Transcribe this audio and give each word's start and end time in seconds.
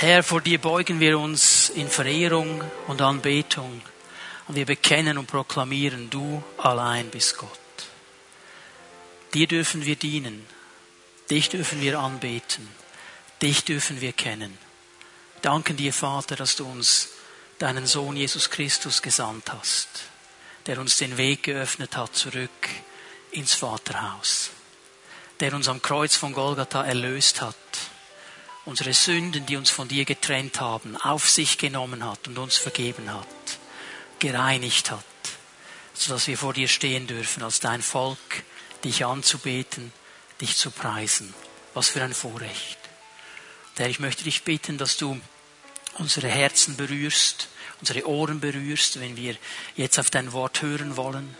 Herr, 0.00 0.22
vor 0.22 0.40
dir 0.40 0.60
beugen 0.60 1.00
wir 1.00 1.18
uns 1.18 1.70
in 1.70 1.88
Verehrung 1.88 2.62
und 2.86 3.02
Anbetung 3.02 3.82
und 4.46 4.54
wir 4.54 4.64
bekennen 4.64 5.18
und 5.18 5.26
proklamieren, 5.26 6.08
du 6.08 6.40
allein 6.56 7.10
bist 7.10 7.36
Gott. 7.36 7.50
Dir 9.34 9.48
dürfen 9.48 9.84
wir 9.84 9.96
dienen, 9.96 10.46
dich 11.28 11.48
dürfen 11.48 11.80
wir 11.80 11.98
anbeten, 11.98 12.68
dich 13.42 13.64
dürfen 13.64 14.00
wir 14.00 14.12
kennen. 14.12 14.56
Danken 15.42 15.76
dir, 15.76 15.92
Vater, 15.92 16.36
dass 16.36 16.54
du 16.54 16.64
uns 16.64 17.08
deinen 17.58 17.88
Sohn 17.88 18.14
Jesus 18.14 18.50
Christus 18.50 19.02
gesandt 19.02 19.52
hast, 19.52 19.88
der 20.66 20.78
uns 20.78 20.96
den 20.98 21.16
Weg 21.16 21.42
geöffnet 21.42 21.96
hat 21.96 22.14
zurück 22.14 22.68
ins 23.32 23.54
Vaterhaus, 23.54 24.50
der 25.40 25.54
uns 25.54 25.66
am 25.66 25.82
Kreuz 25.82 26.14
von 26.14 26.34
Golgatha 26.34 26.84
erlöst 26.84 27.40
hat, 27.40 27.56
unsere 28.68 28.92
Sünden, 28.92 29.46
die 29.46 29.56
uns 29.56 29.70
von 29.70 29.88
dir 29.88 30.04
getrennt 30.04 30.60
haben, 30.60 30.94
auf 30.98 31.30
sich 31.30 31.56
genommen 31.56 32.04
hat 32.04 32.28
und 32.28 32.36
uns 32.36 32.58
vergeben 32.58 33.10
hat, 33.10 33.26
gereinigt 34.18 34.90
hat, 34.90 35.04
sodass 35.94 36.26
wir 36.26 36.36
vor 36.36 36.52
dir 36.52 36.68
stehen 36.68 37.06
dürfen 37.06 37.42
als 37.42 37.60
dein 37.60 37.80
Volk, 37.80 38.42
dich 38.84 39.06
anzubeten, 39.06 39.90
dich 40.42 40.56
zu 40.56 40.70
preisen. 40.70 41.32
Was 41.72 41.88
für 41.88 42.02
ein 42.02 42.12
Vorrecht. 42.12 42.78
Herr, 43.78 43.88
ich 43.88 44.00
möchte 44.00 44.24
dich 44.24 44.42
bitten, 44.42 44.76
dass 44.76 44.98
du 44.98 45.18
unsere 45.94 46.28
Herzen 46.28 46.76
berührst, 46.76 47.48
unsere 47.80 48.06
Ohren 48.06 48.40
berührst, 48.40 49.00
wenn 49.00 49.16
wir 49.16 49.36
jetzt 49.76 49.98
auf 49.98 50.10
dein 50.10 50.32
Wort 50.34 50.60
hören 50.60 50.98
wollen. 50.98 51.34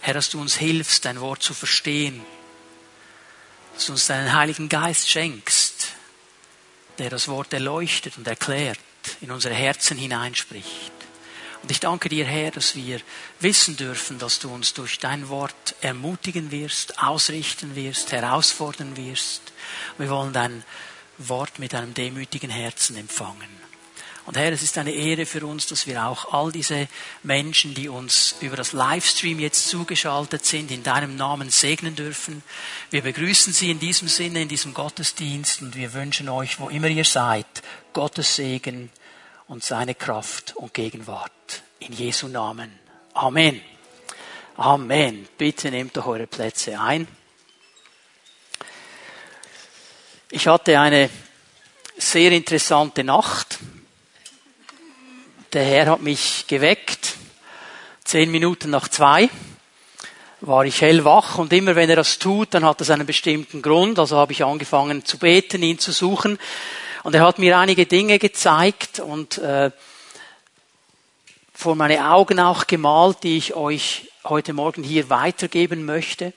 Herr, 0.00 0.14
dass 0.14 0.30
du 0.30 0.40
uns 0.40 0.56
hilfst, 0.56 1.04
dein 1.04 1.20
Wort 1.20 1.42
zu 1.42 1.52
verstehen, 1.52 2.24
dass 3.74 3.86
du 3.86 3.92
uns 3.92 4.06
deinen 4.06 4.32
Heiligen 4.32 4.70
Geist 4.70 5.10
schenkst, 5.10 5.63
der 6.98 7.10
das 7.10 7.28
Wort 7.28 7.52
erleuchtet 7.52 8.16
und 8.18 8.26
erklärt, 8.26 8.78
in 9.20 9.30
unsere 9.30 9.54
Herzen 9.54 9.96
hineinspricht. 9.98 10.92
Und 11.62 11.70
ich 11.70 11.80
danke 11.80 12.10
dir, 12.10 12.26
Herr, 12.26 12.50
dass 12.50 12.76
wir 12.76 13.00
wissen 13.40 13.76
dürfen, 13.76 14.18
dass 14.18 14.38
du 14.38 14.52
uns 14.52 14.74
durch 14.74 14.98
dein 14.98 15.30
Wort 15.30 15.74
ermutigen 15.80 16.50
wirst, 16.50 16.98
ausrichten 17.02 17.74
wirst, 17.74 18.12
herausfordern 18.12 18.98
wirst. 18.98 19.40
Wir 19.96 20.10
wollen 20.10 20.34
dein 20.34 20.62
Wort 21.16 21.58
mit 21.58 21.74
einem 21.74 21.94
demütigen 21.94 22.50
Herzen 22.50 22.96
empfangen. 22.96 23.63
Und 24.26 24.38
Herr, 24.38 24.52
es 24.52 24.62
ist 24.62 24.78
eine 24.78 24.92
Ehre 24.92 25.26
für 25.26 25.44
uns, 25.44 25.66
dass 25.66 25.86
wir 25.86 26.06
auch 26.06 26.32
all 26.32 26.50
diese 26.50 26.88
Menschen, 27.22 27.74
die 27.74 27.90
uns 27.90 28.36
über 28.40 28.56
das 28.56 28.72
Livestream 28.72 29.38
jetzt 29.38 29.68
zugeschaltet 29.68 30.46
sind, 30.46 30.70
in 30.70 30.82
deinem 30.82 31.16
Namen 31.16 31.50
segnen 31.50 31.94
dürfen. 31.94 32.42
Wir 32.90 33.02
begrüßen 33.02 33.52
Sie 33.52 33.70
in 33.70 33.78
diesem 33.78 34.08
Sinne, 34.08 34.42
in 34.42 34.48
diesem 34.48 34.72
Gottesdienst 34.72 35.60
und 35.60 35.76
wir 35.76 35.92
wünschen 35.92 36.30
euch, 36.30 36.58
wo 36.58 36.70
immer 36.70 36.88
ihr 36.88 37.04
seid, 37.04 37.46
Gottes 37.92 38.36
Segen 38.36 38.90
und 39.46 39.62
seine 39.62 39.94
Kraft 39.94 40.56
und 40.56 40.72
Gegenwart. 40.72 41.62
In 41.80 41.92
Jesu 41.92 42.28
Namen. 42.28 42.72
Amen. 43.12 43.60
Amen. 44.56 45.28
Bitte 45.36 45.70
nehmt 45.70 45.96
doch 45.98 46.06
eure 46.06 46.26
Plätze 46.26 46.80
ein. 46.80 47.06
Ich 50.30 50.46
hatte 50.46 50.80
eine 50.80 51.10
sehr 51.98 52.32
interessante 52.32 53.04
Nacht. 53.04 53.58
Der 55.54 55.62
Herr 55.62 55.86
hat 55.86 56.02
mich 56.02 56.46
geweckt. 56.48 57.14
Zehn 58.02 58.32
Minuten 58.32 58.70
nach 58.70 58.88
zwei 58.88 59.30
war 60.40 60.64
ich 60.64 60.80
hellwach 60.80 61.38
und 61.38 61.52
immer 61.52 61.76
wenn 61.76 61.88
er 61.88 61.94
das 61.94 62.18
tut, 62.18 62.54
dann 62.54 62.64
hat 62.64 62.80
das 62.80 62.90
einen 62.90 63.06
bestimmten 63.06 63.62
Grund. 63.62 64.00
Also 64.00 64.16
habe 64.16 64.32
ich 64.32 64.44
angefangen 64.44 65.04
zu 65.04 65.16
beten, 65.16 65.62
ihn 65.62 65.78
zu 65.78 65.92
suchen. 65.92 66.40
Und 67.04 67.14
er 67.14 67.24
hat 67.24 67.38
mir 67.38 67.56
einige 67.56 67.86
Dinge 67.86 68.18
gezeigt 68.18 68.98
und 68.98 69.38
äh, 69.38 69.70
vor 71.64 71.76
meine 71.76 72.10
Augen 72.10 72.40
auch 72.40 72.66
gemalt, 72.66 73.22
die 73.22 73.38
ich 73.38 73.54
euch 73.54 74.10
heute 74.22 74.52
Morgen 74.52 74.82
hier 74.82 75.08
weitergeben 75.08 75.86
möchte. 75.86 76.34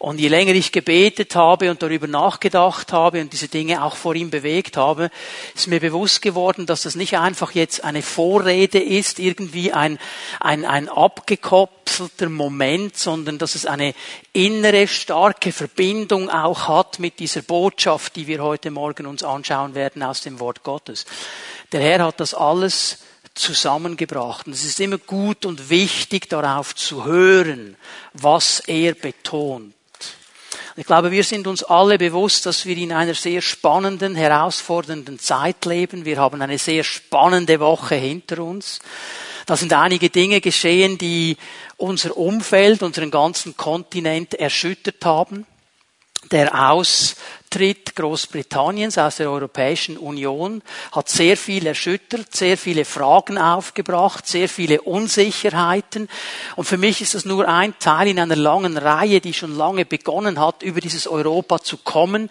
Und 0.00 0.18
je 0.18 0.26
länger 0.26 0.54
ich 0.54 0.72
gebetet 0.72 1.36
habe 1.36 1.70
und 1.70 1.84
darüber 1.84 2.08
nachgedacht 2.08 2.92
habe 2.92 3.20
und 3.20 3.32
diese 3.32 3.46
Dinge 3.46 3.84
auch 3.84 3.94
vor 3.94 4.16
ihm 4.16 4.30
bewegt 4.30 4.76
habe, 4.76 5.10
ist 5.54 5.68
mir 5.68 5.78
bewusst 5.78 6.20
geworden, 6.20 6.66
dass 6.66 6.82
das 6.82 6.96
nicht 6.96 7.16
einfach 7.16 7.52
jetzt 7.52 7.84
eine 7.84 8.02
Vorrede 8.02 8.80
ist, 8.80 9.20
irgendwie 9.20 9.72
ein, 9.72 10.00
ein, 10.40 10.64
ein 10.64 10.88
abgekopselter 10.88 12.28
Moment, 12.28 12.96
sondern 12.96 13.38
dass 13.38 13.54
es 13.54 13.66
eine 13.66 13.94
innere, 14.32 14.88
starke 14.88 15.52
Verbindung 15.52 16.28
auch 16.28 16.66
hat 16.66 16.98
mit 16.98 17.20
dieser 17.20 17.42
Botschaft, 17.42 18.16
die 18.16 18.26
wir 18.26 18.42
heute 18.42 18.72
Morgen 18.72 19.06
uns 19.06 19.22
anschauen 19.22 19.76
werden 19.76 20.02
aus 20.02 20.22
dem 20.22 20.40
Wort 20.40 20.64
Gottes. 20.64 21.06
Der 21.70 21.80
Herr 21.82 22.04
hat 22.04 22.18
das 22.18 22.34
alles 22.34 22.98
zusammengebracht. 23.36 24.46
Und 24.46 24.52
es 24.52 24.64
ist 24.64 24.80
immer 24.80 24.98
gut 24.98 25.46
und 25.46 25.70
wichtig, 25.70 26.28
darauf 26.28 26.74
zu 26.74 27.04
hören, 27.04 27.76
was 28.12 28.60
er 28.60 28.94
betont. 28.94 29.74
Ich 30.78 30.84
glaube, 30.84 31.10
wir 31.10 31.24
sind 31.24 31.46
uns 31.46 31.62
alle 31.62 31.96
bewusst, 31.96 32.44
dass 32.44 32.66
wir 32.66 32.76
in 32.76 32.92
einer 32.92 33.14
sehr 33.14 33.40
spannenden, 33.40 34.14
herausfordernden 34.14 35.18
Zeit 35.18 35.64
leben. 35.64 36.04
Wir 36.04 36.18
haben 36.18 36.42
eine 36.42 36.58
sehr 36.58 36.84
spannende 36.84 37.60
Woche 37.60 37.94
hinter 37.94 38.42
uns. 38.42 38.80
Da 39.46 39.56
sind 39.56 39.72
einige 39.72 40.10
Dinge 40.10 40.42
geschehen, 40.42 40.98
die 40.98 41.38
unser 41.78 42.16
Umfeld, 42.16 42.82
unseren 42.82 43.10
ganzen 43.10 43.56
Kontinent 43.56 44.34
erschüttert 44.34 45.02
haben. 45.02 45.46
Der 46.30 46.70
Aus 46.70 47.16
Austritt 47.46 47.94
Großbritanniens 47.94 48.98
aus 48.98 49.16
der 49.16 49.30
Europäischen 49.30 49.96
Union 49.96 50.62
hat 50.90 51.08
sehr 51.08 51.36
viel 51.36 51.66
erschüttert, 51.66 52.34
sehr 52.34 52.58
viele 52.58 52.84
Fragen 52.84 53.38
aufgebracht, 53.38 54.26
sehr 54.26 54.48
viele 54.48 54.82
Unsicherheiten. 54.82 56.08
Und 56.56 56.64
für 56.64 56.76
mich 56.76 57.00
ist 57.00 57.14
das 57.14 57.24
nur 57.24 57.48
ein 57.48 57.78
Teil 57.78 58.08
in 58.08 58.18
einer 58.18 58.36
langen 58.36 58.76
Reihe, 58.76 59.20
die 59.20 59.32
schon 59.32 59.56
lange 59.56 59.86
begonnen 59.86 60.40
hat, 60.40 60.62
über 60.62 60.80
dieses 60.80 61.06
Europa 61.06 61.60
zu 61.60 61.76
kommen. 61.78 62.30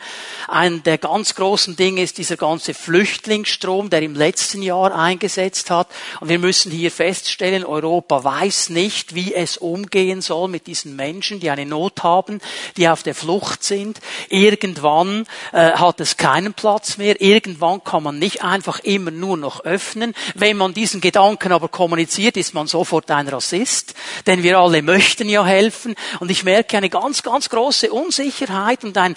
Ein 0.50 0.84
der 0.84 0.98
ganz 0.98 1.34
großen 1.34 1.78
Dinge 1.78 2.04
ist 2.04 2.18
dieser 2.18 2.38
ganze 2.38 2.74
Flüchtlingsstrom, 2.74 3.90
der 3.90 4.02
im 4.02 4.16
letzten 4.16 4.62
Jahr 4.62 4.94
eingesetzt 4.94 5.72
hat. 5.72 5.88
Und 6.20 6.28
wir 6.28 6.40
müssen 6.40 6.72
hier 6.72 6.92
feststellen, 6.92 7.64
Europa 7.64 8.24
weiß 8.24 8.70
nicht, 8.70 9.16
wie 9.16 9.34
es 9.34 9.58
umgehen 9.58 10.22
soll 10.22 10.50
mit 10.50 10.68
diesen 10.68 10.96
Menschen, 10.96 11.40
die 11.40 11.50
eine 11.50 11.66
Not 11.66 12.04
haben, 12.04 12.42
die 12.76 12.90
auf 12.90 13.02
der 13.02 13.16
Flucht 13.16 13.64
sind. 13.64 14.00
Irgendwann 14.30 15.15
Irgendwann 15.16 15.28
äh, 15.54 15.72
hat 15.74 16.00
es 16.00 16.18
keinen 16.18 16.54
Platz 16.54 16.98
mehr. 16.98 17.22
Irgendwann 17.22 17.84
kann 17.84 18.04
man 18.04 18.20
nicht 18.20 18.44
einfach 18.44 18.80
immer 18.80 19.12
nur 19.12 19.38
noch 19.38 19.64
öffnen. 19.64 20.14
Wenn 20.34 20.58
man 20.58 20.74
diesen 20.74 21.02
Gedanken 21.02 21.52
aber 21.52 21.68
kommuniziert, 21.68 22.38
ist 22.38 22.54
man 22.54 22.68
sofort 22.68 23.10
ein 23.12 23.28
Rassist. 23.28 23.94
Denn 24.26 24.44
wir 24.44 24.60
alle 24.60 24.82
möchten 24.82 25.30
ja 25.30 25.46
helfen. 25.46 25.96
Und 26.20 26.32
ich 26.32 26.44
merke 26.44 26.78
eine 26.78 26.90
ganz, 26.90 27.24
ganz 27.24 27.50
große 27.50 27.92
Unsicherheit 27.92 28.84
und 28.84 28.98
ein 28.98 29.16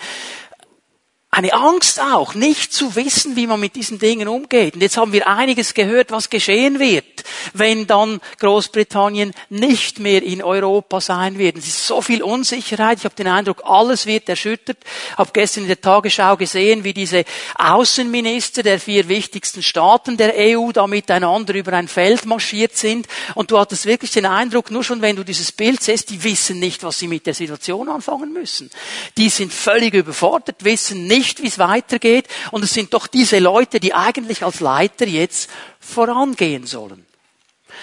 eine 1.30 1.52
Angst 1.52 2.00
auch, 2.00 2.34
nicht 2.34 2.72
zu 2.72 2.96
wissen, 2.96 3.36
wie 3.36 3.46
man 3.46 3.60
mit 3.60 3.76
diesen 3.76 3.98
Dingen 3.98 4.28
umgeht. 4.28 4.74
Und 4.74 4.80
jetzt 4.80 4.96
haben 4.96 5.12
wir 5.12 5.28
einiges 5.28 5.74
gehört, 5.74 6.10
was 6.10 6.30
geschehen 6.30 6.78
wird, 6.78 7.04
wenn 7.52 7.86
dann 7.86 8.20
Großbritannien 8.40 9.32
nicht 9.48 10.00
mehr 10.00 10.22
in 10.22 10.42
Europa 10.42 11.00
sein 11.00 11.38
wird. 11.38 11.58
Es 11.58 11.66
ist 11.66 11.86
so 11.86 12.02
viel 12.02 12.22
Unsicherheit. 12.22 12.98
Ich 12.98 13.04
habe 13.04 13.14
den 13.14 13.28
Eindruck, 13.28 13.62
alles 13.64 14.06
wird 14.06 14.28
erschüttert. 14.28 14.78
Ich 15.12 15.18
habe 15.18 15.30
gestern 15.32 15.62
in 15.62 15.68
der 15.68 15.80
Tagesschau 15.80 16.36
gesehen, 16.36 16.84
wie 16.84 16.94
diese 16.94 17.24
Außenminister 17.56 18.62
der 18.62 18.80
vier 18.80 19.08
wichtigsten 19.08 19.62
Staaten 19.62 20.16
der 20.16 20.34
EU 20.36 20.72
da 20.72 20.86
miteinander 20.86 21.54
über 21.54 21.72
ein 21.72 21.88
Feld 21.88 22.26
marschiert 22.26 22.76
sind. 22.76 23.06
Und 23.34 23.50
du 23.50 23.58
hattest 23.58 23.86
wirklich 23.86 24.12
den 24.12 24.26
Eindruck, 24.26 24.70
nur 24.70 24.84
schon 24.84 25.02
wenn 25.02 25.16
du 25.16 25.24
dieses 25.24 25.52
Bild 25.52 25.82
siehst, 25.82 26.10
die 26.10 26.22
wissen 26.24 26.58
nicht, 26.58 26.82
was 26.82 26.98
sie 26.98 27.08
mit 27.08 27.26
der 27.26 27.34
Situation 27.34 27.88
anfangen 27.88 28.32
müssen. 28.32 28.70
Die 29.16 29.28
sind 29.28 29.52
völlig 29.52 29.94
überfordert, 29.94 30.64
wissen 30.64 31.06
nicht, 31.06 31.28
nicht, 31.28 31.42
wie 31.42 31.48
es 31.48 31.58
weitergeht. 31.58 32.26
Und 32.50 32.64
es 32.64 32.72
sind 32.72 32.94
doch 32.94 33.06
diese 33.06 33.38
Leute, 33.38 33.80
die 33.80 33.94
eigentlich 33.94 34.44
als 34.44 34.60
Leiter 34.60 35.06
jetzt 35.06 35.50
vorangehen 35.80 36.66
sollen. 36.66 37.04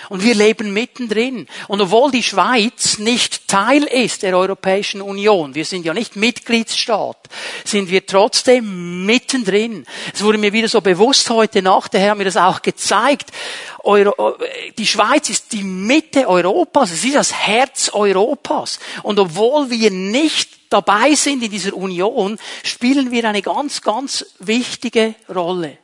Und 0.10 0.24
wir 0.24 0.36
leben 0.36 0.74
mittendrin. 0.74 1.48
Und 1.68 1.82
obwohl 1.82 2.12
die 2.12 2.24
Schweiz 2.24 2.98
nicht 3.00 3.48
Teil 3.48 3.84
ist 3.84 4.24
der 4.24 4.38
Europäischen 4.38 5.02
Union, 5.02 5.56
wir 5.56 5.66
sind 5.66 5.86
ja 5.86 5.94
nicht 5.94 6.16
Mitgliedsstaat, 6.16 7.18
sind 7.64 7.90
wir 7.90 8.06
trotzdem 8.06 9.06
mittendrin. 9.06 9.86
Es 10.14 10.24
wurde 10.24 10.38
mir 10.38 10.54
wieder 10.54 10.68
so 10.68 10.82
bewusst 10.82 11.30
heute 11.30 11.62
Nacht, 11.62 11.94
der 11.94 12.02
Herr 12.02 12.12
hat 12.12 12.18
mir 12.18 12.26
das 12.26 12.38
auch 12.38 12.62
gezeigt. 12.62 13.32
Euro, 13.84 14.38
die 14.78 14.88
Schweiz 14.88 15.30
ist 15.30 15.54
die 15.54 15.64
Mitte 15.64 16.28
Europas, 16.28 16.92
es 16.92 17.04
ist 17.04 17.16
das 17.16 17.34
Herz 17.34 17.90
Europas. 17.94 18.80
Und 19.04 19.20
obwohl 19.20 19.70
wir 19.70 19.92
nicht 19.92 20.50
dabei 20.70 21.14
sind 21.14 21.44
in 21.44 21.52
dieser 21.52 21.74
Union, 21.74 22.38
spielen 22.64 23.12
wir 23.12 23.26
eine 23.26 23.42
ganz, 23.42 23.82
ganz 23.82 24.26
wichtige 24.40 25.16
Rolle. 25.34 25.78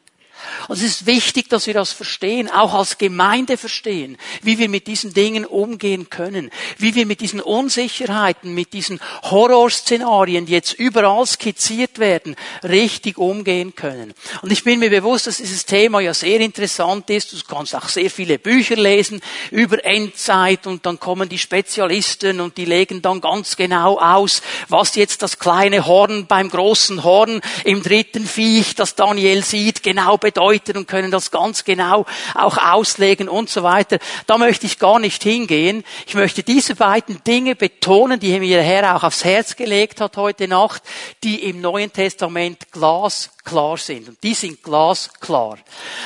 Und 0.67 0.77
es 0.77 0.83
ist 0.83 1.05
wichtig, 1.05 1.49
dass 1.49 1.67
wir 1.67 1.73
das 1.73 1.91
verstehen, 1.91 2.49
auch 2.49 2.73
als 2.73 2.97
Gemeinde 2.97 3.57
verstehen, 3.57 4.17
wie 4.41 4.57
wir 4.57 4.69
mit 4.69 4.87
diesen 4.87 5.13
Dingen 5.13 5.45
umgehen 5.45 6.09
können, 6.09 6.49
wie 6.77 6.95
wir 6.95 7.05
mit 7.05 7.21
diesen 7.21 7.39
Unsicherheiten, 7.41 8.53
mit 8.53 8.73
diesen 8.73 8.99
Horrorszenarien, 9.23 10.45
die 10.45 10.53
jetzt 10.53 10.73
überall 10.73 11.25
skizziert 11.25 11.99
werden, 11.99 12.35
richtig 12.63 13.17
umgehen 13.17 13.75
können. 13.75 14.13
Und 14.41 14.51
ich 14.51 14.63
bin 14.63 14.79
mir 14.79 14.89
bewusst, 14.89 15.27
dass 15.27 15.37
dieses 15.37 15.65
Thema 15.65 15.99
ja 15.99 16.13
sehr 16.13 16.39
interessant 16.39 17.09
ist. 17.09 17.33
Du 17.33 17.37
kannst 17.47 17.75
auch 17.75 17.87
sehr 17.87 18.09
viele 18.09 18.39
Bücher 18.39 18.75
lesen 18.75 19.21
über 19.51 19.83
Endzeit 19.83 20.67
und 20.67 20.85
dann 20.85 20.99
kommen 20.99 21.29
die 21.29 21.37
Spezialisten 21.37 22.39
und 22.39 22.57
die 22.57 22.65
legen 22.65 23.01
dann 23.01 23.21
ganz 23.21 23.55
genau 23.55 23.99
aus, 23.99 24.41
was 24.69 24.95
jetzt 24.95 25.21
das 25.21 25.39
kleine 25.39 25.85
Horn 25.85 26.27
beim 26.27 26.49
großen 26.49 27.03
Horn 27.03 27.41
im 27.63 27.83
dritten 27.83 28.25
Viech, 28.25 28.75
das 28.75 28.95
Daniel 28.95 29.43
sieht, 29.43 29.83
genau 29.83 30.17
bedeutet 30.17 30.30
und 30.37 30.87
können 30.87 31.11
das 31.11 31.31
ganz 31.31 31.63
genau 31.63 32.05
auch 32.35 32.57
auslegen 32.57 33.29
und 33.29 33.49
so 33.49 33.63
weiter. 33.63 33.97
Da 34.27 34.37
möchte 34.37 34.65
ich 34.65 34.79
gar 34.79 34.99
nicht 34.99 35.23
hingehen. 35.23 35.83
Ich 36.07 36.15
möchte 36.15 36.43
diese 36.43 36.75
beiden 36.75 37.23
Dinge 37.23 37.55
betonen, 37.55 38.19
die 38.19 38.39
mir 38.39 38.57
der 38.57 38.65
Herr 38.65 38.95
auch 38.95 39.03
aufs 39.03 39.23
Herz 39.23 39.55
gelegt 39.55 40.01
hat 40.01 40.17
heute 40.17 40.47
Nacht, 40.47 40.83
die 41.23 41.43
im 41.49 41.61
Neuen 41.61 41.91
Testament 41.91 42.71
glasklar 42.71 43.77
sind. 43.77 44.09
Und 44.09 44.23
die 44.23 44.33
sind 44.33 44.63
glasklar. 44.63 45.57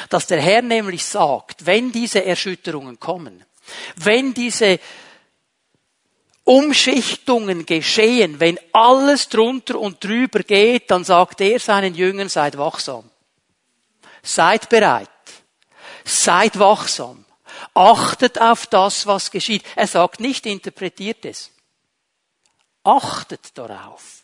Dass 0.10 0.28
der 0.28 0.42
Herr 0.42 0.62
nämlich 0.62 1.06
sagt, 1.06 1.66
wenn 1.66 1.92
diese 1.92 2.24
Erschütterungen 2.24 3.00
kommen, 3.00 3.44
wenn 3.95 4.33
diese 4.33 4.80
Umschichtungen 6.45 7.66
geschehen, 7.66 8.39
wenn 8.39 8.60
alles 8.71 9.30
drunter 9.30 9.80
und 9.80 10.04
drüber 10.04 10.39
geht, 10.39 10.92
dann 10.92 11.04
sagt 11.04 11.42
er 11.42 11.60
seinen 11.60 11.95
Jüngern, 11.95 12.30
seid 12.30 12.57
wachsam. 12.57 13.10
Seid 14.25 14.69
bereit. 14.69 15.10
Seid 16.04 16.57
wachsam. 16.60 17.25
Achtet 17.74 18.42
auf 18.42 18.68
das, 18.68 19.06
was 19.06 19.31
geschieht. 19.31 19.63
Er 19.75 19.88
sagt 19.88 20.19
nicht, 20.19 20.45
interpretiert 20.45 21.24
es. 21.25 21.51
Achtet 22.83 23.57
darauf. 23.57 24.24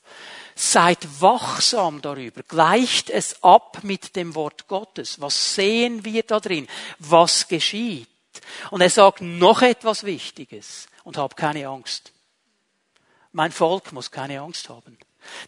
Seid 0.56 1.22
wachsam 1.22 2.02
darüber. 2.02 2.44
Gleicht 2.44 3.10
es 3.10 3.44
ab 3.44 3.80
mit 3.84 4.16
dem 4.16 4.36
Wort 4.36 4.68
Gottes. 4.68 5.22
Was 5.22 5.56
sehen 5.56 6.04
wir 6.04 6.24
da 6.24 6.40
drin? 6.40 6.68
Was 7.00 7.48
geschieht? 7.48 8.08
Und 8.72 8.82
er 8.82 8.90
sagt 8.90 9.22
noch 9.22 9.62
etwas 9.62 10.04
Wichtiges 10.04 10.88
und 11.04 11.18
hab 11.18 11.36
keine 11.36 11.68
Angst. 11.68 12.12
Mein 13.32 13.52
Volk 13.52 13.92
muss 13.92 14.12
keine 14.12 14.42
Angst 14.42 14.68
haben. 14.70 14.98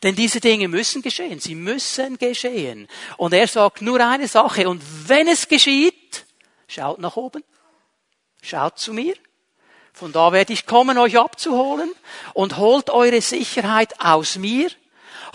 Denn 0.02 0.16
diese 0.16 0.40
Dinge 0.40 0.68
müssen 0.68 1.02
geschehen. 1.02 1.40
Sie 1.40 1.56
müssen 1.56 2.18
geschehen. 2.18 2.88
Und 3.18 3.34
er 3.34 3.48
sagt 3.48 3.82
nur 3.82 4.00
eine 4.00 4.28
Sache. 4.28 4.70
Und 4.70 4.82
wenn 5.08 5.28
es 5.28 5.48
geschieht, 5.48 6.26
schaut 6.68 7.00
nach 7.00 7.16
oben. 7.16 7.44
Schaut 8.42 8.80
zu 8.80 8.94
mir. 8.94 9.16
Von 9.94 10.12
da 10.12 10.32
werde 10.32 10.54
ich 10.54 10.66
kommen, 10.66 10.98
euch 10.98 11.18
abzuholen. 11.18 11.92
Und 12.34 12.58
holt 12.58 12.90
eure 12.90 13.22
Sicherheit 13.22 14.00
aus 14.00 14.38
mir 14.38 14.70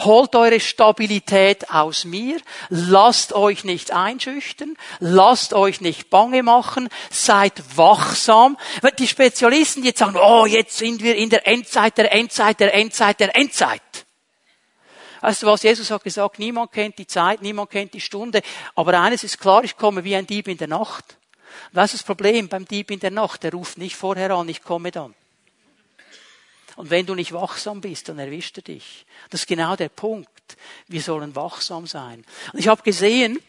Holt 0.00 0.36
eure 0.36 0.60
Stabilität 0.60 1.70
aus 1.70 2.04
mir. 2.04 2.40
Lasst 2.68 3.32
euch 3.32 3.64
nicht 3.64 3.90
einschüchtern. 3.90 4.76
Lasst 5.00 5.54
euch 5.54 5.80
nicht 5.80 6.08
bange 6.08 6.42
machen. 6.44 6.88
Seid 7.10 7.76
wachsam. 7.76 8.56
Die 8.98 9.08
Spezialisten 9.08 9.82
jetzt 9.82 9.98
sagen, 9.98 10.16
oh, 10.16 10.46
jetzt 10.46 10.78
sind 10.78 11.02
wir 11.02 11.16
in 11.16 11.30
der 11.30 11.46
Endzeit, 11.48 11.98
der 11.98 12.12
Endzeit, 12.12 12.60
der 12.60 12.74
Endzeit, 12.74 13.18
der 13.18 13.34
Endzeit. 13.34 13.82
Weißt 15.20 15.42
du 15.42 15.46
was? 15.46 15.62
Jesus 15.62 15.90
hat 15.90 16.04
gesagt, 16.04 16.38
niemand 16.38 16.72
kennt 16.72 16.98
die 16.98 17.06
Zeit, 17.06 17.42
niemand 17.42 17.70
kennt 17.70 17.94
die 17.94 18.00
Stunde. 18.00 18.42
Aber 18.74 18.98
eines 19.00 19.24
ist 19.24 19.38
klar, 19.38 19.64
ich 19.64 19.76
komme 19.76 20.04
wie 20.04 20.16
ein 20.16 20.26
Dieb 20.26 20.48
in 20.48 20.58
der 20.58 20.68
Nacht. 20.68 21.16
Was 21.72 21.94
ist 21.94 22.02
das 22.02 22.06
Problem 22.06 22.48
beim 22.48 22.66
Dieb 22.66 22.90
in 22.90 23.00
der 23.00 23.10
Nacht? 23.10 23.42
Der 23.42 23.52
ruft 23.52 23.78
nicht 23.78 23.96
vorher 23.96 24.30
an, 24.30 24.48
ich 24.48 24.62
komme 24.62 24.90
dann. 24.90 25.14
Und 26.76 26.90
wenn 26.90 27.06
du 27.06 27.16
nicht 27.16 27.32
wachsam 27.32 27.80
bist, 27.80 28.08
dann 28.08 28.20
erwischt 28.20 28.58
er 28.58 28.62
dich. 28.62 29.04
Das 29.30 29.40
ist 29.40 29.46
genau 29.48 29.74
der 29.74 29.88
Punkt. 29.88 30.56
Wir 30.86 31.02
sollen 31.02 31.34
wachsam 31.34 31.88
sein. 31.88 32.24
Und 32.52 32.60
ich 32.60 32.68
habe 32.68 32.82
gesehen, 32.82 33.40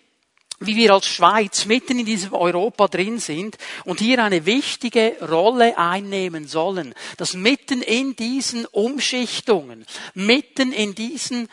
wie 0.59 0.75
wir 0.75 0.93
als 0.93 1.07
Schweiz 1.07 1.65
mitten 1.65 1.99
in 1.99 2.05
diesem 2.05 2.33
Europa 2.33 2.87
drin 2.87 3.19
sind 3.19 3.57
und 3.85 3.99
hier 3.99 4.23
eine 4.23 4.45
wichtige 4.45 5.15
Rolle 5.21 5.77
einnehmen 5.77 6.47
sollen, 6.47 6.93
dass 7.17 7.33
mitten 7.33 7.81
in 7.81 8.15
diesen 8.15 8.65
Umschichtungen, 8.65 9.85
mitten 10.13 10.71
in 10.71 10.95
diesen 10.95 11.47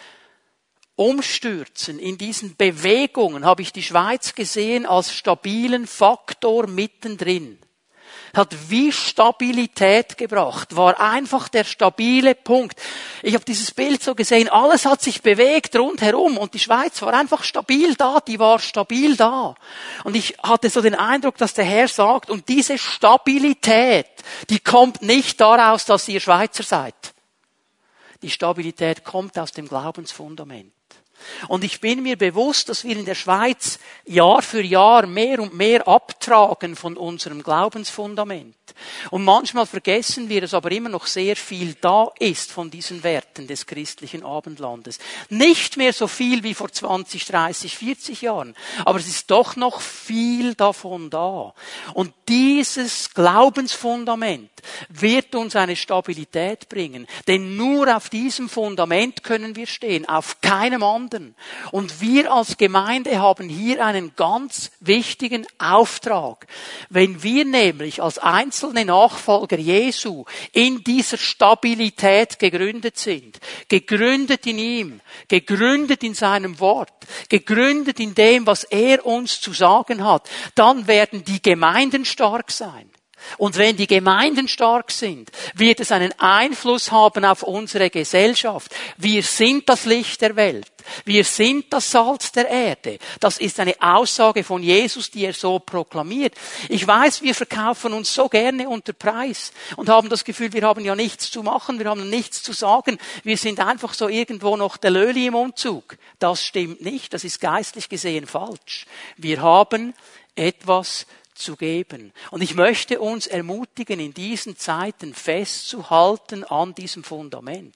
Umstürzen, 0.97 1.99
in 1.99 2.19
diesen 2.19 2.57
Bewegungen 2.57 3.45
habe 3.45 3.63
ich 3.63 3.73
die 3.73 3.83
Schweiz 3.83 4.35
gesehen 4.35 4.87
als 4.87 5.13
stabilen 5.13 5.87
Faktor 5.87 6.67
mittendrin 6.67 7.59
hat 8.37 8.55
wie 8.69 8.93
Stabilität 8.93 10.17
gebracht, 10.17 10.77
war 10.77 11.01
einfach 11.01 11.49
der 11.49 11.65
stabile 11.65 12.35
Punkt. 12.35 12.81
Ich 13.23 13.35
habe 13.35 13.45
dieses 13.45 13.73
Bild 13.73 14.03
so 14.03 14.15
gesehen, 14.15 14.49
alles 14.49 14.85
hat 14.87 15.03
sich 15.03 15.23
bewegt 15.23 15.75
rundherum 15.77 16.39
und 16.39 16.55
die 16.55 16.59
Schweiz 16.59 17.01
war 17.03 17.15
einfach 17.15 17.45
stabil 17.45 17.95
da, 17.95 18.21
die 18.21 18.39
war 18.39 18.59
stabil 18.59 19.17
da. 19.17 19.55
Und 20.05 20.17
ich 20.17 20.37
hatte 20.43 20.71
so 20.71 20.81
den 20.81 20.95
Eindruck, 20.95 21.37
dass 21.37 21.55
der 21.55 21.65
Herr 21.65 21.89
sagt, 21.89 22.31
und 22.31 22.49
diese 22.49 22.79
Stabilität, 22.79 24.07
die 24.51 24.61
kommt 24.61 25.03
nicht 25.03 25.41
daraus, 25.41 25.85
dass 25.85 26.09
ihr 26.09 26.21
Schweizer 26.21 26.63
seid. 26.63 26.95
Die 28.23 28.31
Stabilität 28.31 29.05
kommt 29.05 29.39
aus 29.39 29.53
dem 29.53 29.69
Glaubensfundament. 29.69 30.76
Und 31.49 31.65
ich 31.65 31.81
bin 31.81 32.03
mir 32.03 32.17
bewusst, 32.17 32.69
dass 32.69 32.85
wir 32.85 32.97
in 32.97 33.05
der 33.05 33.15
Schweiz 33.15 33.79
Jahr 34.05 34.43
für 34.43 34.63
Jahr 34.63 35.07
mehr 35.07 35.41
und 35.41 35.55
mehr 35.55 35.87
abtragen 35.87 36.77
von 36.77 36.97
unserem 36.97 37.43
Glaubensfundament. 37.43 38.55
Und 39.11 39.25
manchmal 39.25 39.67
vergessen 39.67 40.29
wir, 40.29 40.41
dass 40.41 40.55
aber 40.55 40.71
immer 40.73 40.89
noch 40.89 41.07
sehr 41.07 41.37
viel 41.37 41.75
da 41.81 42.11
ist 42.19 42.53
von 42.53 42.71
diesen 42.71 43.03
Werten 43.03 43.47
des 43.47 43.67
christlichen 43.67 44.25
Abendlandes. 44.25 44.99
Nicht 45.29 45.77
mehr 45.77 45.93
so 45.93 46.09
viel 46.09 46.43
wie 46.43 46.55
vor 46.55 46.71
20, 46.71 47.25
30, 47.25 47.77
40 47.77 48.23
Jahren, 48.23 48.55
aber 48.85 48.99
es 48.99 49.09
ist 49.09 49.31
doch 49.31 49.57
noch 49.57 49.81
viel 49.81 50.55
davon 50.55 51.11
da. 51.11 51.55
Und 51.95 52.13
dieses 52.29 53.15
Glaubensfundament 53.15 54.51
wird 54.89 55.35
uns 55.35 55.57
eine 55.57 55.77
Stabilität 55.77 56.69
bringen. 56.69 57.07
Denn 57.29 57.57
nur 57.57 57.95
auf 57.97 58.09
diesem 58.11 58.49
Fundament 58.49 59.23
können 59.23 59.57
wir 59.57 59.67
stehen, 59.67 60.09
auf 60.09 60.41
keinem 60.41 60.83
anderen. 60.83 61.16
Und 61.73 62.01
wir 62.01 62.33
als 62.33 62.57
Gemeinde 62.57 63.19
haben 63.19 63.49
hier 63.49 63.85
einen 63.85 64.15
ganz 64.17 64.71
wichtigen 64.81 65.47
Auftrag. 65.59 66.47
Wenn 66.89 67.23
wir 67.23 67.45
nämlich 67.45 68.03
als 68.03 68.19
einzelne 68.19 68.85
Nachfolger 68.85 69.59
Jesu 69.59 70.25
in 70.53 70.83
dieser 70.85 71.19
Stabilität 71.19 72.39
gegründet 72.39 72.99
sind, 72.99 73.39
gegründet 73.69 74.47
in 74.47 74.59
ihm, 74.59 75.01
gegründet 75.29 76.03
in 76.03 76.15
seinem 76.15 76.59
Wort, 76.61 76.93
gegründet 77.29 78.01
in 78.01 78.15
dem, 78.15 78.47
was 78.47 78.65
er 78.65 79.05
uns 79.07 79.41
zu 79.41 79.53
sagen 79.53 80.05
hat, 80.05 80.29
dann 80.55 80.87
werden 80.87 81.25
die 81.25 81.43
Gemeinden 81.43 82.05
stark 82.05 82.51
sein. 82.51 82.91
Und 83.39 83.57
wenn 83.57 83.77
die 83.77 83.87
Gemeinden 83.87 84.49
stark 84.49 84.91
sind, 84.91 85.31
wird 85.55 85.81
es 85.81 85.93
einen 85.93 86.13
Einfluss 86.19 86.93
haben 86.93 87.25
auf 87.25 87.43
unsere 87.43 87.91
Gesellschaft. 87.91 88.75
Wir 88.97 89.23
sind 89.23 89.69
das 89.69 89.85
Licht 89.85 90.21
der 90.21 90.37
Welt. 90.37 90.71
Wir 91.05 91.25
sind 91.25 91.73
das 91.73 91.91
Salz 91.91 92.33
der 92.33 92.49
Erde. 92.49 92.99
Das 93.21 93.39
ist 93.39 93.59
eine 93.61 93.75
Aussage 93.81 94.45
von 94.45 94.63
Jesus, 94.63 95.11
die 95.11 95.25
er 95.25 95.33
so 95.33 95.59
proklamiert. 95.59 96.35
Ich 96.69 96.87
weiß, 96.87 97.23
wir 97.23 97.35
verkaufen 97.35 97.93
uns 97.93 98.15
so 98.15 98.29
gerne 98.29 98.69
unter 98.69 98.93
Preis 98.93 99.53
und 99.77 99.89
haben 99.89 100.09
das 100.09 100.25
Gefühl, 100.25 100.53
wir 100.53 100.63
haben 100.63 100.85
ja 100.85 100.95
nichts 100.95 101.31
zu 101.31 101.43
machen, 101.43 101.79
wir 101.79 101.91
haben 101.91 102.09
nichts 102.09 102.43
zu 102.43 102.53
sagen. 102.53 102.99
Wir 103.25 103.37
sind 103.37 103.61
einfach 103.61 103.95
so 103.95 104.09
irgendwo 104.09 104.57
noch 104.57 104.77
der 104.77 104.91
Löli 104.91 105.27
im 105.27 105.35
Umzug. 105.35 105.97
Das 106.19 106.43
stimmt 106.43 106.83
nicht. 106.83 107.13
Das 107.13 107.25
ist 107.25 107.41
geistlich 107.41 107.89
gesehen 107.89 108.27
falsch. 108.27 108.87
Wir 109.17 109.43
haben 109.43 109.95
etwas 110.35 111.07
zu 111.37 111.57
geben. 111.57 112.13
Und 112.31 112.43
ich 112.43 112.55
möchte 112.55 113.01
uns 113.01 113.27
ermutigen, 113.27 114.01
in 114.01 114.15
diesen 114.15 114.57
Zeiten 114.57 115.15
festzuhalten 115.15 116.45
an 116.45 116.75
diesem 116.75 117.05
Fundament, 117.05 117.75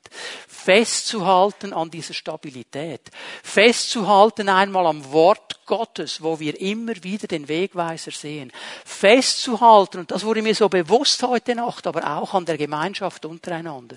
festzuhalten 0.49 1.73
an 1.73 1.91
dieser 1.91 2.15
Stabilität, 2.15 3.03
festzuhalten 3.43 4.49
einmal 4.49 4.87
am 4.87 5.13
Wort 5.13 5.61
Gottes, 5.67 6.21
wo 6.21 6.41
wir 6.41 6.61
immer 6.61 6.95
wieder 7.03 7.29
den 7.29 7.47
Wegweiser 7.47 8.11
sehen, 8.11 8.51
festzuhalten, 8.85 10.01
und 10.01 10.11
das 10.11 10.25
wurde 10.25 10.43
mir 10.43 10.55
so 10.55 10.69
bewusst 10.69 11.23
heute 11.23 11.55
Nacht, 11.55 11.87
aber 11.87 12.19
auch 12.19 12.35
an 12.35 12.45
der 12.45 12.59
Gemeinschaft 12.59 13.25
untereinander, 13.25 13.97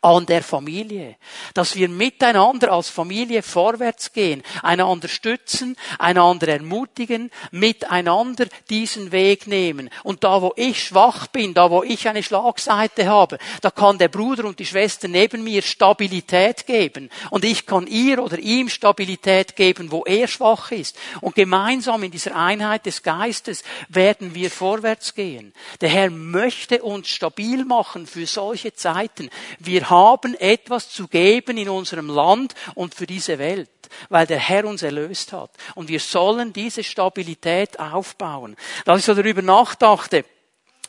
an 0.00 0.26
der 0.26 0.42
Familie, 0.42 1.16
dass 1.54 1.76
wir 1.76 1.88
miteinander 1.88 2.72
als 2.72 2.88
Familie 2.88 3.44
vorwärts 3.44 4.12
gehen, 4.12 4.42
einander 4.62 5.06
stützen, 5.06 5.76
einander 6.00 6.48
ermutigen, 6.48 7.30
miteinander 7.52 8.46
diese 8.68 8.93
diesen 8.94 9.12
Weg 9.12 9.46
nehmen. 9.46 9.90
Und 10.02 10.24
da, 10.24 10.40
wo 10.42 10.52
ich 10.56 10.84
schwach 10.84 11.26
bin, 11.28 11.54
da, 11.54 11.70
wo 11.70 11.82
ich 11.82 12.08
eine 12.08 12.22
Schlagseite 12.22 13.06
habe, 13.06 13.38
da 13.60 13.70
kann 13.70 13.98
der 13.98 14.08
Bruder 14.08 14.44
und 14.44 14.58
die 14.58 14.66
Schwester 14.66 15.08
neben 15.08 15.44
mir 15.44 15.62
Stabilität 15.62 16.66
geben. 16.66 17.10
Und 17.30 17.44
ich 17.44 17.66
kann 17.66 17.86
ihr 17.86 18.22
oder 18.22 18.38
ihm 18.38 18.68
Stabilität 18.68 19.56
geben, 19.56 19.90
wo 19.90 20.04
er 20.04 20.28
schwach 20.28 20.70
ist. 20.70 20.96
Und 21.20 21.34
gemeinsam 21.34 22.02
in 22.02 22.10
dieser 22.10 22.36
Einheit 22.36 22.86
des 22.86 23.02
Geistes 23.02 23.64
werden 23.88 24.34
wir 24.34 24.50
vorwärts 24.50 25.14
gehen. 25.14 25.52
Der 25.80 25.88
Herr 25.88 26.10
möchte 26.10 26.82
uns 26.82 27.08
stabil 27.08 27.64
machen 27.64 28.06
für 28.06 28.26
solche 28.26 28.74
Zeiten. 28.74 29.30
Wir 29.58 29.90
haben 29.90 30.34
etwas 30.34 30.90
zu 30.90 31.08
geben 31.08 31.56
in 31.56 31.68
unserem 31.68 32.08
Land 32.08 32.54
und 32.74 32.94
für 32.94 33.06
diese 33.06 33.38
Welt 33.38 33.68
weil 34.08 34.26
der 34.26 34.38
Herr 34.38 34.64
uns 34.64 34.82
erlöst 34.82 35.32
hat. 35.32 35.50
Und 35.74 35.88
wir 35.88 36.00
sollen 36.00 36.52
diese 36.52 36.84
Stabilität 36.84 37.78
aufbauen. 37.78 38.56
Als 38.84 39.00
ich 39.00 39.06
so 39.06 39.14
darüber 39.14 39.42
nachdachte, 39.42 40.24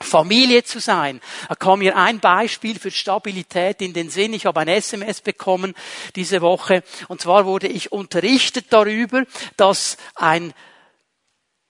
Familie 0.02 0.64
zu 0.64 0.80
sein. 0.80 1.22
Da 1.48 1.56
kam 1.56 1.80
mir 1.80 1.96
ein 1.96 2.20
Beispiel 2.20 2.78
für 2.78 2.92
Stabilität 2.92 3.82
in 3.82 3.94
den 3.94 4.10
Sinn. 4.10 4.34
Ich 4.34 4.46
habe 4.46 4.60
ein 4.60 4.68
SMS 4.68 5.22
bekommen 5.22 5.74
diese 6.16 6.42
Woche. 6.42 6.84
Und 7.08 7.22
zwar 7.22 7.46
wurde 7.46 7.68
ich 7.68 7.92
unterrichtet 7.92 8.68
darüber, 8.72 9.24
dass 9.56 9.98
ein 10.16 10.54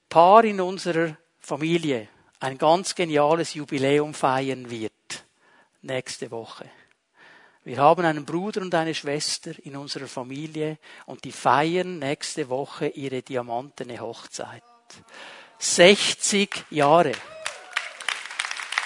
Paar 0.10 0.44
in 0.44 0.62
unserer 0.62 1.18
Familie 1.40 2.08
ein 2.40 2.58
ganz 2.58 2.96
geniales 2.96 3.54
Jubiläum 3.54 4.14
feiern 4.14 4.70
wird. 4.70 4.94
Nächste 5.82 6.32
Woche. 6.32 6.70
Wir 7.64 7.78
haben 7.78 8.06
einen 8.06 8.26
Bruder 8.26 8.62
und 8.62 8.74
eine 8.76 8.94
Schwester 8.94 9.52
in 9.64 9.76
unserer 9.76 10.08
Familie 10.08 10.78
und 11.08 11.24
die 11.24 11.32
feiern 11.32 12.00
nächste 12.00 12.50
Woche 12.50 12.88
ihre 12.88 13.24
diamantene 13.24 14.00
Hochzeit. 14.00 14.64
60 15.66 16.66
Jahre. 16.70 17.12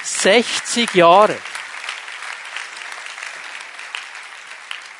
60 0.01 0.95
Jahre. 0.95 1.38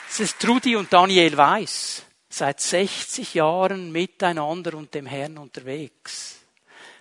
Es 0.10 0.20
ist 0.20 0.40
Trudi 0.40 0.76
und 0.76 0.92
Daniel 0.92 1.36
Weiß 1.38 2.04
seit 2.28 2.60
60 2.60 3.34
Jahren 3.34 3.92
miteinander 3.92 4.74
und 4.76 4.94
dem 4.94 5.06
Herrn 5.06 5.38
unterwegs 5.38 6.36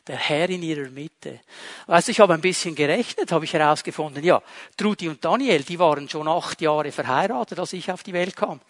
der 0.06 0.16
Herr 0.16 0.48
in 0.48 0.62
ihrer 0.62 0.88
Mitte. 0.88 1.40
Weißt 1.86 2.08
du, 2.08 2.12
ich 2.12 2.20
habe 2.20 2.32
ein 2.32 2.40
bisschen 2.40 2.74
gerechnet, 2.74 3.30
habe 3.30 3.44
ich 3.44 3.52
herausgefunden, 3.52 4.24
ja, 4.24 4.40
Trudi 4.74 5.08
und 5.08 5.22
Daniel, 5.22 5.62
die 5.64 5.78
waren 5.78 6.08
schon 6.08 6.28
acht 6.28 6.62
Jahre 6.62 6.92
verheiratet, 6.92 7.58
als 7.58 7.74
ich 7.74 7.92
auf 7.92 8.04
die 8.04 8.14
Welt 8.14 8.34
kam 8.34 8.60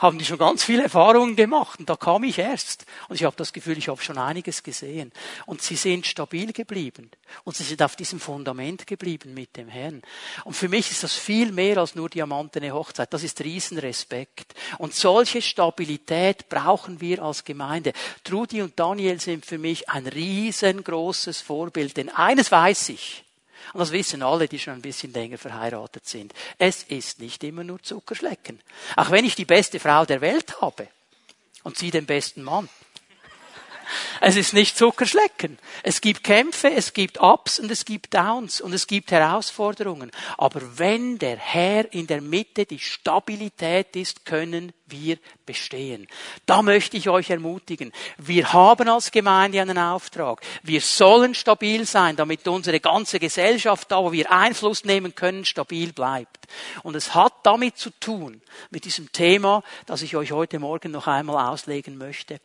haben 0.00 0.18
die 0.18 0.24
schon 0.24 0.38
ganz 0.38 0.64
viele 0.64 0.84
Erfahrungen 0.84 1.34
gemacht 1.34 1.80
und 1.80 1.88
da 1.88 1.96
kam 1.96 2.22
ich 2.24 2.38
erst. 2.38 2.86
Und 3.08 3.16
ich 3.16 3.24
habe 3.24 3.36
das 3.36 3.52
Gefühl, 3.52 3.78
ich 3.78 3.88
habe 3.88 4.00
schon 4.00 4.18
einiges 4.18 4.62
gesehen. 4.62 5.12
Und 5.46 5.62
sie 5.62 5.76
sind 5.76 6.06
stabil 6.06 6.52
geblieben. 6.52 7.10
Und 7.44 7.56
sie 7.56 7.64
sind 7.64 7.82
auf 7.82 7.96
diesem 7.96 8.20
Fundament 8.20 8.86
geblieben 8.86 9.34
mit 9.34 9.56
dem 9.56 9.68
Herrn. 9.68 10.02
Und 10.44 10.54
für 10.54 10.68
mich 10.68 10.90
ist 10.90 11.02
das 11.02 11.14
viel 11.14 11.52
mehr 11.52 11.78
als 11.78 11.94
nur 11.94 12.08
diamantene 12.08 12.72
Hochzeit. 12.72 13.12
Das 13.12 13.24
ist 13.24 13.40
Riesenrespekt. 13.40 14.54
Und 14.78 14.94
solche 14.94 15.42
Stabilität 15.42 16.48
brauchen 16.48 17.00
wir 17.00 17.22
als 17.22 17.44
Gemeinde. 17.44 17.92
Trudi 18.24 18.62
und 18.62 18.78
Daniel 18.78 19.20
sind 19.20 19.46
für 19.46 19.58
mich 19.58 19.88
ein 19.88 20.06
riesengroßes 20.06 21.40
Vorbild. 21.40 21.96
Denn 21.96 22.08
eines 22.08 22.52
weiß 22.52 22.90
ich. 22.90 23.24
Und 23.72 23.80
das 23.80 23.92
wissen 23.92 24.22
alle, 24.22 24.48
die 24.48 24.58
schon 24.58 24.74
ein 24.74 24.82
bisschen 24.82 25.12
länger 25.12 25.38
verheiratet 25.38 26.06
sind. 26.06 26.32
Es 26.58 26.82
ist 26.84 27.20
nicht 27.20 27.42
immer 27.44 27.64
nur 27.64 27.82
Zuckerschlecken. 27.82 28.60
Auch 28.96 29.10
wenn 29.10 29.24
ich 29.24 29.34
die 29.34 29.44
beste 29.44 29.80
Frau 29.80 30.04
der 30.04 30.20
Welt 30.20 30.60
habe 30.60 30.88
und 31.62 31.76
sie 31.76 31.90
den 31.90 32.06
besten 32.06 32.42
Mann. 32.42 32.68
Es 34.20 34.36
ist 34.36 34.54
nicht 34.54 34.76
Zuckerschlecken. 34.76 35.58
Es 35.82 36.00
gibt 36.00 36.24
Kämpfe, 36.24 36.70
es 36.70 36.92
gibt 36.92 37.20
Ups 37.20 37.58
und 37.58 37.70
es 37.70 37.84
gibt 37.84 38.14
Downs 38.14 38.60
und 38.60 38.72
es 38.72 38.86
gibt 38.86 39.10
Herausforderungen. 39.10 40.10
Aber 40.36 40.60
wenn 40.78 41.18
der 41.18 41.36
Herr 41.36 41.92
in 41.92 42.06
der 42.06 42.20
Mitte 42.20 42.66
die 42.66 42.78
Stabilität 42.78 43.96
ist, 43.96 44.24
können 44.24 44.72
wir 44.86 45.18
bestehen. 45.46 46.06
Da 46.46 46.62
möchte 46.62 46.96
ich 46.96 47.08
euch 47.08 47.30
ermutigen. 47.30 47.92
Wir 48.16 48.52
haben 48.52 48.88
als 48.88 49.10
Gemeinde 49.10 49.60
einen 49.60 49.78
Auftrag. 49.78 50.40
Wir 50.62 50.80
sollen 50.80 51.34
stabil 51.34 51.86
sein, 51.86 52.16
damit 52.16 52.46
unsere 52.48 52.80
ganze 52.80 53.18
Gesellschaft, 53.18 53.90
da 53.90 54.02
wo 54.02 54.12
wir 54.12 54.30
Einfluss 54.30 54.84
nehmen 54.84 55.14
können, 55.14 55.44
stabil 55.44 55.92
bleibt. 55.92 56.46
Und 56.82 56.96
es 56.96 57.14
hat 57.14 57.34
damit 57.42 57.76
zu 57.76 57.90
tun, 57.90 58.40
mit 58.70 58.84
diesem 58.84 59.12
Thema, 59.12 59.62
das 59.86 60.02
ich 60.02 60.16
euch 60.16 60.32
heute 60.32 60.58
Morgen 60.58 60.92
noch 60.92 61.06
einmal 61.06 61.50
auslegen 61.50 61.96
möchte 61.98 62.40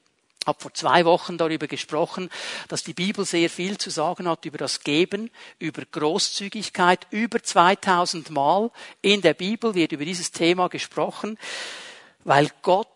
habe 0.45 0.61
vor 0.61 0.73
zwei 0.73 1.05
Wochen 1.05 1.37
darüber 1.37 1.67
gesprochen, 1.67 2.29
dass 2.67 2.83
die 2.83 2.93
Bibel 2.93 3.25
sehr 3.25 3.49
viel 3.49 3.77
zu 3.77 3.89
sagen 3.89 4.27
hat 4.27 4.45
über 4.45 4.57
das 4.57 4.81
Geben, 4.81 5.29
über 5.59 5.83
Großzügigkeit. 5.85 7.07
Über 7.11 7.41
2000 7.41 8.29
Mal 8.29 8.71
in 9.01 9.21
der 9.21 9.33
Bibel 9.33 9.75
wird 9.75 9.91
über 9.91 10.05
dieses 10.05 10.31
Thema 10.31 10.69
gesprochen, 10.69 11.37
weil 12.23 12.49
Gott 12.61 12.87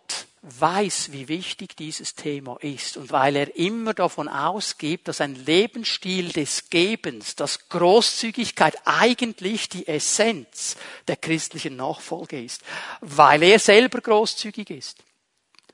weiß, 0.42 1.12
wie 1.12 1.27
wichtig 1.27 1.75
dieses 1.75 2.16
Thema 2.16 2.58
ist 2.62 2.96
und 2.96 3.12
weil 3.12 3.36
er 3.36 3.58
immer 3.58 3.94
davon 3.94 4.30
ausgeht, 4.30 5.08
dass 5.08 5.20
ein 5.20 5.36
Lebensstil 5.36 6.32
des 6.32 6.70
Gebens, 6.70 7.36
dass 7.36 7.68
Großzügigkeit 7.70 8.75
eigentlich 8.86 9.68
die 9.68 9.88
Essenz 9.88 10.77
der 11.08 11.18
christlichen 11.18 11.75
Nachfolge 11.75 12.42
ist, 12.42 12.62
weil 13.01 13.44
er 13.44 13.60
selber 13.60 14.00
großzügig 14.00 14.70
ist 14.70 15.04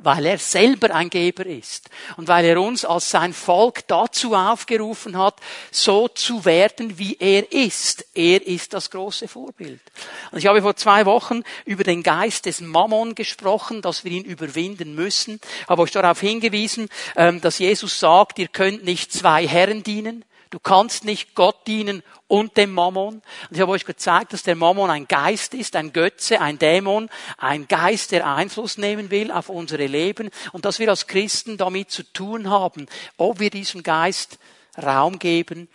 weil 0.03 0.25
er 0.25 0.37
selber 0.37 0.93
ein 0.93 1.09
Geber 1.09 1.45
ist 1.45 1.89
und 2.17 2.27
weil 2.27 2.45
er 2.45 2.61
uns 2.61 2.85
als 2.85 3.09
sein 3.09 3.33
Volk 3.33 3.87
dazu 3.87 4.35
aufgerufen 4.35 5.17
hat, 5.17 5.35
so 5.71 6.07
zu 6.07 6.45
werden, 6.45 6.97
wie 6.97 7.17
er 7.19 7.51
ist. 7.51 8.05
Er 8.13 8.45
ist 8.45 8.73
das 8.73 8.91
große 8.91 9.27
Vorbild. 9.27 9.79
Und 10.31 10.39
ich 10.39 10.47
habe 10.47 10.61
vor 10.61 10.75
zwei 10.75 11.05
Wochen 11.05 11.43
über 11.65 11.83
den 11.83 12.03
Geist 12.03 12.45
des 12.45 12.61
Mammon 12.61 13.15
gesprochen, 13.15 13.81
dass 13.81 14.03
wir 14.03 14.11
ihn 14.11 14.25
überwinden 14.25 14.95
müssen. 14.95 15.39
Habe 15.67 15.83
euch 15.83 15.91
darauf 15.91 16.19
hingewiesen, 16.19 16.89
ähm, 17.15 17.41
dass 17.41 17.59
Jesus 17.59 17.99
sagt, 17.99 18.39
ihr 18.39 18.49
könnt 18.49 18.83
nicht 18.83 19.13
zwei 19.13 19.47
Herren 19.47 19.83
dienen. 19.83 20.25
Du 20.53 20.59
kannst 20.59 21.03
nicht 21.03 21.33
Gott 21.33 21.65
dienen 21.65 22.03
und 22.27 22.57
dem 22.57 22.73
Mammon. 22.73 23.15
Und 23.15 23.23
ich 23.49 23.59
habe 23.59 23.71
euch 23.71 23.85
gezeigt, 23.85 24.33
dass 24.33 24.43
der 24.43 24.53
Mammon 24.55 24.91
ein 24.91 25.07
Geist 25.07 25.55
ist, 25.55 25.75
ein 25.75 25.93
Götze, 25.93 26.41
ein 26.41 26.59
Dämon, 26.59 27.09
ein 27.39 27.67
Geist, 27.67 28.11
der 28.11 28.27
Einfluss 28.27 28.77
nehmen 28.77 29.09
will 29.09 29.31
auf 29.31 29.49
unsere 29.49 29.87
Leben 29.87 30.29
und 30.51 30.65
dass 30.65 30.77
wir 30.77 30.89
als 30.89 31.07
Christen 31.07 31.57
damit 31.57 31.89
zu 31.89 32.03
tun 32.03 32.51
haben, 32.51 32.85
ob 33.17 33.39
wir 33.39 33.49
diesem 33.49 33.81
Geist 33.81 34.37
Raum 34.77 35.17
geben 35.17 35.69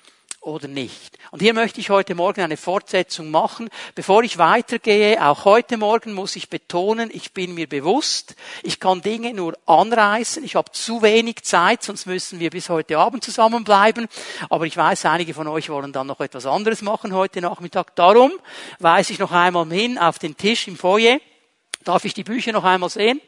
oder 0.49 0.67
nicht. 0.67 1.19
Und 1.31 1.41
hier 1.41 1.55
möchte 1.55 1.81
ich 1.81 1.91
heute 1.91 2.15
Morgen 2.15 2.41
eine 2.41 2.57
Fortsetzung 2.57 3.31
machen. 3.31 3.69
Bevor 3.95 4.23
ich 4.23 4.39
weitergehe, 4.39 5.25
auch 5.25 5.45
heute 5.45 5.77
Morgen 5.77 6.15
muss 6.15 6.37
ich 6.37 6.49
betonen, 6.49 7.11
ich 7.13 7.33
bin 7.33 7.55
mir 7.55 7.69
bewusst, 7.69 8.35
ich 8.63 8.81
kann 8.81 9.03
Dinge 9.03 9.35
nur 9.35 9.57
anreißen. 9.67 10.43
Ich 10.43 10.57
habe 10.57 10.73
zu 10.73 11.03
wenig 11.03 11.43
Zeit, 11.43 11.83
sonst 11.83 12.07
müssen 12.07 12.41
wir 12.41 12.51
bis 12.51 12.71
heute 12.71 12.99
Abend 12.99 13.23
zusammenbleiben. 13.23 14.09
Aber 14.49 14.65
ich 14.65 14.77
weiß, 14.77 15.05
einige 15.05 15.35
von 15.35 15.47
euch 15.47 15.69
wollen 15.69 15.93
dann 15.93 16.07
noch 16.07 16.21
etwas 16.21 16.47
anderes 16.47 16.83
machen 16.83 17.15
heute 17.15 17.41
Nachmittag. 17.41 17.95
Darum 17.95 18.33
weise 18.79 19.13
ich 19.13 19.19
noch 19.19 19.33
einmal 19.33 19.69
hin 19.69 19.99
auf 19.99 20.19
den 20.19 20.37
Tisch 20.37 20.67
im 20.67 20.77
Foyer. 20.77 21.19
Darf 21.85 22.05
ich 22.05 22.15
die 22.15 22.25
Bücher 22.25 22.53
noch 22.53 22.65
einmal 22.65 22.91
sehen? 22.91 23.21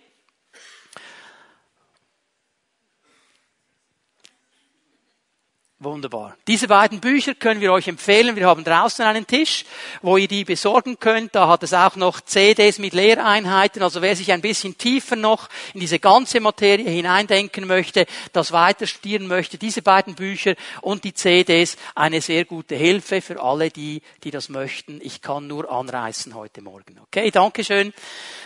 Wunderbar. 5.83 6.37
Diese 6.47 6.69
beiden 6.69 7.01
Bücher 7.01 7.35
können 7.35 7.63
wir 7.63 7.73
euch 7.73 7.89
empfehlen. 7.89 8.37
Wir 8.37 8.47
haben 8.47 8.65
draußen 8.65 9.03
einen 9.03 9.27
Tisch, 9.27 9.65
wo 10.03 10.19
ihr 10.19 10.29
die 10.29 10.45
besorgen 10.45 10.99
könnt. 11.01 11.35
Da 11.35 11.49
hat 11.49 11.63
es 11.63 11.73
auch 11.73 11.97
noch 11.97 12.21
CDs 12.21 12.79
mit 12.79 12.93
Lehreinheiten. 12.93 13.83
Also 13.83 14.03
wer 14.03 14.15
sich 14.15 14.31
ein 14.31 14.43
bisschen 14.43 14.77
tiefer 14.77 15.17
noch 15.17 15.49
in 15.73 15.81
diese 15.81 15.99
ganze 15.99 16.39
Materie 16.41 16.91
hineindenken 16.91 17.67
möchte, 17.67 18.05
das 18.35 18.53
weiter 18.53 18.87
studieren 18.87 19.27
möchte, 19.27 19.57
diese 19.57 19.81
beiden 19.81 20.17
Bücher 20.17 20.55
und 20.83 21.05
die 21.05 21.15
CDs 21.15 21.79
eine 21.95 22.21
sehr 22.21 22.45
gute 22.45 22.75
Hilfe 22.75 23.23
für 23.23 23.43
alle 23.43 23.71
die, 23.71 24.03
die 24.23 24.31
das 24.31 24.51
möchten. 24.51 25.01
Ich 25.03 25.23
kann 25.23 25.47
nur 25.47 25.73
anreißen 25.73 26.35
heute 26.35 26.61
Morgen. 26.61 27.01
Okay, 27.05 27.31
Dankeschön. 27.31 27.95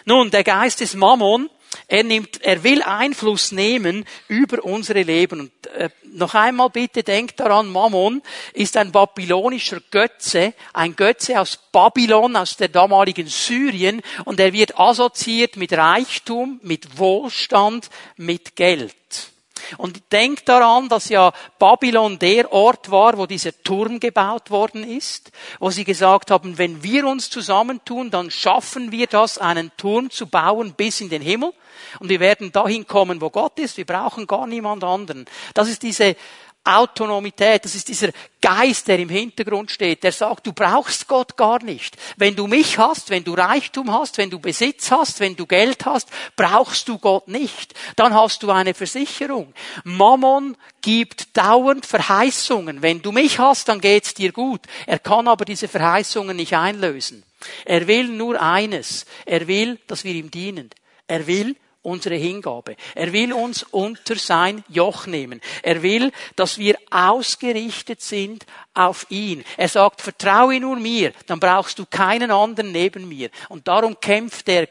Nun, 0.04 0.30
der 0.30 0.44
Geist 0.44 0.78
des 0.78 0.94
Mammon 0.94 1.50
er 1.88 2.02
nimmt, 2.02 2.42
er 2.42 2.62
will 2.62 2.82
Einfluss 2.82 3.52
nehmen 3.52 4.04
über 4.28 4.64
unsere 4.64 5.02
Leben. 5.02 5.40
Und 5.40 5.66
äh, 5.68 5.90
noch 6.12 6.34
einmal 6.34 6.70
bitte 6.70 7.02
denkt 7.02 7.40
daran, 7.40 7.70
Mammon 7.70 8.22
ist 8.52 8.76
ein 8.76 8.92
babylonischer 8.92 9.80
Götze, 9.90 10.54
ein 10.72 10.96
Götze 10.96 11.40
aus 11.40 11.58
Babylon, 11.72 12.36
aus 12.36 12.56
der 12.56 12.68
damaligen 12.68 13.26
Syrien, 13.26 14.02
und 14.24 14.40
er 14.40 14.52
wird 14.52 14.78
assoziiert 14.78 15.56
mit 15.56 15.72
Reichtum, 15.72 16.60
mit 16.62 16.98
Wohlstand, 16.98 17.90
mit 18.16 18.56
Geld. 18.56 18.94
Und 19.78 20.12
denkt 20.12 20.48
daran, 20.48 20.88
dass 20.88 21.08
ja 21.08 21.32
Babylon 21.58 22.18
der 22.18 22.52
Ort 22.52 22.90
war, 22.90 23.18
wo 23.18 23.26
dieser 23.26 23.52
Turm 23.62 24.00
gebaut 24.00 24.50
worden 24.50 24.84
ist, 24.84 25.32
wo 25.60 25.70
sie 25.70 25.84
gesagt 25.84 26.30
haben, 26.30 26.58
wenn 26.58 26.82
wir 26.82 27.06
uns 27.06 27.30
zusammentun, 27.30 28.10
dann 28.10 28.30
schaffen 28.30 28.92
wir 28.92 29.06
das, 29.06 29.38
einen 29.38 29.70
Turm 29.76 30.10
zu 30.10 30.26
bauen 30.26 30.74
bis 30.74 31.00
in 31.00 31.08
den 31.08 31.22
Himmel. 31.22 31.52
Und 32.00 32.08
wir 32.08 32.20
werden 32.20 32.52
dahin 32.52 32.86
kommen, 32.86 33.20
wo 33.20 33.30
Gott 33.30 33.58
ist. 33.58 33.76
Wir 33.76 33.86
brauchen 33.86 34.26
gar 34.26 34.46
niemand 34.46 34.84
anderen. 34.84 35.26
Das 35.54 35.68
ist 35.68 35.82
diese 35.82 36.16
Autonomität, 36.64 37.64
das 37.64 37.74
ist 37.74 37.88
dieser 37.88 38.08
Geist, 38.40 38.88
der 38.88 38.98
im 38.98 39.10
Hintergrund 39.10 39.70
steht, 39.70 40.02
der 40.02 40.12
sagt, 40.12 40.46
du 40.46 40.52
brauchst 40.52 41.06
Gott 41.06 41.36
gar 41.36 41.62
nicht. 41.62 41.96
Wenn 42.16 42.34
du 42.34 42.46
mich 42.46 42.78
hast, 42.78 43.10
wenn 43.10 43.22
du 43.22 43.34
Reichtum 43.34 43.92
hast, 43.92 44.16
wenn 44.16 44.30
du 44.30 44.38
Besitz 44.38 44.90
hast, 44.90 45.20
wenn 45.20 45.36
du 45.36 45.46
Geld 45.46 45.84
hast, 45.84 46.08
brauchst 46.36 46.88
du 46.88 46.98
Gott 46.98 47.28
nicht. 47.28 47.74
Dann 47.96 48.14
hast 48.14 48.42
du 48.42 48.50
eine 48.50 48.72
Versicherung. 48.72 49.52
Mammon 49.84 50.56
gibt 50.80 51.36
dauernd 51.36 51.84
Verheißungen. 51.84 52.82
Wenn 52.82 53.02
du 53.02 53.12
mich 53.12 53.38
hast, 53.38 53.68
dann 53.68 53.80
geht's 53.80 54.14
dir 54.14 54.32
gut. 54.32 54.62
Er 54.86 54.98
kann 54.98 55.28
aber 55.28 55.44
diese 55.44 55.68
Verheißungen 55.68 56.36
nicht 56.36 56.56
einlösen. 56.56 57.24
Er 57.64 57.86
will 57.86 58.08
nur 58.08 58.40
eines. 58.40 59.04
Er 59.26 59.46
will, 59.46 59.78
dass 59.86 60.04
wir 60.04 60.14
ihm 60.14 60.30
dienen. 60.30 60.70
Er 61.06 61.26
will, 61.26 61.56
unsere 61.84 62.16
Hingabe. 62.16 62.76
Er 62.94 63.12
will 63.12 63.32
uns 63.32 63.62
unter 63.62 64.16
sein 64.16 64.64
Joch 64.68 65.06
nehmen. 65.06 65.40
Er 65.62 65.82
will, 65.82 66.10
dass 66.36 66.58
wir 66.58 66.76
ausgerichtet 66.90 68.00
sind 68.00 68.46
auf 68.72 69.06
ihn. 69.10 69.44
Er 69.56 69.68
sagt, 69.68 70.00
vertraue 70.00 70.58
nur 70.60 70.76
mir, 70.76 71.12
dann 71.26 71.38
brauchst 71.38 71.78
du 71.78 71.86
keinen 71.86 72.30
anderen 72.30 72.72
neben 72.72 73.08
mir. 73.08 73.30
Und 73.48 73.68
darum 73.68 73.98
kämpft 74.00 74.48
er 74.48 74.68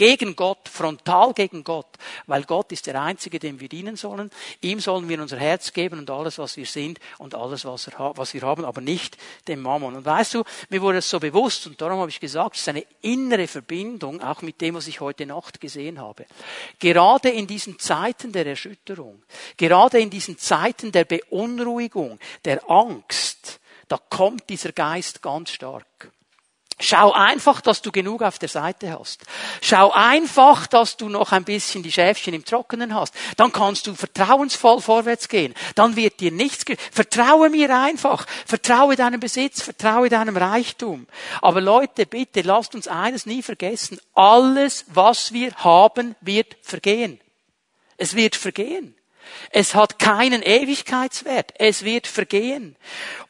gegen 0.00 0.34
Gott, 0.34 0.66
frontal 0.66 1.34
gegen 1.34 1.62
Gott, 1.62 1.98
weil 2.26 2.44
Gott 2.44 2.72
ist 2.72 2.86
der 2.86 2.98
Einzige, 3.02 3.38
dem 3.38 3.60
wir 3.60 3.68
dienen 3.68 3.96
sollen. 3.96 4.30
Ihm 4.62 4.80
sollen 4.80 5.06
wir 5.10 5.20
unser 5.20 5.36
Herz 5.36 5.74
geben 5.74 5.98
und 5.98 6.08
alles, 6.08 6.38
was 6.38 6.56
wir 6.56 6.64
sind 6.64 6.98
und 7.18 7.34
alles, 7.34 7.66
was, 7.66 7.86
wir 8.32 8.40
haben, 8.40 8.64
aber 8.64 8.80
nicht 8.80 9.18
dem 9.46 9.60
Mammon. 9.60 9.96
Und 9.96 10.06
weißt 10.06 10.32
du, 10.32 10.44
mir 10.70 10.80
wurde 10.80 10.98
es 10.98 11.10
so 11.10 11.20
bewusst 11.20 11.66
und 11.66 11.78
darum 11.82 11.98
habe 11.98 12.08
ich 12.08 12.18
gesagt, 12.18 12.54
es 12.56 12.62
ist 12.62 12.68
eine 12.70 12.86
innere 13.02 13.46
Verbindung, 13.46 14.22
auch 14.22 14.40
mit 14.40 14.62
dem, 14.62 14.74
was 14.74 14.86
ich 14.86 15.02
heute 15.02 15.26
Nacht 15.26 15.60
gesehen 15.60 16.00
habe. 16.00 16.24
Gerade 16.78 17.28
in 17.28 17.46
diesen 17.46 17.78
Zeiten 17.78 18.32
der 18.32 18.46
Erschütterung, 18.46 19.22
gerade 19.58 20.00
in 20.00 20.08
diesen 20.08 20.38
Zeiten 20.38 20.92
der 20.92 21.04
Beunruhigung, 21.04 22.18
der 22.46 22.70
Angst, 22.70 23.60
da 23.88 23.98
kommt 23.98 24.48
dieser 24.48 24.72
Geist 24.72 25.20
ganz 25.20 25.50
stark. 25.50 26.10
Schau 26.80 27.12
einfach, 27.12 27.60
dass 27.60 27.82
du 27.82 27.92
genug 27.92 28.22
auf 28.22 28.38
der 28.38 28.48
Seite 28.48 28.98
hast. 28.98 29.22
Schau 29.60 29.92
einfach, 29.92 30.66
dass 30.66 30.96
du 30.96 31.08
noch 31.08 31.32
ein 31.32 31.44
bisschen 31.44 31.82
die 31.82 31.92
Schäfchen 31.92 32.32
im 32.32 32.44
Trockenen 32.44 32.94
hast. 32.94 33.14
Dann 33.36 33.52
kannst 33.52 33.86
du 33.86 33.94
vertrauensvoll 33.94 34.80
vorwärts 34.80 35.28
gehen. 35.28 35.54
Dann 35.74 35.94
wird 35.94 36.20
dir 36.20 36.32
nichts, 36.32 36.64
vertraue 36.90 37.50
mir 37.50 37.76
einfach. 37.76 38.26
Vertraue 38.46 38.96
deinem 38.96 39.20
Besitz, 39.20 39.62
vertraue 39.62 40.08
deinem 40.08 40.36
Reichtum. 40.36 41.06
Aber 41.42 41.60
Leute, 41.60 42.06
bitte 42.06 42.40
lasst 42.40 42.74
uns 42.74 42.88
eines 42.88 43.26
nie 43.26 43.42
vergessen. 43.42 44.00
Alles, 44.14 44.86
was 44.88 45.32
wir 45.32 45.54
haben, 45.56 46.16
wird 46.22 46.56
vergehen. 46.62 47.20
Es 47.98 48.16
wird 48.16 48.36
vergehen. 48.36 48.94
Es 49.50 49.74
hat 49.74 49.98
keinen 49.98 50.42
Ewigkeitswert. 50.42 51.54
Es 51.58 51.84
wird 51.84 52.06
vergehen. 52.06 52.76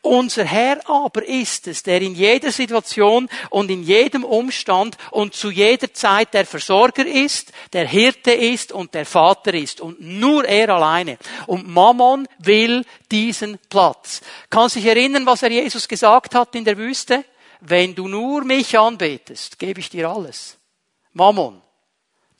Unser 0.03 0.45
Herr 0.45 0.89
aber 0.89 1.25
ist 1.27 1.67
es, 1.67 1.83
der 1.83 2.01
in 2.03 2.15
jeder 2.15 2.53
Situation 2.53 3.29
und 3.51 3.71
in 3.71 3.83
jedem 3.83 4.25
Umstand 4.25 4.97
und 5.11 5.35
zu 5.35 5.51
jeder 5.51 5.93
Zeit 5.93 6.35
der 6.35 6.47
Versorger 6.47 7.07
ist, 7.07 7.53
der 7.73 7.87
Hirte 7.87 8.33
ist 8.33 8.73
und 8.73 8.95
der 8.95 9.07
Vater 9.07 9.55
ist. 9.55 9.81
Und 9.81 10.01
nur 10.01 10.45
er 10.45 10.71
alleine. 10.71 11.19
Und 11.47 11.69
Mammon 11.69 12.29
will 12.39 12.85
diesen 13.11 13.59
Platz. 13.69 14.21
Kannst 14.49 14.77
dich 14.77 14.87
erinnern, 14.87 15.27
was 15.27 15.43
er 15.43 15.51
Jesus 15.51 15.89
gesagt 15.89 16.35
hat 16.35 16.55
in 16.55 16.65
der 16.65 16.77
Wüste? 16.77 17.25
Wenn 17.61 17.95
du 17.95 18.09
nur 18.09 18.45
mich 18.45 18.79
anbetest, 18.79 19.59
gebe 19.59 19.81
ich 19.81 19.91
dir 19.91 20.09
alles. 20.09 20.57
Mammon. 21.13 21.61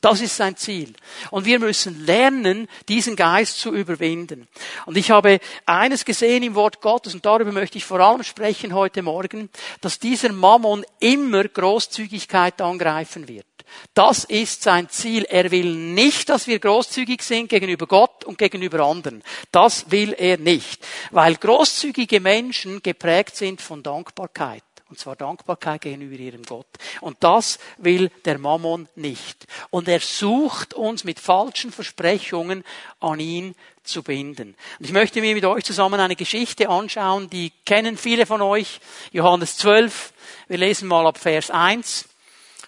Das 0.01 0.19
ist 0.19 0.35
sein 0.35 0.57
Ziel. 0.57 0.93
Und 1.29 1.45
wir 1.45 1.59
müssen 1.59 2.05
lernen, 2.05 2.67
diesen 2.89 3.15
Geist 3.15 3.59
zu 3.59 3.71
überwinden. 3.71 4.47
Und 4.87 4.97
ich 4.97 5.11
habe 5.11 5.39
eines 5.67 6.05
gesehen 6.05 6.41
im 6.41 6.55
Wort 6.55 6.81
Gottes, 6.81 7.13
und 7.13 7.23
darüber 7.23 7.51
möchte 7.51 7.77
ich 7.77 7.85
vor 7.85 7.99
allem 7.99 8.23
sprechen 8.23 8.73
heute 8.73 9.03
Morgen, 9.03 9.49
dass 9.79 9.99
dieser 9.99 10.31
Mammon 10.31 10.83
immer 10.99 11.43
Großzügigkeit 11.43 12.59
angreifen 12.61 13.27
wird. 13.27 13.45
Das 13.93 14.23
ist 14.23 14.63
sein 14.63 14.89
Ziel. 14.89 15.23
Er 15.29 15.51
will 15.51 15.75
nicht, 15.75 16.29
dass 16.29 16.47
wir 16.47 16.59
großzügig 16.59 17.21
sind 17.21 17.49
gegenüber 17.49 17.87
Gott 17.87 18.25
und 18.25 18.37
gegenüber 18.37 18.81
anderen. 18.81 19.23
Das 19.51 19.91
will 19.91 20.13
er 20.13 20.37
nicht, 20.37 20.85
weil 21.11 21.35
großzügige 21.35 22.19
Menschen 22.19 22.81
geprägt 22.81 23.35
sind 23.35 23.61
von 23.61 23.83
Dankbarkeit. 23.83 24.63
Und 24.91 24.99
zwar 24.99 25.15
Dankbarkeit 25.15 25.79
gegenüber 25.79 26.17
ihrem 26.17 26.43
Gott. 26.43 26.67
Und 26.99 27.15
das 27.21 27.59
will 27.77 28.09
der 28.25 28.37
Mammon 28.37 28.89
nicht. 28.95 29.47
Und 29.69 29.87
er 29.87 30.01
sucht 30.01 30.73
uns 30.73 31.05
mit 31.05 31.17
falschen 31.17 31.71
Versprechungen 31.71 32.65
an 32.99 33.21
ihn 33.21 33.55
zu 33.83 34.03
binden. 34.03 34.53
Und 34.79 34.85
ich 34.85 34.91
möchte 34.91 35.21
mir 35.21 35.33
mit 35.33 35.45
euch 35.45 35.63
zusammen 35.63 36.01
eine 36.01 36.17
Geschichte 36.17 36.67
anschauen, 36.67 37.29
die 37.29 37.53
kennen 37.65 37.95
viele 37.95 38.25
von 38.25 38.41
euch. 38.41 38.81
Johannes 39.13 39.55
12. 39.59 40.11
Wir 40.49 40.57
lesen 40.57 40.89
mal 40.89 41.07
ab 41.07 41.17
Vers 41.17 41.49
1. 41.51 42.09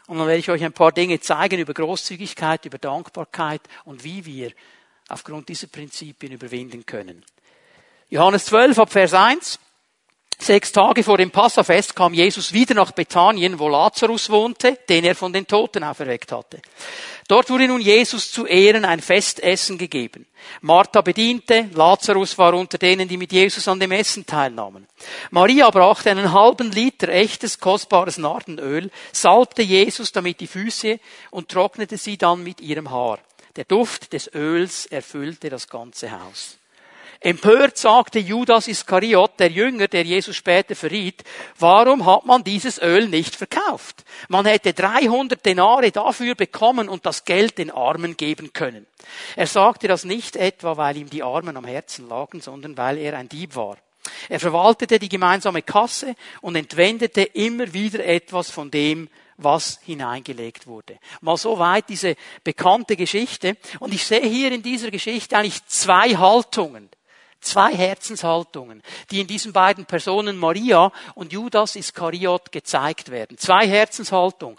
Und 0.07 0.17
dann 0.17 0.25
werde 0.25 0.39
ich 0.39 0.49
euch 0.49 0.63
ein 0.63 0.71
paar 0.71 0.93
Dinge 0.93 1.19
zeigen 1.19 1.59
über 1.59 1.73
Großzügigkeit, 1.73 2.63
über 2.63 2.77
Dankbarkeit 2.77 3.63
und 3.83 4.05
wie 4.05 4.25
wir 4.25 4.53
aufgrund 5.09 5.49
dieser 5.49 5.67
Prinzipien 5.67 6.31
überwinden 6.31 6.85
können. 6.85 7.25
Johannes 8.09 8.45
12 8.45 8.79
ab 8.79 8.93
Vers 8.93 9.13
1. 9.13 9.59
Sechs 10.43 10.73
Tage 10.73 11.03
vor 11.03 11.17
dem 11.17 11.31
Passafest 11.31 11.95
kam 11.95 12.13
Jesus 12.13 12.51
wieder 12.51 12.75
nach 12.75 12.91
Bethanien, 12.91 13.59
wo 13.59 13.69
Lazarus 13.69 14.29
wohnte, 14.29 14.77
den 14.89 15.05
er 15.05 15.15
von 15.15 15.31
den 15.31 15.47
Toten 15.47 15.85
auferweckt 15.85 16.33
hatte. 16.33 16.61
Dort 17.29 17.49
wurde 17.49 17.65
nun 17.65 17.79
Jesus 17.79 18.29
zu 18.29 18.45
Ehren 18.45 18.83
ein 18.83 18.99
Festessen 18.99 19.77
gegeben. 19.77 20.25
Martha 20.59 20.99
bediente, 20.99 21.69
Lazarus 21.73 22.37
war 22.37 22.55
unter 22.55 22.77
denen, 22.77 23.07
die 23.07 23.15
mit 23.15 23.31
Jesus 23.31 23.69
an 23.69 23.79
dem 23.79 23.93
Essen 23.93 24.25
teilnahmen. 24.25 24.85
Maria 25.31 25.69
brachte 25.69 26.11
einen 26.11 26.33
halben 26.33 26.73
Liter 26.73 27.07
echtes, 27.07 27.61
kostbares 27.61 28.17
Nardenöl, 28.17 28.91
salbte 29.13 29.61
Jesus 29.61 30.11
damit 30.11 30.41
die 30.41 30.47
Füße 30.47 30.99
und 31.31 31.47
trocknete 31.47 31.95
sie 31.95 32.17
dann 32.17 32.43
mit 32.43 32.59
ihrem 32.59 32.91
Haar. 32.91 33.19
Der 33.55 33.63
Duft 33.63 34.11
des 34.11 34.29
Öls 34.35 34.87
erfüllte 34.87 35.49
das 35.49 35.69
ganze 35.69 36.11
Haus. 36.11 36.57
Empört 37.23 37.77
sagte 37.77 38.19
Judas 38.19 38.67
Iskariot, 38.67 39.39
der 39.39 39.49
Jünger, 39.49 39.87
der 39.87 40.03
Jesus 40.03 40.35
später 40.35 40.75
verriet, 40.75 41.23
warum 41.57 42.05
hat 42.05 42.25
man 42.25 42.43
dieses 42.43 42.81
Öl 42.81 43.07
nicht 43.07 43.37
verkauft? 43.37 44.03
Man 44.27 44.45
hätte 44.45 44.73
300 44.73 45.45
Denare 45.45 45.89
dafür 45.93 46.35
bekommen 46.35 46.89
und 46.89 47.05
das 47.05 47.23
Geld 47.23 47.57
den 47.59 47.71
Armen 47.71 48.17
geben 48.17 48.51
können. 48.51 48.85
Er 49.37 49.47
sagte 49.47 49.87
das 49.87 50.03
nicht 50.03 50.35
etwa, 50.35 50.75
weil 50.75 50.97
ihm 50.97 51.09
die 51.09 51.23
Armen 51.23 51.55
am 51.55 51.63
Herzen 51.63 52.09
lagen, 52.09 52.41
sondern 52.41 52.75
weil 52.75 52.97
er 52.97 53.17
ein 53.17 53.29
Dieb 53.29 53.55
war. 53.55 53.77
Er 54.27 54.41
verwaltete 54.41 54.99
die 54.99 55.07
gemeinsame 55.07 55.61
Kasse 55.61 56.15
und 56.41 56.57
entwendete 56.57 57.21
immer 57.21 57.73
wieder 57.73 58.03
etwas 58.03 58.49
von 58.51 58.69
dem, 58.69 59.07
was 59.37 59.79
hineingelegt 59.85 60.67
wurde. 60.67 60.99
Mal 61.21 61.37
so 61.37 61.57
weit 61.57 61.87
diese 61.87 62.17
bekannte 62.43 62.97
Geschichte. 62.97 63.55
Und 63.79 63.93
ich 63.93 64.05
sehe 64.05 64.27
hier 64.27 64.51
in 64.51 64.61
dieser 64.61 64.91
Geschichte 64.91 65.37
eigentlich 65.37 65.65
zwei 65.67 66.17
Haltungen. 66.17 66.89
Zwei 67.43 67.75
Herzenshaltungen, 67.75 68.81
die 69.11 69.19
in 69.19 69.27
diesen 69.27 69.51
beiden 69.51 69.85
Personen 69.85 70.37
Maria 70.37 70.91
und 71.13 71.33
Judas 71.33 71.75
Iskariot 71.75 72.53
gezeigt 72.53 73.11
werden. 73.11 73.37
Zwei 73.37 73.67
Herzenshaltungen. 73.67 74.57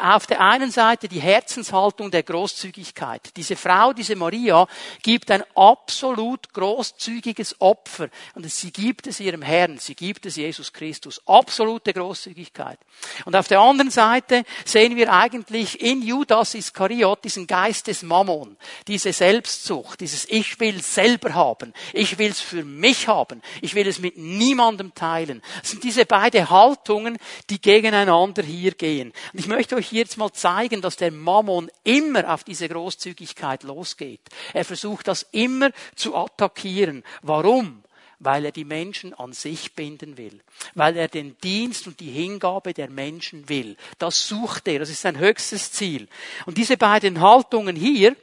Auf 0.00 0.26
der 0.26 0.40
einen 0.42 0.70
Seite 0.70 1.08
die 1.08 1.20
Herzenshaltung 1.20 2.10
der 2.10 2.22
Großzügigkeit. 2.22 3.30
Diese 3.34 3.56
Frau, 3.56 3.94
diese 3.94 4.14
Maria, 4.14 4.66
gibt 5.02 5.30
ein 5.30 5.42
absolut 5.54 6.52
großzügiges 6.52 7.60
Opfer. 7.60 8.10
Und 8.34 8.50
sie 8.50 8.72
gibt 8.72 9.06
es 9.06 9.20
ihrem 9.20 9.40
Herrn, 9.40 9.78
sie 9.78 9.94
gibt 9.94 10.26
es 10.26 10.36
Jesus 10.36 10.72
Christus. 10.72 11.22
Absolute 11.26 11.94
Großzügigkeit. 11.94 12.78
Und 13.24 13.36
auf 13.36 13.48
der 13.48 13.60
anderen 13.60 13.90
Seite 13.90 14.44
sehen 14.66 14.96
wir 14.96 15.12
eigentlich 15.12 15.80
in 15.80 16.02
Judas 16.02 16.54
Iskariot 16.54 17.24
diesen 17.24 17.46
Geist 17.46 17.86
des 17.86 18.02
Mammon. 18.02 18.58
Diese 18.86 19.12
Selbstsucht, 19.14 20.00
dieses 20.00 20.28
Ich 20.28 20.60
will 20.60 20.82
selber 20.82 21.32
haben. 21.34 21.72
Ich 21.94 22.17
will 22.18 22.30
es 22.30 22.40
für 22.40 22.64
mich 22.64 23.08
haben. 23.08 23.42
Ich 23.62 23.74
will 23.74 23.86
es 23.86 23.98
mit 23.98 24.16
niemandem 24.16 24.94
teilen. 24.94 25.42
Das 25.60 25.70
sind 25.70 25.84
diese 25.84 26.06
beiden 26.06 26.50
Haltungen, 26.50 27.18
die 27.50 27.60
gegeneinander 27.60 28.42
hier 28.42 28.72
gehen. 28.72 29.12
Und 29.32 29.38
ich 29.38 29.46
möchte 29.46 29.76
euch 29.76 29.92
jetzt 29.92 30.16
mal 30.16 30.32
zeigen, 30.32 30.80
dass 30.80 30.96
der 30.96 31.12
Mammon 31.12 31.70
immer 31.84 32.32
auf 32.32 32.44
diese 32.44 32.68
Großzügigkeit 32.68 33.62
losgeht. 33.62 34.20
Er 34.52 34.64
versucht 34.64 35.08
das 35.08 35.26
immer 35.32 35.70
zu 35.94 36.14
attackieren. 36.16 37.04
Warum? 37.22 37.82
weil 38.20 38.44
er 38.44 38.52
die 38.52 38.64
Menschen 38.64 39.14
an 39.14 39.32
sich 39.32 39.74
binden 39.74 40.16
will, 40.16 40.40
weil 40.74 40.96
er 40.96 41.08
den 41.08 41.36
Dienst 41.38 41.86
und 41.86 42.00
die 42.00 42.10
Hingabe 42.10 42.74
der 42.74 42.90
Menschen 42.90 43.48
will. 43.48 43.76
Das 43.98 44.26
sucht 44.28 44.66
er, 44.68 44.80
das 44.80 44.90
ist 44.90 45.02
sein 45.02 45.18
höchstes 45.18 45.72
Ziel. 45.72 46.08
Und 46.46 46.58
diese 46.58 46.76
beiden 46.76 47.20
Haltungen 47.20 47.76
hier, 47.76 48.16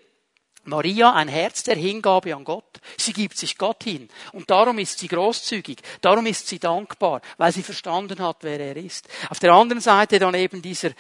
Maria 0.66 1.14
ein 1.14 1.28
Herz 1.28 1.64
der 1.64 1.76
Hingabe 1.76 2.36
an 2.36 2.44
Gott. 2.44 2.82
Sie 2.98 3.14
gibt 3.14 3.38
sich 3.38 3.58
Gott 3.58 3.84
hin. 3.84 4.10
Und 4.34 4.50
darum 4.50 4.80
ist 4.80 5.00
sie 5.00 5.08
großzügig. 5.08 5.78
Darum 6.02 6.26
ist 6.26 6.48
sie 6.48 6.60
dankbar, 6.60 7.22
weil 7.38 7.52
sie 7.52 7.64
verstanden 7.64 8.20
hat, 8.20 8.38
wer 8.42 8.60
er 8.60 8.78
ist. 8.78 9.08
Auf 9.30 9.40
der 9.40 9.54
anderen 9.54 9.82
Seite 9.82 10.20
dann 10.20 10.34
eben 10.34 10.62
dieser 10.62 10.92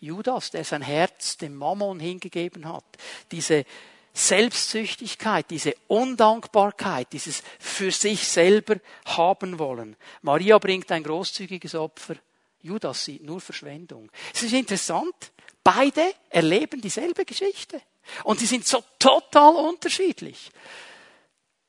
Judas, 0.00 0.50
der 0.50 0.64
sein 0.64 0.82
Herz 0.82 1.36
dem 1.36 1.54
Mammon 1.54 1.98
hingegeben 1.98 2.68
hat. 2.68 2.84
Diese 3.30 3.64
Selbstsüchtigkeit, 4.12 5.50
diese 5.50 5.74
Undankbarkeit, 5.88 7.12
dieses 7.12 7.42
für 7.58 7.90
sich 7.90 8.26
selber 8.26 8.76
haben 9.04 9.58
wollen. 9.58 9.96
Maria 10.22 10.58
bringt 10.58 10.90
ein 10.92 11.02
großzügiges 11.02 11.74
Opfer. 11.74 12.16
Judas 12.62 13.04
sieht 13.04 13.22
nur 13.22 13.40
Verschwendung. 13.40 14.10
Es 14.34 14.42
ist 14.42 14.54
interessant. 14.54 15.32
Beide 15.62 16.14
erleben 16.30 16.80
dieselbe 16.80 17.24
Geschichte. 17.24 17.80
Und 18.24 18.40
sie 18.40 18.46
sind 18.46 18.66
so 18.66 18.82
total 18.98 19.54
unterschiedlich. 19.56 20.50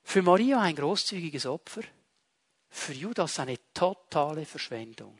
Für 0.03 0.21
Maria 0.21 0.61
ein 0.61 0.75
großzügiges 0.75 1.45
Opfer. 1.45 1.81
Für 2.69 2.93
Judas 2.93 3.39
eine 3.39 3.57
totale 3.73 4.45
Verschwendung. 4.45 5.17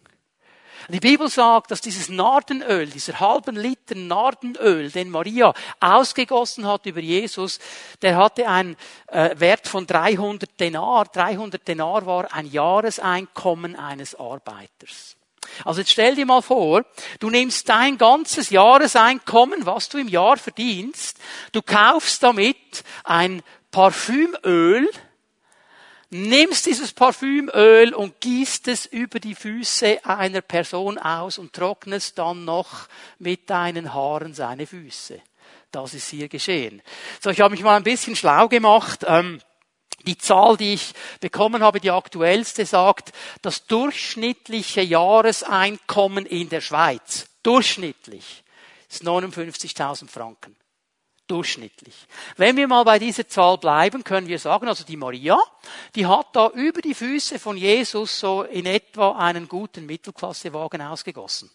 Die 0.90 1.00
Bibel 1.00 1.28
sagt, 1.28 1.72
dass 1.72 1.82
dieses 1.82 2.08
Nardenöl, 2.08 2.88
dieser 2.88 3.20
halben 3.20 3.56
Liter 3.56 3.96
Nardenöl, 3.96 4.90
den 4.92 5.10
Maria 5.10 5.54
ausgegossen 5.80 6.66
hat 6.66 6.86
über 6.86 7.02
Jesus, 7.02 7.60
der 8.02 8.16
hatte 8.16 8.48
einen 8.48 8.78
äh, 9.08 9.38
Wert 9.38 9.68
von 9.68 9.86
300 9.86 10.60
Denar. 10.60 11.06
300 11.06 11.68
Denar 11.68 12.06
war 12.06 12.34
ein 12.34 12.46
Jahreseinkommen 12.46 13.76
eines 13.76 14.16
Arbeiters. 14.16 15.17
Also 15.66 15.82
jetzt 15.82 15.92
stell 15.92 16.16
dir 16.16 16.26
mal 16.26 16.42
vor, 16.42 16.86
du 17.20 17.30
nimmst 17.30 17.68
dein 17.70 17.98
ganzes 17.98 18.50
Jahreseinkommen, 18.50 19.66
was 19.66 19.90
du 19.90 19.98
im 19.98 20.08
Jahr 20.08 20.38
verdienst, 20.38 21.18
du 21.52 21.62
kaufst 21.62 22.24
damit 22.24 22.84
ein 23.04 23.42
Parfümöl, 23.72 24.90
nimmst 26.10 26.66
dieses 26.66 26.94
Parfümöl 26.94 27.94
und 27.94 28.20
gießt 28.22 28.68
es 28.70 28.86
über 28.86 29.20
die 29.20 29.36
Füße 29.36 30.06
einer 30.06 30.42
Person 30.42 30.98
aus 30.98 31.38
und 31.38 31.54
trocknest 31.54 32.18
dann 32.18 32.46
noch 32.46 32.88
mit 33.20 33.50
deinen 33.50 33.94
Haaren 33.94 34.34
seine 34.34 34.68
Füße. 34.68 35.22
Das 35.72 35.94
ist 35.94 36.10
hier 36.10 36.30
geschehen. 36.30 36.82
So, 37.22 37.30
ich 37.30 37.42
habe 37.42 37.52
mich 37.52 37.64
mal 37.64 37.76
ein 37.76 37.84
bisschen 37.84 38.16
schlau 38.16 38.48
gemacht. 38.48 39.06
Ähm, 39.06 39.42
die 40.08 40.18
Zahl, 40.18 40.58
die 40.58 40.74
ich 40.74 40.94
bekommen 41.20 41.62
habe, 41.62 41.80
die 41.80 41.92
aktuellste, 41.92 42.66
sagt, 42.66 43.12
das 43.42 43.68
durchschnittliche 43.68 44.82
Jahreseinkommen 44.82 46.26
in 46.26 46.50
der 46.50 46.62
Schweiz, 46.62 47.28
durchschnittlich, 47.44 48.44
ist 48.90 49.04
59.000 49.04 50.10
Franken 50.10 50.56
durchschnittlich. 51.28 51.94
Wenn 52.38 52.58
wir 52.58 52.68
mal 52.68 52.84
bei 52.84 53.00
dieser 53.00 53.28
Zahl 53.28 53.58
bleiben, 53.58 54.04
können 54.04 54.28
wir 54.28 54.40
sagen, 54.40 54.68
also 54.68 54.84
die 54.84 54.98
Maria, 54.98 55.38
die 55.96 56.06
hat 56.06 56.28
da 56.34 56.50
über 56.50 56.82
die 56.82 56.94
Füße 56.94 57.38
von 57.38 57.58
Jesus 57.58 58.20
so 58.20 58.44
in 58.44 58.66
etwa 58.66 59.12
einen 59.18 59.48
guten 59.48 59.86
Mittelklassewagen 59.86 60.82
ausgegossen. 60.82 61.52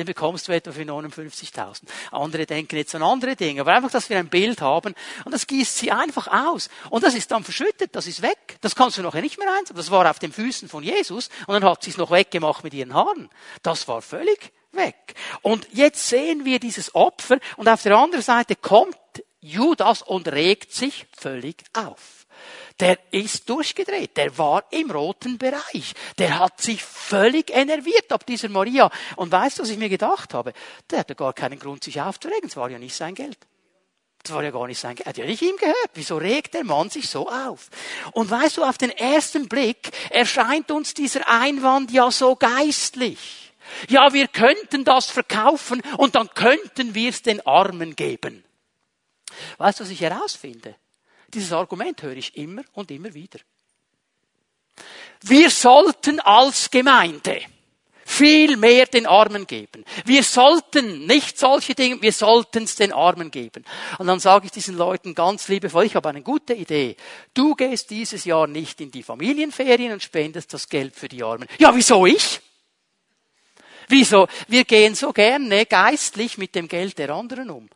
Den 0.00 0.06
bekommst 0.06 0.48
du 0.48 0.52
etwa 0.52 0.72
für 0.72 0.80
59.000. 0.80 1.82
Andere 2.10 2.46
denken 2.46 2.74
jetzt 2.76 2.94
an 2.94 3.02
andere 3.02 3.36
Dinge, 3.36 3.60
aber 3.60 3.74
einfach, 3.74 3.90
dass 3.90 4.08
wir 4.08 4.16
ein 4.16 4.30
Bild 4.30 4.62
haben 4.62 4.94
und 5.26 5.32
das 5.32 5.46
gießt 5.46 5.76
sie 5.76 5.92
einfach 5.92 6.26
aus. 6.26 6.70
Und 6.88 7.04
das 7.04 7.12
ist 7.12 7.30
dann 7.30 7.44
verschüttet, 7.44 7.94
das 7.94 8.06
ist 8.06 8.22
weg. 8.22 8.56
Das 8.62 8.74
kannst 8.74 8.96
du 8.96 9.02
nachher 9.02 9.20
nicht 9.20 9.38
mehr 9.38 9.52
einsetzen. 9.52 9.76
Das 9.76 9.90
war 9.90 10.10
auf 10.10 10.18
den 10.18 10.32
Füßen 10.32 10.70
von 10.70 10.82
Jesus 10.82 11.28
und 11.46 11.52
dann 11.52 11.64
hat 11.64 11.82
sie 11.82 11.90
es 11.90 11.98
noch 11.98 12.10
weggemacht 12.10 12.64
mit 12.64 12.72
ihren 12.72 12.94
Haaren. 12.94 13.28
Das 13.62 13.88
war 13.88 14.00
völlig 14.00 14.52
weg. 14.72 15.14
Und 15.42 15.68
jetzt 15.70 16.08
sehen 16.08 16.46
wir 16.46 16.60
dieses 16.60 16.94
Opfer 16.94 17.38
und 17.58 17.68
auf 17.68 17.82
der 17.82 17.94
anderen 17.94 18.22
Seite 18.22 18.56
kommt 18.56 18.96
Judas 19.42 20.00
und 20.00 20.28
regt 20.28 20.72
sich 20.72 21.08
völlig 21.14 21.62
auf. 21.74 22.19
Der 22.80 22.98
ist 23.10 23.48
durchgedreht, 23.48 24.16
der 24.16 24.36
war 24.38 24.64
im 24.70 24.90
roten 24.90 25.36
Bereich, 25.36 25.94
der 26.18 26.38
hat 26.38 26.62
sich 26.62 26.82
völlig 26.82 27.50
enerviert 27.50 28.10
ab 28.10 28.24
dieser 28.24 28.48
Maria. 28.48 28.90
Und 29.16 29.30
weißt 29.30 29.58
du, 29.58 29.62
was 29.62 29.70
ich 29.70 29.78
mir 29.78 29.90
gedacht 29.90 30.32
habe? 30.32 30.54
Der 30.90 31.00
hatte 31.00 31.14
gar 31.14 31.34
keinen 31.34 31.58
Grund, 31.58 31.84
sich 31.84 32.00
aufzuregen, 32.00 32.48
es 32.48 32.56
war 32.56 32.70
ja 32.70 32.78
nicht 32.78 32.94
sein 32.94 33.14
Geld. 33.14 33.38
Das 34.22 34.34
war 34.34 34.42
ja 34.42 34.50
gar 34.50 34.66
nicht 34.66 34.78
sein 34.78 34.96
Geld. 34.96 35.06
Hat 35.06 35.18
ja 35.18 35.24
nicht 35.24 35.42
ihm 35.42 35.56
gehört. 35.56 35.90
Wieso 35.94 36.18
regt 36.18 36.54
der 36.54 36.64
Mann 36.64 36.90
sich 36.90 37.08
so 37.08 37.28
auf? 37.28 37.68
Und 38.12 38.30
weißt 38.30 38.58
du, 38.58 38.64
auf 38.64 38.76
den 38.76 38.90
ersten 38.90 39.48
Blick 39.48 39.90
erscheint 40.10 40.70
uns 40.70 40.92
dieser 40.94 41.26
Einwand 41.26 41.90
ja 41.90 42.10
so 42.10 42.36
geistlich. 42.36 43.52
Ja, 43.88 44.12
wir 44.12 44.28
könnten 44.28 44.84
das 44.84 45.06
verkaufen 45.06 45.82
und 45.96 46.16
dann 46.16 46.28
könnten 46.34 46.94
wir 46.94 47.10
es 47.10 47.22
den 47.22 47.44
Armen 47.46 47.96
geben. 47.96 48.44
Weißt 49.58 49.80
du, 49.80 49.84
was 49.84 49.90
ich 49.90 50.00
herausfinde? 50.00 50.74
Dieses 51.32 51.52
Argument 51.52 52.02
höre 52.02 52.16
ich 52.16 52.36
immer 52.36 52.62
und 52.72 52.90
immer 52.90 53.14
wieder. 53.14 53.38
Wir 55.22 55.50
sollten 55.50 56.20
als 56.20 56.70
Gemeinde 56.70 57.40
viel 58.10 58.56
mehr 58.56 58.86
den 58.86 59.06
Armen 59.06 59.46
geben. 59.46 59.84
Wir 60.04 60.24
sollten 60.24 61.06
nicht 61.06 61.38
solche 61.38 61.76
Dinge, 61.76 62.02
wir 62.02 62.12
sollten 62.12 62.64
es 62.64 62.74
den 62.74 62.92
Armen 62.92 63.30
geben. 63.30 63.64
Und 63.98 64.08
dann 64.08 64.18
sage 64.18 64.46
ich 64.46 64.52
diesen 64.52 64.76
Leuten 64.76 65.14
ganz 65.14 65.46
liebevoll, 65.46 65.84
ich 65.84 65.94
habe 65.94 66.08
eine 66.08 66.22
gute 66.22 66.54
Idee. 66.54 66.96
Du 67.34 67.54
gehst 67.54 67.90
dieses 67.90 68.24
Jahr 68.24 68.48
nicht 68.48 68.80
in 68.80 68.90
die 68.90 69.04
Familienferien 69.04 69.92
und 69.92 70.02
spendest 70.02 70.52
das 70.52 70.68
Geld 70.68 70.96
für 70.96 71.08
die 71.08 71.22
Armen. 71.22 71.46
Ja, 71.58 71.74
wieso 71.74 72.04
ich? 72.04 72.40
Wieso? 73.88 74.26
Wir 74.48 74.64
gehen 74.64 74.94
so 74.96 75.12
gerne 75.12 75.66
geistlich 75.66 76.36
mit 76.36 76.54
dem 76.56 76.66
Geld 76.66 76.98
der 76.98 77.10
anderen 77.10 77.50
um. 77.50 77.68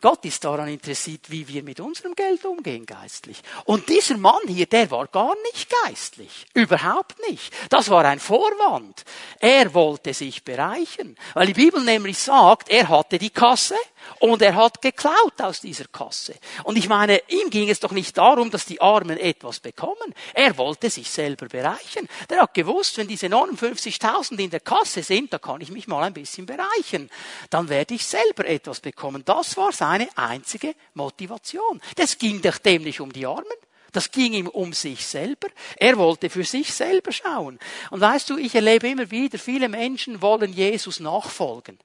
Gott 0.00 0.24
ist 0.24 0.44
daran 0.44 0.68
interessiert, 0.68 1.28
wie 1.28 1.48
wir 1.48 1.64
mit 1.64 1.80
unserem 1.80 2.14
Geld 2.14 2.44
umgehen 2.44 2.86
geistlich. 2.86 3.42
Und 3.64 3.88
dieser 3.88 4.16
Mann 4.16 4.46
hier, 4.46 4.66
der 4.66 4.90
war 4.92 5.08
gar 5.08 5.34
nicht 5.52 5.68
geistlich. 5.84 6.46
Überhaupt 6.54 7.16
nicht. 7.28 7.52
Das 7.68 7.90
war 7.90 8.04
ein 8.04 8.20
Vorwand. 8.20 9.04
Er 9.40 9.74
wollte 9.74 10.14
sich 10.14 10.44
bereichern. 10.44 11.16
Weil 11.34 11.48
die 11.48 11.54
Bibel 11.54 11.82
nämlich 11.82 12.18
sagt, 12.18 12.68
er 12.68 12.88
hatte 12.88 13.18
die 13.18 13.30
Kasse 13.30 13.76
und 14.20 14.42
er 14.42 14.54
hat 14.54 14.82
geklaut 14.82 15.40
aus 15.40 15.60
dieser 15.60 15.86
Kasse. 15.86 16.34
Und 16.64 16.76
ich 16.76 16.88
meine, 16.88 17.20
ihm 17.28 17.50
ging 17.50 17.68
es 17.68 17.80
doch 17.80 17.92
nicht 17.92 18.16
darum, 18.18 18.50
dass 18.50 18.66
die 18.66 18.80
Armen 18.80 19.18
etwas 19.18 19.60
bekommen. 19.60 20.14
Er 20.34 20.56
wollte 20.58 20.90
sich 20.90 21.10
selber 21.10 21.46
bereichern. 21.46 22.08
Der 22.28 22.42
hat 22.42 22.54
gewusst, 22.54 22.98
wenn 22.98 23.08
diese 23.08 23.26
59.000 23.26 24.38
in 24.38 24.50
der 24.50 24.60
Kasse 24.60 25.02
sind, 25.02 25.32
da 25.32 25.38
kann 25.38 25.60
ich 25.60 25.70
mich 25.70 25.86
mal 25.86 26.02
ein 26.02 26.14
bisschen 26.14 26.46
bereichern. 26.46 27.10
Dann 27.50 27.68
werde 27.68 27.94
ich 27.94 28.06
selber 28.06 28.46
etwas 28.46 28.80
bekommen. 28.80 29.24
Das 29.24 29.56
war 29.56 29.72
seine 29.72 30.08
einzige 30.16 30.74
Motivation. 30.94 31.80
Das 31.96 32.18
ging 32.18 32.40
doch 32.42 32.58
dem 32.58 32.82
nicht 32.82 33.00
um 33.00 33.12
die 33.12 33.26
Armen. 33.26 33.44
Das 33.92 34.10
ging 34.10 34.34
ihm 34.34 34.48
um 34.48 34.72
sich 34.72 35.06
selber. 35.06 35.48
Er 35.76 35.96
wollte 35.96 36.28
für 36.28 36.44
sich 36.44 36.72
selber 36.72 37.10
schauen. 37.10 37.58
Und 37.90 38.00
weißt 38.00 38.28
du, 38.30 38.36
ich 38.36 38.54
erlebe 38.54 38.88
immer 38.88 39.10
wieder, 39.10 39.38
viele 39.38 39.68
Menschen 39.68 40.20
wollen 40.20 40.52
Jesus 40.52 41.00
nachfolgen. 41.00 41.78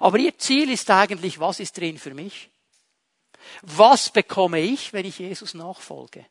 Aber 0.00 0.18
ihr 0.18 0.36
Ziel 0.38 0.70
ist 0.70 0.90
eigentlich, 0.90 1.40
was 1.40 1.60
ist 1.60 1.76
drin 1.76 1.98
für 1.98 2.14
mich? 2.14 2.50
Was 3.62 4.10
bekomme 4.10 4.60
ich, 4.60 4.92
wenn 4.92 5.04
ich 5.04 5.18
Jesus 5.18 5.54
nachfolge? 5.54 6.26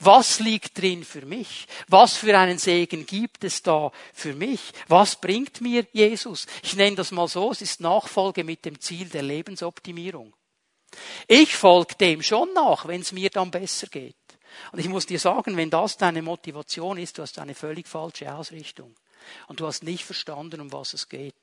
Was 0.00 0.40
liegt 0.40 0.78
drin 0.78 1.04
für 1.04 1.24
mich? 1.24 1.66
Was 1.88 2.16
für 2.16 2.38
einen 2.38 2.58
Segen 2.58 3.06
gibt 3.06 3.44
es 3.44 3.62
da 3.62 3.90
für 4.12 4.34
mich? 4.34 4.60
Was 4.86 5.16
bringt 5.16 5.60
mir 5.60 5.86
Jesus? 5.92 6.46
Ich 6.62 6.76
nenne 6.76 6.96
das 6.96 7.10
mal 7.10 7.28
so, 7.28 7.50
es 7.50 7.62
ist 7.62 7.80
Nachfolge 7.80 8.44
mit 8.44 8.64
dem 8.64 8.80
Ziel 8.80 9.08
der 9.08 9.22
Lebensoptimierung. 9.22 10.34
Ich 11.26 11.54
folge 11.54 11.94
dem 11.96 12.22
schon 12.22 12.52
nach, 12.54 12.86
wenn 12.86 13.02
es 13.02 13.12
mir 13.12 13.30
dann 13.30 13.50
besser 13.50 13.86
geht. 13.88 14.16
Und 14.72 14.78
ich 14.78 14.88
muss 14.88 15.06
dir 15.06 15.18
sagen, 15.18 15.56
wenn 15.56 15.70
das 15.70 15.96
deine 15.96 16.22
Motivation 16.22 16.98
ist, 16.98 17.18
du 17.18 17.22
hast 17.22 17.38
eine 17.38 17.54
völlig 17.54 17.86
falsche 17.86 18.34
Ausrichtung. 18.34 18.94
Und 19.46 19.60
du 19.60 19.66
hast 19.66 19.82
nicht 19.82 20.04
verstanden, 20.04 20.60
um 20.60 20.72
was 20.72 20.94
es 20.94 21.08
geht. 21.08 21.34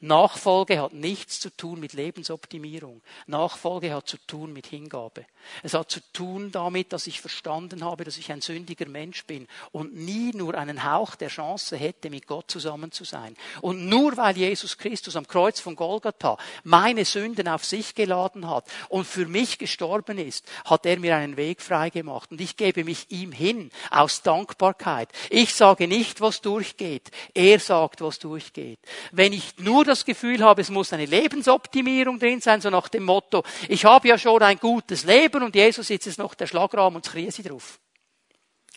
Nachfolge 0.00 0.80
hat 0.80 0.92
nichts 0.92 1.40
zu 1.40 1.50
tun 1.50 1.80
mit 1.80 1.92
Lebensoptimierung. 1.92 3.02
Nachfolge 3.26 3.94
hat 3.94 4.08
zu 4.08 4.18
tun 4.26 4.52
mit 4.52 4.66
Hingabe. 4.66 5.26
Es 5.62 5.74
hat 5.74 5.90
zu 5.90 6.00
tun 6.12 6.50
damit, 6.52 6.92
dass 6.92 7.06
ich 7.06 7.20
verstanden 7.20 7.84
habe, 7.84 8.04
dass 8.04 8.18
ich 8.18 8.32
ein 8.32 8.40
sündiger 8.40 8.88
Mensch 8.88 9.24
bin 9.26 9.46
und 9.72 9.94
nie 9.94 10.32
nur 10.34 10.54
einen 10.54 10.84
Hauch 10.84 11.14
der 11.14 11.28
Chance 11.28 11.76
hätte, 11.76 12.10
mit 12.10 12.26
Gott 12.26 12.50
zusammen 12.50 12.92
zu 12.92 13.04
sein. 13.04 13.36
Und 13.60 13.86
nur 13.86 14.16
weil 14.16 14.36
Jesus 14.36 14.78
Christus 14.78 15.16
am 15.16 15.26
Kreuz 15.26 15.60
von 15.60 15.76
Golgatha 15.76 16.36
meine 16.64 17.04
Sünden 17.04 17.48
auf 17.48 17.64
sich 17.64 17.94
geladen 17.94 18.48
hat 18.48 18.68
und 18.88 19.06
für 19.06 19.26
mich 19.26 19.58
gestorben 19.58 20.18
ist, 20.18 20.46
hat 20.64 20.86
er 20.86 20.98
mir 20.98 21.16
einen 21.16 21.36
Weg 21.36 21.62
freigemacht. 21.62 22.30
Und 22.30 22.40
ich 22.40 22.56
gebe 22.56 22.84
mich 22.84 23.10
ihm 23.10 23.32
hin 23.32 23.70
aus 23.90 24.22
Dankbarkeit. 24.22 25.08
Ich 25.30 25.54
sage 25.54 25.88
nicht, 25.88 26.20
was 26.20 26.40
durchgeht. 26.40 27.10
Er 27.34 27.58
sagt, 27.58 28.00
was 28.00 28.18
durchgeht. 28.18 28.78
Wenn 29.12 29.32
ich 29.32 29.58
nur 29.58 29.84
das 29.84 30.04
Gefühl 30.04 30.42
habe, 30.42 30.62
es 30.62 30.70
muss 30.70 30.92
eine 30.92 31.06
Lebensoptimierung 31.06 32.18
drin 32.18 32.40
sein, 32.40 32.60
so 32.60 32.70
nach 32.70 32.88
dem 32.88 33.04
Motto, 33.04 33.44
ich 33.68 33.84
habe 33.84 34.08
ja 34.08 34.18
schon 34.18 34.42
ein 34.42 34.58
gutes 34.58 35.04
Leben 35.04 35.42
und 35.42 35.54
Jesus 35.54 35.88
jetzt 35.88 36.18
noch 36.18 36.34
der 36.34 36.46
Schlagrahmen 36.46 36.96
und 36.96 37.06
das 37.06 37.36
sie 37.36 37.42
drauf. 37.42 37.78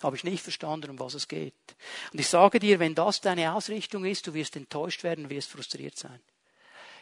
Habe 0.01 0.15
ich 0.15 0.23
nicht 0.23 0.41
verstanden, 0.43 0.91
um 0.91 0.99
was 0.99 1.13
es 1.13 1.27
geht. 1.27 1.53
Und 2.13 2.19
ich 2.19 2.27
sage 2.27 2.59
dir, 2.59 2.79
wenn 2.79 2.95
das 2.95 3.19
deine 3.19 3.53
Ausrichtung 3.53 4.05
ist, 4.05 4.25
du 4.27 4.33
wirst 4.33 4.55
enttäuscht 4.55 5.03
werden, 5.03 5.29
wirst 5.29 5.49
frustriert 5.49 5.97
sein. 5.97 6.21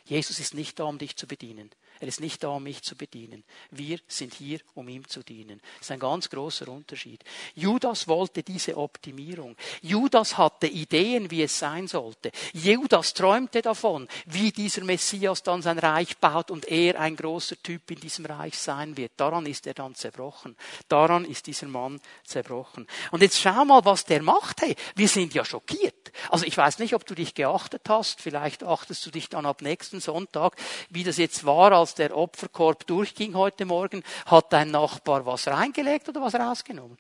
Jesus 0.05 0.39
ist 0.39 0.53
nicht 0.53 0.79
da, 0.79 0.85
um 0.85 0.97
dich 0.97 1.15
zu 1.15 1.27
bedienen. 1.27 1.69
Er 1.99 2.07
ist 2.07 2.19
nicht 2.19 2.43
da, 2.43 2.49
um 2.49 2.63
mich 2.63 2.81
zu 2.81 2.95
bedienen. 2.95 3.43
Wir 3.71 3.99
sind 4.07 4.33
hier, 4.33 4.59
um 4.75 4.87
ihm 4.87 5.07
zu 5.07 5.23
dienen. 5.23 5.59
Das 5.77 5.87
ist 5.87 5.91
ein 5.91 5.99
ganz 5.99 6.29
großer 6.29 6.67
Unterschied. 6.67 7.23
Judas 7.55 8.07
wollte 8.07 8.43
diese 8.43 8.77
Optimierung. 8.77 9.55
Judas 9.81 10.37
hatte 10.37 10.67
Ideen, 10.67 11.31
wie 11.31 11.43
es 11.43 11.57
sein 11.57 11.87
sollte. 11.87 12.31
Judas 12.53 13.13
träumte 13.13 13.61
davon, 13.61 14.07
wie 14.25 14.51
dieser 14.51 14.83
Messias 14.83 15.43
dann 15.43 15.61
sein 15.61 15.79
Reich 15.79 16.17
baut 16.17 16.51
und 16.51 16.65
er 16.65 16.99
ein 16.99 17.15
großer 17.15 17.61
Typ 17.61 17.89
in 17.91 17.99
diesem 17.99 18.25
Reich 18.25 18.57
sein 18.57 18.95
wird. 18.97 19.13
Daran 19.17 19.45
ist 19.45 19.67
er 19.67 19.73
dann 19.73 19.95
zerbrochen. 19.95 20.55
Daran 20.87 21.25
ist 21.25 21.47
dieser 21.47 21.67
Mann 21.67 21.99
zerbrochen. 22.23 22.87
Und 23.11 23.21
jetzt 23.21 23.39
schau 23.39 23.65
mal, 23.65 23.83
was 23.85 24.05
der 24.05 24.21
macht. 24.21 24.61
Hey, 24.61 24.75
wir 24.95 25.07
sind 25.07 25.33
ja 25.33 25.43
schockiert. 25.43 25.96
Also 26.29 26.45
ich 26.45 26.57
weiß 26.57 26.79
nicht, 26.79 26.93
ob 26.93 27.05
du 27.05 27.15
dich 27.15 27.33
geachtet 27.33 27.83
hast. 27.87 28.21
Vielleicht 28.21 28.63
achtest 28.63 29.05
du 29.05 29.11
dich 29.11 29.29
dann 29.29 29.45
ab 29.45 29.61
nächsten 29.61 29.99
Sonntag, 29.99 30.55
wie 30.89 31.03
das 31.03 31.17
jetzt 31.17 31.45
war, 31.45 31.71
als 31.71 31.95
der 31.95 32.15
Opferkorb 32.15 32.87
durchging 32.87 33.35
heute 33.35 33.65
Morgen. 33.65 34.03
Hat 34.25 34.51
dein 34.53 34.71
Nachbar 34.71 35.25
was 35.25 35.47
reingelegt 35.47 36.09
oder 36.09 36.21
was 36.21 36.35
rausgenommen? 36.35 36.97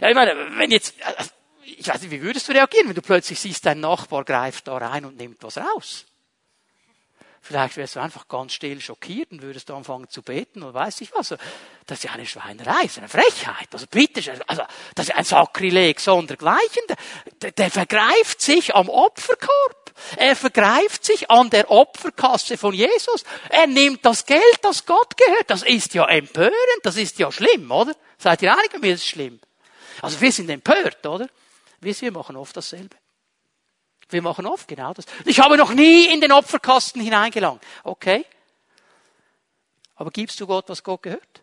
Ja, 0.00 0.08
ich 0.08 0.14
meine, 0.14 0.34
wenn 0.58 0.70
jetzt, 0.70 0.94
ich 1.64 1.88
weiß 1.88 2.02
nicht, 2.02 2.10
wie 2.10 2.22
würdest 2.22 2.48
du 2.48 2.52
reagieren, 2.52 2.88
wenn 2.88 2.94
du 2.94 3.02
plötzlich 3.02 3.40
siehst, 3.40 3.64
dein 3.66 3.80
Nachbar 3.80 4.24
greift 4.24 4.68
da 4.68 4.76
rein 4.76 5.04
und 5.04 5.16
nimmt 5.16 5.42
was 5.42 5.58
raus? 5.58 6.06
Vielleicht 7.46 7.76
wärst 7.76 7.96
du 7.96 8.00
einfach 8.00 8.26
ganz 8.26 8.54
still 8.54 8.80
schockiert 8.80 9.30
und 9.30 9.42
würdest 9.42 9.70
anfangen 9.70 10.08
zu 10.08 10.22
beten 10.22 10.62
oder 10.62 10.72
weiß 10.72 11.02
ich 11.02 11.12
was. 11.12 11.34
Das 11.84 11.98
ist 11.98 12.04
ja 12.04 12.12
eine 12.12 12.24
Schweinerei, 12.24 12.80
das 12.84 12.92
ist 12.92 12.98
eine 12.98 13.08
Frechheit. 13.10 13.68
Also 13.70 13.86
bitte, 13.86 14.22
also 14.46 14.62
das 14.94 15.08
ist 15.08 15.14
ein 15.14 15.24
Sakrileg 15.24 16.00
sondergleichen. 16.00 16.82
Der, 17.42 17.52
der 17.52 17.70
vergreift 17.70 18.40
sich 18.40 18.74
am 18.74 18.88
Opferkorb. 18.88 19.92
Er 20.16 20.36
vergreift 20.36 21.04
sich 21.04 21.30
an 21.30 21.50
der 21.50 21.70
Opferkasse 21.70 22.56
von 22.56 22.72
Jesus. 22.72 23.24
Er 23.50 23.66
nimmt 23.66 24.06
das 24.06 24.24
Geld, 24.24 24.58
das 24.62 24.86
Gott 24.86 25.14
gehört. 25.14 25.50
Das 25.50 25.64
ist 25.64 25.92
ja 25.92 26.06
empörend, 26.06 26.54
das 26.82 26.96
ist 26.96 27.18
ja 27.18 27.30
schlimm, 27.30 27.70
oder? 27.70 27.94
Seid 28.16 28.40
ihr 28.40 28.56
einig 28.56 28.72
mit 28.72 28.80
mir, 28.80 28.92
das 28.92 29.00
ist 29.00 29.08
schlimm. 29.08 29.38
Also 30.00 30.18
wir 30.18 30.32
sind 30.32 30.48
empört, 30.48 31.04
oder? 31.04 31.28
Wir 31.78 32.10
machen 32.10 32.36
oft 32.36 32.56
dasselbe. 32.56 32.96
Wir 34.14 34.22
machen 34.22 34.46
oft 34.46 34.68
genau 34.68 34.94
das. 34.94 35.06
Ich 35.24 35.40
habe 35.40 35.56
noch 35.56 35.74
nie 35.74 36.06
in 36.06 36.20
den 36.20 36.30
Opferkasten 36.30 37.02
hineingelangt. 37.02 37.60
Okay. 37.82 38.24
Aber 39.96 40.12
gibst 40.12 40.40
du 40.40 40.46
Gott, 40.46 40.68
was 40.68 40.84
Gott 40.84 41.02
gehört? 41.02 41.42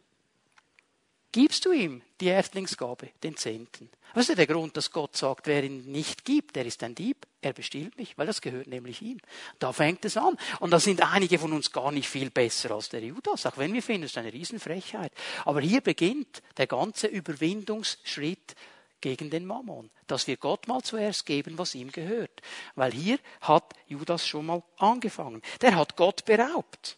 Gibst 1.33 1.65
du 1.65 1.73
ihm 1.73 2.01
die 2.21 2.27
Erstlingsgabe, 2.27 3.09
den 3.23 3.35
Zehnten? 3.35 3.89
Was 4.13 4.29
ist 4.29 4.37
der 4.37 4.47
Grund, 4.47 4.77
dass 4.77 4.89
Gott 4.89 5.17
sagt, 5.17 5.47
wer 5.47 5.65
ihn 5.65 5.91
nicht 5.91 6.23
gibt, 6.23 6.55
der 6.55 6.65
ist 6.65 6.81
ein 6.83 6.95
Dieb, 6.95 7.27
er 7.41 7.51
bestiehlt 7.51 7.97
mich, 7.97 8.17
weil 8.17 8.27
das 8.27 8.39
gehört 8.39 8.67
nämlich 8.67 9.01
ihm. 9.01 9.19
Da 9.59 9.73
fängt 9.73 10.05
es 10.05 10.15
an. 10.15 10.37
Und 10.61 10.71
da 10.71 10.79
sind 10.79 11.01
einige 11.01 11.39
von 11.39 11.51
uns 11.51 11.73
gar 11.73 11.91
nicht 11.91 12.07
viel 12.07 12.29
besser 12.29 12.71
als 12.71 12.87
der 12.87 13.01
Judas, 13.01 13.45
auch 13.45 13.57
wenn 13.57 13.73
wir 13.73 13.83
finden, 13.83 14.03
es 14.03 14.11
ist 14.11 14.17
eine 14.17 14.31
Riesenfrechheit. 14.31 15.11
Aber 15.43 15.59
hier 15.59 15.81
beginnt 15.81 16.41
der 16.55 16.67
ganze 16.67 17.07
Überwindungsschritt 17.07 18.55
gegen 19.01 19.29
den 19.29 19.45
Mammon, 19.45 19.89
dass 20.07 20.27
wir 20.27 20.37
Gott 20.37 20.67
mal 20.67 20.81
zuerst 20.81 21.25
geben, 21.25 21.57
was 21.57 21.75
ihm 21.75 21.91
gehört. 21.91 22.41
Weil 22.75 22.91
hier 22.91 23.19
hat 23.41 23.73
Judas 23.87 24.25
schon 24.25 24.45
mal 24.45 24.63
angefangen. 24.77 25.41
Der 25.61 25.75
hat 25.75 25.95
Gott 25.95 26.23
beraubt. 26.25 26.97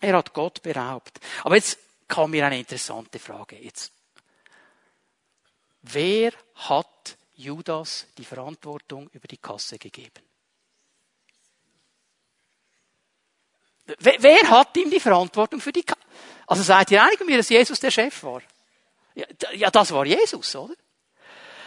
Er 0.00 0.16
hat 0.16 0.34
Gott 0.34 0.62
beraubt. 0.62 1.18
Aber 1.42 1.56
jetzt 1.56 1.78
kam 2.06 2.30
mir 2.30 2.46
eine 2.46 2.58
interessante 2.58 3.18
Frage. 3.18 3.56
Jetzt. 3.56 3.92
Wer 5.82 6.32
hat 6.54 7.16
Judas 7.34 8.06
die 8.18 8.24
Verantwortung 8.24 9.08
über 9.12 9.26
die 9.28 9.38
Kasse 9.38 9.78
gegeben? 9.78 10.22
Wer, 13.98 14.22
wer 14.22 14.50
hat 14.50 14.76
ihm 14.76 14.90
die 14.90 15.00
Verantwortung 15.00 15.60
für 15.60 15.72
die 15.72 15.82
Kasse? 15.82 16.00
Also 16.46 16.62
seid 16.62 16.90
ihr 16.90 17.02
einig 17.02 17.18
mit 17.20 17.28
mir, 17.28 17.36
dass 17.38 17.48
Jesus 17.48 17.80
der 17.80 17.90
Chef 17.90 18.22
war? 18.22 18.42
Ja, 19.14 19.26
ja, 19.54 19.70
das 19.70 19.90
war 19.92 20.04
Jesus, 20.04 20.54
oder? 20.54 20.74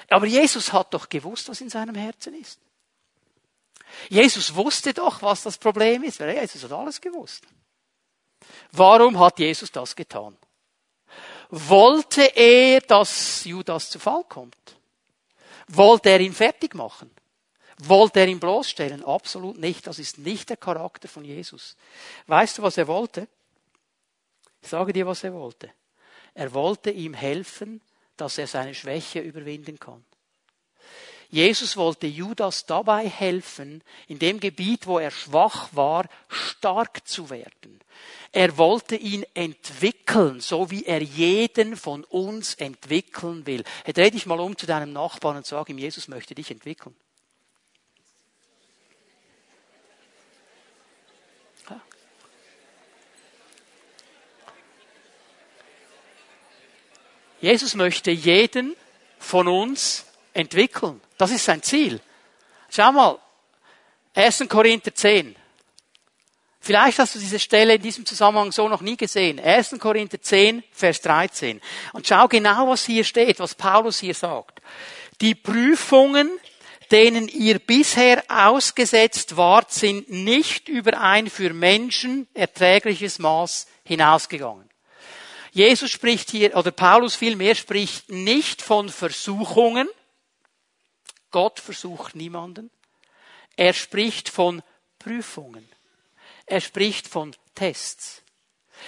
Aber 0.10 0.26
Jesus 0.26 0.74
hat 0.74 0.93
doch 0.93 1.08
gewusst, 1.08 1.50
was 1.50 1.62
in 1.62 1.69
seinem 1.69 1.95
Herzen 1.95 2.34
ist. 2.34 2.60
Jesus 4.10 4.54
wusste 4.54 4.93
doch, 4.93 5.22
was 5.22 5.43
das 5.43 5.58
Problem 5.58 6.04
ist, 6.04 6.19
Jesus 6.19 6.63
hat 6.63 6.72
alles 6.72 7.02
gewusst. 7.02 7.43
Warum 8.72 9.19
hat 9.19 9.39
Jesus 9.39 9.72
das 9.72 9.95
getan? 9.95 10.38
Wollte 11.50 12.22
er, 12.36 12.82
dass 12.82 13.43
Judas 13.43 13.89
zu 13.89 14.00
Fall 14.00 14.24
kommt? 14.30 14.56
Wollte 15.67 16.10
er 16.10 16.19
ihn 16.19 16.34
fertig 16.34 16.76
machen? 16.76 17.10
Wollte 17.80 18.19
er 18.19 18.28
ihn 18.28 18.39
bloßstellen? 18.39 19.04
Absolut 19.04 19.58
nicht. 19.58 19.88
Das 19.88 20.00
ist 20.00 20.19
nicht 20.19 20.50
der 20.50 20.58
Charakter 20.58 21.08
von 21.08 21.24
Jesus. 21.24 21.76
Weißt 22.28 22.58
du, 22.58 22.62
was 22.62 22.78
er 22.78 22.88
wollte? 22.88 23.28
Ich 24.62 24.69
sage 24.69 24.93
dir, 24.93 25.08
was 25.08 25.24
er 25.24 25.34
wollte. 25.34 25.72
Er 26.34 26.54
wollte 26.54 26.91
ihm 26.91 27.13
helfen, 27.13 27.82
dass 28.21 28.38
er 28.38 28.47
seine 28.47 28.73
Schwäche 28.73 29.19
überwinden 29.19 29.79
kann. 29.79 30.03
Jesus 31.32 31.77
wollte 31.77 32.08
Judas 32.08 32.65
dabei 32.65 33.08
helfen, 33.08 33.84
in 34.08 34.17
dem 34.17 34.39
Gebiet, 34.39 34.88
wo 34.88 34.97
er 34.97 35.12
schwach 35.12 35.69
war, 35.73 36.10
stark 36.27 37.08
zu 37.08 37.29
werden. 37.29 37.79
Er 38.32 38.58
wollte 38.58 38.95
ihn 38.95 39.25
entwickeln, 39.36 40.39
so 40.39 40.71
wie 40.71 40.86
er 40.86 41.01
jeden 41.03 41.77
von 41.77 42.03
uns 42.03 42.55
entwickeln 42.55 43.45
will. 43.45 43.63
Hey, 43.84 43.93
dreh 43.93 44.10
dich 44.10 44.25
mal 44.25 44.39
um 44.39 44.58
zu 44.58 44.65
deinem 44.65 44.91
Nachbarn 44.91 45.38
und 45.38 45.45
sag 45.45 45.69
ihm, 45.69 45.77
Jesus 45.77 46.08
möchte 46.08 46.34
dich 46.34 46.49
entwickeln. 46.49 46.95
Jesus 57.41 57.75
möchte 57.75 58.12
jeden 58.12 58.75
von 59.17 59.47
uns 59.47 60.06
entwickeln. 60.34 61.02
Das 61.17 61.32
ist 61.32 61.45
sein 61.45 61.63
Ziel. 61.63 62.02
Schau 62.69 62.91
mal, 62.91 63.19
1. 64.13 64.45
Korinther 64.49 64.93
10. 64.93 65.36
Vielleicht 66.62 66.99
hast 66.99 67.15
du 67.15 67.19
diese 67.19 67.39
Stelle 67.39 67.75
in 67.75 67.82
diesem 67.82 68.06
Zusammenhang 68.06 68.52
so 68.52 68.67
noch 68.67 68.82
nie 68.82 68.97
gesehen. 68.97 69.39
1. 69.39 69.78
Korinther 69.80 70.21
10, 70.21 70.63
Vers 70.71 71.02
13. 71.02 71.62
Und 71.93 72.06
schau 72.06 72.28
genau, 72.28 72.67
was 72.67 72.86
hier 72.86 73.04
steht, 73.04 73.39
was 73.39 73.56
Paulus 73.56 73.99
hier 73.99 74.13
sagt. 74.13 74.62
Die 75.21 75.36
Prüfungen, 75.36 76.30
denen 76.91 77.28
ihr 77.28 77.60
bisher 77.60 78.23
ausgesetzt 78.28 79.38
wart, 79.38 79.71
sind 79.71 80.10
nicht 80.10 80.67
über 80.67 80.99
ein 80.99 81.30
für 81.30 81.54
Menschen 81.54 82.28
erträgliches 82.34 83.19
Maß 83.19 83.67
hinausgegangen. 83.84 84.68
Jesus 85.60 85.91
spricht 85.91 86.32
hier, 86.32 86.56
oder 86.56 86.72
Paulus 86.72 87.17
vielmehr 87.17 87.54
spricht 87.54 88.10
nicht 88.10 88.62
von 88.62 88.88
Versuchungen. 88.88 89.89
Gott 91.32 91.60
versucht 91.60 92.15
niemanden. 92.15 92.72
Er 93.58 93.74
spricht 93.74 94.30
von 94.30 94.63
Prüfungen. 95.00 95.69
Er 96.45 96.62
spricht 96.62 97.10
von 97.10 97.36
Tests. 97.56 98.24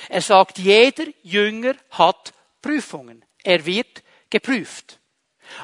Er 0.08 0.22
sagt, 0.22 0.60
jeder 0.60 1.08
Jünger 1.24 1.76
hat 1.90 2.32
Prüfungen. 2.62 3.26
Er 3.44 3.66
wird 3.66 4.02
geprüft. 4.30 5.02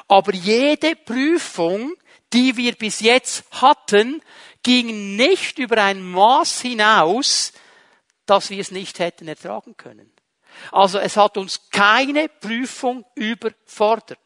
Aber 0.08 0.34
jede 0.34 0.94
Prüfung, 0.94 1.94
die 2.34 2.54
wir 2.58 2.74
bis 2.74 3.00
jetzt 3.00 3.44
hatten, 3.50 4.22
ging 4.62 5.16
nicht 5.16 5.58
über 5.58 5.82
ein 5.82 6.02
Maß 6.02 6.60
hinaus, 6.60 7.54
dass 8.26 8.50
wir 8.50 8.60
es 8.60 8.70
nicht 8.70 8.98
hätten 8.98 9.26
ertragen 9.26 9.74
können. 9.78 10.12
Also 10.72 10.98
es 10.98 11.16
hat 11.16 11.36
uns 11.36 11.70
keine 11.70 12.28
Prüfung 12.28 13.04
überfordert. 13.14 14.18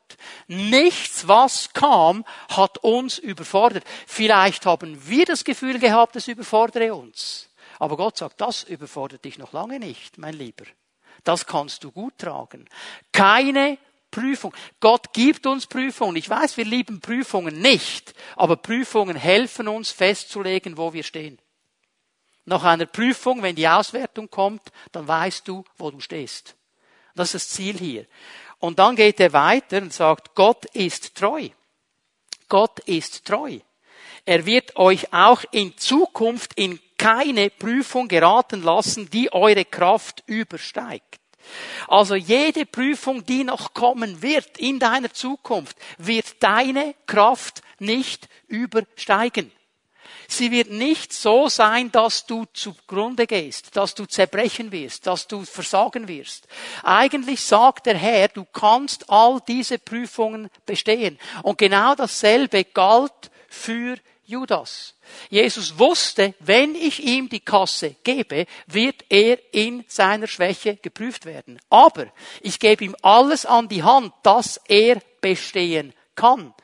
Nichts, 0.46 1.26
was 1.26 1.72
kam, 1.72 2.24
hat 2.48 2.78
uns 2.78 3.18
überfordert. 3.18 3.84
Vielleicht 4.06 4.66
haben 4.66 5.08
wir 5.08 5.24
das 5.24 5.44
Gefühl 5.44 5.78
gehabt, 5.78 6.16
es 6.16 6.28
überfordere 6.28 6.94
uns. 6.94 7.48
Aber 7.78 7.96
Gott 7.96 8.18
sagt, 8.18 8.40
das 8.40 8.62
überfordert 8.62 9.24
dich 9.24 9.38
noch 9.38 9.52
lange 9.52 9.78
nicht, 9.78 10.18
mein 10.18 10.34
Lieber. 10.34 10.64
Das 11.24 11.46
kannst 11.46 11.84
du 11.84 11.90
gut 11.90 12.18
tragen. 12.18 12.68
Keine 13.12 13.78
Prüfung. 14.12 14.54
Gott 14.78 15.12
gibt 15.12 15.46
uns 15.46 15.66
Prüfungen. 15.66 16.14
Ich 16.16 16.30
weiß, 16.30 16.56
wir 16.56 16.64
lieben 16.64 17.00
Prüfungen 17.00 17.60
nicht, 17.60 18.14
aber 18.36 18.56
Prüfungen 18.56 19.16
helfen 19.16 19.66
uns 19.66 19.90
festzulegen, 19.90 20.76
wo 20.76 20.92
wir 20.92 21.02
stehen. 21.02 21.38
Nach 22.44 22.64
einer 22.64 22.86
Prüfung, 22.86 23.42
wenn 23.42 23.54
die 23.54 23.68
Auswertung 23.68 24.28
kommt, 24.28 24.62
dann 24.90 25.06
weißt 25.06 25.46
du, 25.46 25.64
wo 25.78 25.90
du 25.90 26.00
stehst. 26.00 26.56
Das 27.14 27.34
ist 27.34 27.34
das 27.34 27.54
Ziel 27.54 27.78
hier. 27.78 28.06
Und 28.58 28.78
dann 28.78 28.96
geht 28.96 29.20
er 29.20 29.32
weiter 29.32 29.78
und 29.78 29.92
sagt, 29.92 30.34
Gott 30.34 30.64
ist 30.74 31.14
treu. 31.14 31.48
Gott 32.48 32.80
ist 32.80 33.24
treu. 33.24 33.58
Er 34.24 34.46
wird 34.46 34.76
euch 34.76 35.12
auch 35.12 35.42
in 35.50 35.76
Zukunft 35.76 36.52
in 36.54 36.78
keine 36.96 37.50
Prüfung 37.50 38.06
geraten 38.06 38.62
lassen, 38.62 39.10
die 39.10 39.32
eure 39.32 39.64
Kraft 39.64 40.22
übersteigt. 40.26 41.20
Also 41.88 42.14
jede 42.14 42.66
Prüfung, 42.66 43.26
die 43.26 43.42
noch 43.42 43.74
kommen 43.74 44.22
wird 44.22 44.58
in 44.58 44.78
deiner 44.78 45.12
Zukunft, 45.12 45.76
wird 45.98 46.40
deine 46.40 46.94
Kraft 47.06 47.62
nicht 47.80 48.28
übersteigen. 48.46 49.50
Sie 50.32 50.50
wird 50.50 50.70
nicht 50.70 51.12
so 51.12 51.50
sein, 51.50 51.92
dass 51.92 52.24
du 52.24 52.46
zugrunde 52.54 53.26
gehst, 53.26 53.76
dass 53.76 53.94
du 53.94 54.06
zerbrechen 54.06 54.72
wirst, 54.72 55.06
dass 55.06 55.28
du 55.28 55.44
versagen 55.44 56.08
wirst. 56.08 56.48
Eigentlich 56.82 57.42
sagt 57.42 57.84
der 57.84 57.98
Herr, 57.98 58.28
du 58.28 58.46
kannst 58.46 59.10
all 59.10 59.42
diese 59.46 59.78
Prüfungen 59.78 60.48
bestehen. 60.64 61.18
Und 61.42 61.58
genau 61.58 61.94
dasselbe 61.94 62.64
galt 62.64 63.30
für 63.48 63.98
Judas. 64.24 64.94
Jesus 65.28 65.78
wusste, 65.78 66.34
wenn 66.40 66.74
ich 66.76 67.02
ihm 67.02 67.28
die 67.28 67.40
Kasse 67.40 67.96
gebe, 68.02 68.46
wird 68.66 69.04
er 69.10 69.38
in 69.52 69.84
seiner 69.86 70.28
Schwäche 70.28 70.76
geprüft 70.76 71.26
werden. 71.26 71.60
Aber 71.68 72.06
ich 72.40 72.58
gebe 72.58 72.84
ihm 72.84 72.96
alles 73.02 73.44
an 73.44 73.68
die 73.68 73.82
Hand, 73.82 74.14
dass 74.22 74.58
er 74.66 75.02
bestehen 75.20 75.92
kann. 76.14 76.54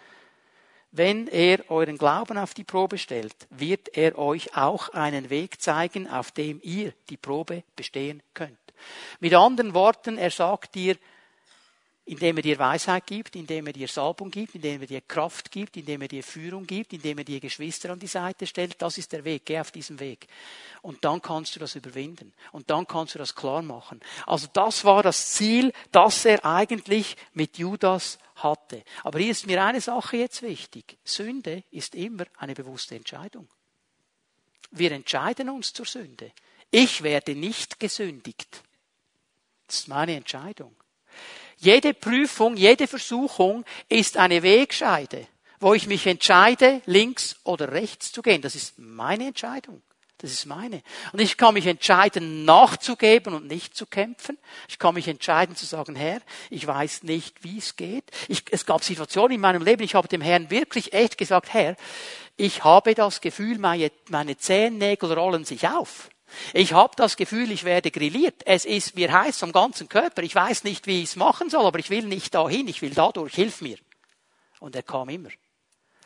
Wenn 0.90 1.29
er 1.29 1.70
euren 1.70 1.98
Glauben 1.98 2.38
auf 2.38 2.55
die 2.55 2.64
Probe 2.64 2.96
stellt, 2.96 3.46
wird 3.51 3.96
er 3.96 4.18
euch 4.18 4.57
auch 4.57 4.88
einen 4.90 5.29
Weg 5.29 5.61
zeigen, 5.61 6.09
auf 6.09 6.33
dem 6.33 6.61
ihr 6.62 6.92
die 7.11 7.18
Probe 7.18 7.62
bestehen 7.77 8.22
könnt. 8.33 8.59
Mit 9.20 9.35
anderen 9.35 9.74
Worten, 9.74 10.16
er 10.16 10.31
sagt 10.31 10.74
dir, 10.74 10.96
indem 12.09 12.38
er 12.38 12.42
dir 12.42 12.59
Weisheit 12.59 13.07
gibt, 13.07 13.37
indem 13.37 13.66
er 13.66 13.75
dir 13.75 13.87
Salbung 13.87 14.31
gibt, 14.31 14.55
indem 14.55 14.81
er 14.81 14.87
dir 14.87 15.03
Kraft 15.03 15.51
gibt, 15.51 15.77
indem 15.77 16.01
er 16.01 16.09
dir 16.09 16.25
Führung 16.25 16.66
gibt, 16.66 16.94
indem 16.94 17.18
er 17.18 17.25
dir 17.25 17.38
Geschwister 17.38 17.90
an 17.90 17.99
die 17.99 18.07
Seite 18.07 18.47
stellt. 18.47 18.81
Das 18.81 18.97
ist 18.97 19.12
der 19.12 19.25
Weg. 19.25 19.44
Geh 19.44 19.61
auf 19.61 19.71
diesen 19.71 20.01
Weg. 20.01 20.27
Und 20.81 21.05
dann 21.05 21.21
kannst 21.21 21.55
du 21.55 21.61
das 21.61 21.75
überwinden. 21.75 22.33
Und 22.53 22.71
dann 22.71 22.87
kannst 22.87 23.14
du 23.14 23.18
das 23.18 23.35
klar 23.35 23.61
machen. 23.61 24.01
Also 24.27 24.47
das 24.55 24.87
war 24.87 25.03
das 25.03 25.35
Ziel, 25.35 25.71
das 25.92 26.25
er 26.25 26.42
eigentlich 26.47 27.14
mit 27.35 27.59
Judas 27.59 28.18
hatte. 28.37 28.83
Aber 29.05 29.18
hier 29.18 29.31
ist 29.31 29.47
mir 29.47 29.62
eine 29.62 29.83
Sache 29.83 30.16
jetzt 30.16 30.40
wichtig. 30.40 30.97
Sünde 31.05 31.62
ist 31.71 31.94
immer 31.94 32.25
eine 32.38 32.55
bewusste 32.55 32.97
Entscheidung. 32.97 33.49
Wir 34.71 34.92
entscheiden 34.92 35.51
uns 35.51 35.75
zur 35.75 35.85
Sünde. 35.85 36.33
Ich 36.71 37.03
werde 37.03 37.35
nicht 37.35 37.79
gesündigt. 37.79 38.62
Das 39.66 39.81
ist 39.81 39.88
meine 39.88 40.16
Entscheidung. 40.16 40.75
Jede 41.59 41.92
Prüfung, 41.92 42.57
jede 42.57 42.87
Versuchung 42.87 43.64
ist 43.88 44.16
eine 44.16 44.42
Wegscheide, 44.42 45.27
wo 45.61 45.75
ich 45.75 45.87
mich 45.88 46.07
entscheide, 46.07 46.81
links 46.87 47.37
oder 47.42 47.73
rechts 47.73 48.12
zu 48.12 48.23
gehen. 48.23 48.42
Das 48.42 48.55
ist 48.55 48.79
meine 48.79 49.27
Entscheidung. 49.27 49.83
Das 50.18 50.33
ist 50.33 50.47
meine. 50.47 50.83
Und 51.12 51.21
ich 51.21 51.37
kann 51.37 51.55
mich 51.55 51.66
entscheiden, 51.66 52.44
nachzugeben 52.44 53.35
und 53.35 53.47
nicht 53.47 53.77
zu 53.77 53.87
kämpfen. 53.87 54.37
Ich 54.68 54.81
kann 54.81 54.94
mich 54.94 55.07
entscheiden 55.07 55.55
zu 55.55 55.64
sagen, 55.64 55.94
Herr, 55.94 56.21
ich 56.51 56.66
weiß 56.66 57.05
nicht, 57.05 57.44
wie 57.44 57.59
es 57.59 57.77
geht. 57.77 58.05
Ich, 58.27 58.42
es 58.51 58.66
gab 58.66 58.83
Situationen 58.83 59.37
in 59.37 59.40
meinem 59.40 59.62
Leben, 59.62 59.85
ich 59.85 59.94
habe 59.94 60.09
dem 60.09 60.21
Herrn 60.21 60.51
wirklich 60.51 60.92
echt 60.92 61.18
gesagt, 61.18 61.53
Herr, 61.53 61.77
ich 62.37 62.64
habe 62.64 62.97
das 62.97 63.21
Gefühl, 63.21 63.59
meine, 63.59 63.92
meine 64.11 64.37
Zehennägel 64.37 65.12
rollen 65.12 65.44
sich 65.44 65.68
auf. 65.68 66.09
Ich 66.52 66.72
habe 66.72 66.94
das 66.96 67.16
Gefühl, 67.16 67.50
ich 67.50 67.64
werde 67.64 67.90
grilliert. 67.90 68.42
Es 68.44 68.64
ist 68.64 68.94
mir 68.94 69.12
heiß 69.12 69.42
am 69.42 69.52
ganzen 69.52 69.88
Körper. 69.88 70.22
Ich 70.22 70.34
weiß 70.34 70.64
nicht, 70.64 70.86
wie 70.86 71.02
ich 71.02 71.10
es 71.10 71.16
machen 71.16 71.50
soll, 71.50 71.66
aber 71.66 71.78
ich 71.78 71.90
will 71.90 72.04
nicht 72.04 72.34
dahin. 72.34 72.68
Ich 72.68 72.82
will 72.82 72.92
dadurch. 72.94 73.34
Hilf 73.34 73.60
mir. 73.60 73.78
Und 74.60 74.76
er 74.76 74.82
kam 74.82 75.08
immer. 75.08 75.30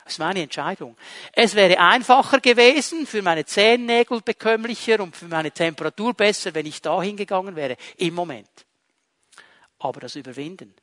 Das 0.04 0.14
ist 0.14 0.18
meine 0.18 0.42
Entscheidung. 0.42 0.96
Es 1.32 1.54
wäre 1.54 1.78
einfacher 1.78 2.40
gewesen, 2.40 3.06
für 3.06 3.22
meine 3.22 3.44
Zehennägel 3.44 4.20
bekömmlicher 4.20 5.00
und 5.00 5.16
für 5.16 5.26
meine 5.26 5.52
Temperatur 5.52 6.12
besser, 6.14 6.54
wenn 6.54 6.66
ich 6.66 6.82
dahin 6.82 7.16
gegangen 7.16 7.54
wäre. 7.54 7.76
Im 7.96 8.14
Moment. 8.14 8.50
Aber 9.78 10.00
das 10.00 10.16
Überwinden 10.16 10.74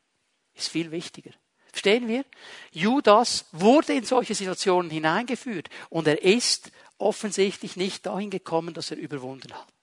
ist 0.55 0.69
viel 0.69 0.91
wichtiger. 0.91 1.31
Verstehen 1.71 2.07
wir? 2.07 2.25
Judas 2.71 3.45
wurde 3.51 3.93
in 3.93 4.03
solche 4.03 4.35
Situationen 4.35 4.89
hineingeführt 4.89 5.69
und 5.89 6.07
er 6.07 6.21
ist 6.21 6.71
offensichtlich 6.99 7.75
nicht 7.75 8.05
dahin 8.05 8.29
gekommen, 8.29 8.73
dass 8.73 8.91
er 8.91 8.97
überwunden 8.97 9.53
hat. 9.53 9.73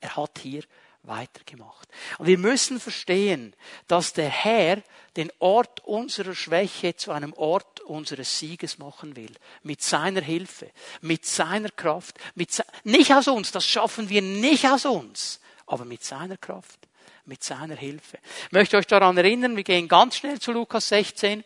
Er 0.00 0.16
hat 0.16 0.38
hier 0.40 0.62
weitergemacht. 1.02 1.88
Und 2.18 2.26
wir 2.26 2.38
müssen 2.38 2.80
verstehen, 2.80 3.54
dass 3.86 4.12
der 4.12 4.28
Herr 4.28 4.82
den 5.16 5.32
Ort 5.38 5.80
unserer 5.80 6.34
Schwäche 6.34 6.96
zu 6.96 7.12
einem 7.12 7.32
Ort 7.32 7.80
unseres 7.80 8.38
Sieges 8.38 8.78
machen 8.78 9.16
will. 9.16 9.32
Mit 9.62 9.82
seiner 9.82 10.20
Hilfe, 10.20 10.70
mit 11.00 11.24
seiner 11.24 11.70
Kraft, 11.70 12.18
mit 12.34 12.52
se 12.52 12.64
nicht 12.84 13.12
aus 13.12 13.28
uns, 13.28 13.50
das 13.52 13.66
schaffen 13.66 14.08
wir 14.08 14.22
nicht 14.22 14.66
aus 14.66 14.84
uns, 14.84 15.40
aber 15.66 15.84
mit 15.84 16.04
seiner 16.04 16.36
Kraft, 16.36 16.78
mit 17.24 17.42
seiner 17.42 17.76
Hilfe. 17.76 18.18
Ich 18.46 18.52
möchte 18.52 18.76
euch 18.76 18.86
daran 18.86 19.16
erinnern, 19.16 19.56
wir 19.56 19.64
gehen 19.64 19.88
ganz 19.88 20.16
schnell 20.16 20.38
zu 20.38 20.52
Lukas 20.52 20.88
16 20.88 21.42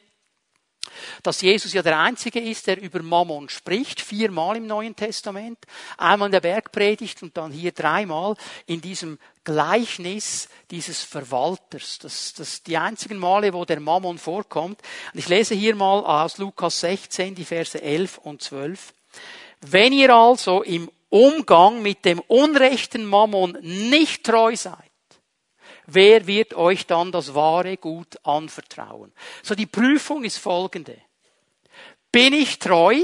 dass 1.23 1.41
Jesus 1.41 1.73
ja 1.73 1.83
der 1.83 1.99
Einzige 1.99 2.41
ist, 2.41 2.67
der 2.67 2.81
über 2.81 3.03
Mammon 3.03 3.49
spricht, 3.49 4.01
viermal 4.01 4.57
im 4.57 4.67
Neuen 4.67 4.97
Testament, 4.97 5.59
einmal 5.97 6.29
in 6.29 6.33
der 6.33 6.41
Bergpredigt 6.41 7.23
und 7.23 7.37
dann 7.37 7.53
hier 7.53 7.73
dreimal 7.73 8.37
in 8.67 8.81
diesem 8.81 9.19
Gleichnis 9.45 10.49
dieses 10.71 11.03
Verwalters. 11.03 11.99
Das, 11.99 12.35
das 12.35 12.63
die 12.63 12.77
einzigen 12.77 13.19
Male, 13.19 13.53
wo 13.53 13.65
der 13.65 13.81
Mammon 13.81 14.19
vorkommt. 14.19 14.81
Und 15.13 15.19
ich 15.19 15.29
lese 15.29 15.55
hier 15.55 15.75
mal 15.75 16.01
aus 16.01 16.39
Lukas 16.39 16.81
16 16.81 17.35
die 17.35 17.45
Verse 17.45 17.81
11 17.81 18.19
und 18.19 18.43
12. 18.43 18.95
Wenn 19.61 19.93
ihr 19.93 20.15
also 20.15 20.63
im 20.63 20.91
Umgang 21.09 21.83
mit 21.83 22.05
dem 22.05 22.21
unrechten 22.21 23.05
Mammon 23.05 23.59
nicht 23.61 24.25
treu 24.25 24.57
seid, 24.57 24.92
wer 25.95 26.27
wird 26.27 26.55
euch 26.55 26.87
dann 26.87 27.13
das 27.13 27.35
wahre 27.35 27.77
Gut 27.77 28.19
anvertrauen? 28.25 29.13
So 29.43 29.55
die 29.55 29.67
Prüfung 29.67 30.25
ist 30.25 30.39
folgende. 30.39 30.97
Bin 32.11 32.33
ich 32.33 32.59
treu 32.59 33.03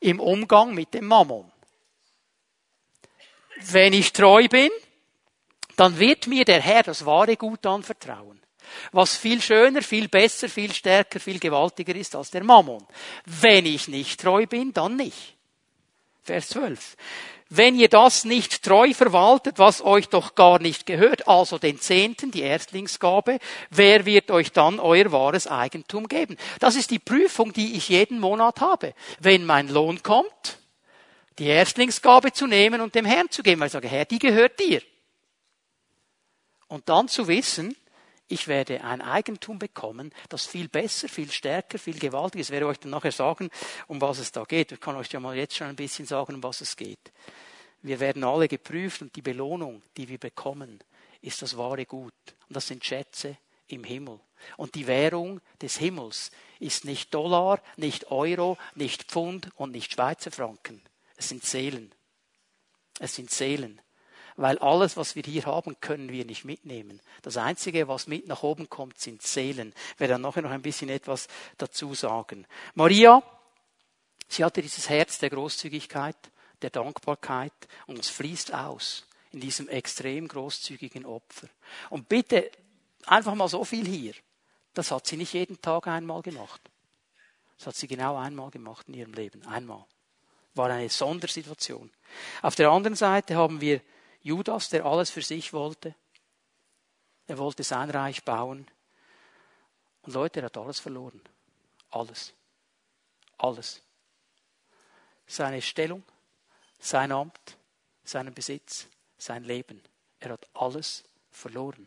im 0.00 0.20
Umgang 0.20 0.74
mit 0.74 0.94
dem 0.94 1.06
Mammon? 1.06 1.50
Wenn 3.56 3.92
ich 3.92 4.12
treu 4.12 4.48
bin, 4.48 4.70
dann 5.76 5.98
wird 5.98 6.26
mir 6.26 6.44
der 6.44 6.60
Herr 6.60 6.82
das 6.82 7.06
wahre 7.06 7.36
Gut 7.36 7.64
anvertrauen. 7.66 8.40
Was 8.92 9.16
viel 9.16 9.40
schöner, 9.40 9.82
viel 9.82 10.08
besser, 10.08 10.48
viel 10.48 10.72
stärker, 10.72 11.20
viel 11.20 11.38
gewaltiger 11.38 11.94
ist 11.94 12.14
als 12.14 12.30
der 12.30 12.44
Mammon. 12.44 12.86
Wenn 13.24 13.66
ich 13.66 13.88
nicht 13.88 14.20
treu 14.20 14.46
bin, 14.46 14.72
dann 14.72 14.96
nicht. 14.96 15.36
Vers 16.22 16.50
12 16.50 16.96
wenn 17.54 17.78
ihr 17.78 17.88
das 17.88 18.24
nicht 18.24 18.62
treu 18.62 18.94
verwaltet, 18.94 19.58
was 19.58 19.84
euch 19.84 20.08
doch 20.08 20.34
gar 20.34 20.58
nicht 20.58 20.86
gehört, 20.86 21.28
also 21.28 21.58
den 21.58 21.78
Zehnten, 21.78 22.30
die 22.30 22.40
Erstlingsgabe, 22.40 23.38
wer 23.68 24.06
wird 24.06 24.30
euch 24.30 24.52
dann 24.52 24.80
euer 24.80 25.12
wahres 25.12 25.46
Eigentum 25.46 26.08
geben? 26.08 26.38
Das 26.60 26.76
ist 26.76 26.90
die 26.90 26.98
Prüfung, 26.98 27.52
die 27.52 27.76
ich 27.76 27.90
jeden 27.90 28.20
Monat 28.20 28.60
habe. 28.60 28.94
Wenn 29.20 29.44
mein 29.44 29.68
Lohn 29.68 30.02
kommt, 30.02 30.58
die 31.38 31.46
Erstlingsgabe 31.46 32.32
zu 32.32 32.46
nehmen 32.46 32.80
und 32.80 32.94
dem 32.94 33.04
Herrn 33.04 33.30
zu 33.30 33.42
geben, 33.42 33.60
weil 33.60 33.66
ich 33.66 33.72
sage, 33.72 33.88
Herr, 33.88 34.06
die 34.06 34.18
gehört 34.18 34.58
dir. 34.58 34.80
Und 36.68 36.88
dann 36.88 37.08
zu 37.08 37.28
wissen, 37.28 37.76
ich 38.32 38.48
werde 38.48 38.82
ein 38.82 39.02
Eigentum 39.02 39.58
bekommen, 39.58 40.10
das 40.30 40.46
viel 40.46 40.66
besser, 40.66 41.06
viel 41.06 41.30
stärker, 41.30 41.78
viel 41.78 41.98
gewaltiger 41.98 42.40
ist. 42.40 42.48
Ich 42.48 42.52
werde 42.52 42.66
euch 42.66 42.78
dann 42.78 42.90
nachher 42.90 43.12
sagen, 43.12 43.50
um 43.88 44.00
was 44.00 44.18
es 44.18 44.32
da 44.32 44.44
geht. 44.44 44.72
Ich 44.72 44.80
kann 44.80 44.96
euch 44.96 45.12
ja 45.12 45.20
mal 45.20 45.36
jetzt 45.36 45.54
schon 45.54 45.66
ein 45.66 45.76
bisschen 45.76 46.06
sagen, 46.06 46.36
um 46.36 46.42
was 46.42 46.62
es 46.62 46.74
geht. 46.74 47.12
Wir 47.82 48.00
werden 48.00 48.24
alle 48.24 48.48
geprüft 48.48 49.02
und 49.02 49.14
die 49.16 49.22
Belohnung, 49.22 49.82
die 49.98 50.08
wir 50.08 50.16
bekommen, 50.16 50.82
ist 51.20 51.42
das 51.42 51.58
wahre 51.58 51.84
Gut. 51.84 52.14
Und 52.48 52.56
das 52.56 52.66
sind 52.66 52.82
Schätze 52.82 53.36
im 53.68 53.84
Himmel. 53.84 54.18
Und 54.56 54.76
die 54.76 54.86
Währung 54.86 55.42
des 55.60 55.76
Himmels 55.76 56.30
ist 56.58 56.86
nicht 56.86 57.12
Dollar, 57.12 57.60
nicht 57.76 58.10
Euro, 58.10 58.56
nicht 58.74 59.04
Pfund 59.04 59.50
und 59.56 59.72
nicht 59.72 59.92
Schweizer 59.92 60.30
Franken. 60.30 60.80
Es 61.16 61.28
sind 61.28 61.44
Seelen. 61.44 61.92
Es 62.98 63.14
sind 63.14 63.30
Seelen. 63.30 63.82
Weil 64.36 64.58
alles, 64.58 64.96
was 64.96 65.14
wir 65.14 65.22
hier 65.22 65.44
haben, 65.44 65.80
können 65.80 66.10
wir 66.10 66.24
nicht 66.24 66.44
mitnehmen. 66.44 67.00
Das 67.22 67.36
Einzige, 67.36 67.88
was 67.88 68.06
mit 68.06 68.26
nach 68.26 68.42
oben 68.42 68.68
kommt, 68.68 68.98
sind 68.98 69.22
Seelen. 69.22 69.74
Ich 69.94 70.00
werde 70.00 70.14
dann 70.14 70.22
nachher 70.22 70.42
noch 70.42 70.50
ein 70.50 70.62
bisschen 70.62 70.88
etwas 70.88 71.28
dazu 71.58 71.94
sagen. 71.94 72.46
Maria, 72.74 73.22
sie 74.28 74.44
hatte 74.44 74.62
dieses 74.62 74.88
Herz 74.88 75.18
der 75.18 75.30
Großzügigkeit 75.30 76.16
der 76.62 76.70
Dankbarkeit 76.70 77.52
und 77.86 77.98
es 77.98 78.08
fließt 78.08 78.54
aus 78.54 79.06
in 79.32 79.40
diesem 79.40 79.68
extrem 79.68 80.28
großzügigen 80.28 81.04
Opfer. 81.06 81.48
Und 81.90 82.08
bitte 82.08 82.50
einfach 83.06 83.34
mal 83.34 83.48
so 83.48 83.64
viel 83.64 83.86
hier. 83.86 84.14
Das 84.74 84.90
hat 84.90 85.06
sie 85.06 85.16
nicht 85.16 85.32
jeden 85.32 85.60
Tag 85.60 85.86
einmal 85.86 86.22
gemacht. 86.22 86.60
Das 87.58 87.68
hat 87.68 87.76
sie 87.76 87.86
genau 87.86 88.16
einmal 88.16 88.50
gemacht 88.50 88.88
in 88.88 88.94
ihrem 88.94 89.12
Leben. 89.12 89.46
Einmal. 89.46 89.84
War 90.54 90.70
eine 90.70 90.88
Sondersituation. 90.88 91.90
Auf 92.42 92.54
der 92.54 92.70
anderen 92.70 92.96
Seite 92.96 93.36
haben 93.36 93.60
wir 93.60 93.80
Judas, 94.22 94.68
der 94.68 94.84
alles 94.84 95.10
für 95.10 95.22
sich 95.22 95.52
wollte. 95.52 95.94
Er 97.26 97.38
wollte 97.38 97.62
sein 97.64 97.90
Reich 97.90 98.24
bauen. 98.24 98.66
Und 100.02 100.14
Leute, 100.14 100.40
er 100.40 100.46
hat 100.46 100.56
alles 100.56 100.80
verloren. 100.80 101.20
Alles. 101.90 102.32
Alles. 103.38 103.82
Seine 105.26 105.62
Stellung, 105.62 106.02
sein 106.78 107.12
Amt, 107.12 107.56
seinen 108.04 108.34
Besitz, 108.34 108.88
sein 109.18 109.44
Leben. 109.44 109.82
Er 110.20 110.32
hat 110.32 110.48
alles 110.54 111.04
verloren. 111.30 111.86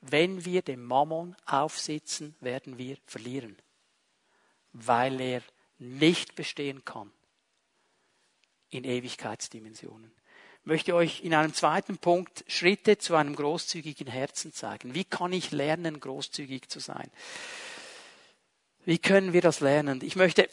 Wenn 0.00 0.44
wir 0.44 0.62
dem 0.62 0.84
Mammon 0.84 1.36
aufsitzen, 1.46 2.36
werden 2.40 2.78
wir 2.78 2.98
verlieren, 3.06 3.56
weil 4.72 5.20
er 5.20 5.42
nicht 5.78 6.34
bestehen 6.34 6.84
kann 6.84 7.12
in 8.70 8.84
Ewigkeitsdimensionen. 8.84 10.12
Ich 10.68 10.70
möchte 10.70 10.94
euch 10.94 11.24
in 11.24 11.32
einem 11.32 11.54
zweiten 11.54 11.96
Punkt 11.96 12.44
Schritte 12.46 12.98
zu 12.98 13.14
einem 13.14 13.34
großzügigen 13.34 14.06
Herzen 14.06 14.52
zeigen. 14.52 14.94
Wie 14.94 15.04
kann 15.04 15.32
ich 15.32 15.50
lernen, 15.50 15.98
großzügig 15.98 16.68
zu 16.68 16.78
sein? 16.78 17.10
Wie 18.84 18.98
können 18.98 19.32
wir 19.32 19.40
das 19.40 19.60
lernen? 19.60 20.02
Ich 20.04 20.14
möchte 20.14 20.46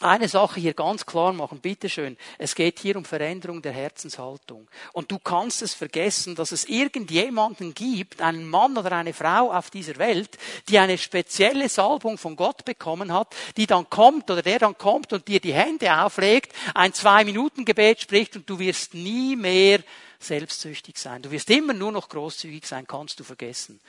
eine 0.00 0.28
Sache 0.28 0.60
hier 0.60 0.74
ganz 0.74 1.06
klar 1.06 1.32
machen, 1.32 1.60
bitteschön. 1.60 2.18
Es 2.36 2.54
geht 2.54 2.80
hier 2.80 2.96
um 2.96 3.04
Veränderung 3.06 3.62
der 3.62 3.72
Herzenshaltung. 3.72 4.68
Und 4.92 5.10
du 5.10 5.18
kannst 5.18 5.62
es 5.62 5.72
vergessen, 5.72 6.34
dass 6.34 6.52
es 6.52 6.66
irgendjemanden 6.66 7.72
gibt, 7.72 8.20
einen 8.20 8.46
Mann 8.46 8.76
oder 8.76 8.92
eine 8.92 9.14
Frau 9.14 9.50
auf 9.50 9.70
dieser 9.70 9.96
Welt, 9.96 10.36
die 10.68 10.78
eine 10.78 10.98
spezielle 10.98 11.70
Salbung 11.70 12.18
von 12.18 12.36
Gott 12.36 12.66
bekommen 12.66 13.10
hat, 13.10 13.34
die 13.56 13.66
dann 13.66 13.88
kommt 13.88 14.30
oder 14.30 14.42
der 14.42 14.58
dann 14.58 14.76
kommt 14.76 15.14
und 15.14 15.28
dir 15.28 15.40
die 15.40 15.54
Hände 15.54 15.98
auflegt, 15.98 16.52
ein 16.74 16.92
Zwei-Minuten-Gebet 16.92 18.02
spricht 18.02 18.36
und 18.36 18.50
du 18.50 18.58
wirst 18.58 18.92
nie 18.92 19.34
mehr 19.34 19.80
selbstsüchtig 20.18 20.98
sein. 20.98 21.22
Du 21.22 21.30
wirst 21.30 21.48
immer 21.48 21.72
nur 21.72 21.92
noch 21.92 22.10
großzügig 22.10 22.66
sein, 22.66 22.86
kannst 22.86 23.18
du 23.18 23.24
vergessen. 23.24 23.80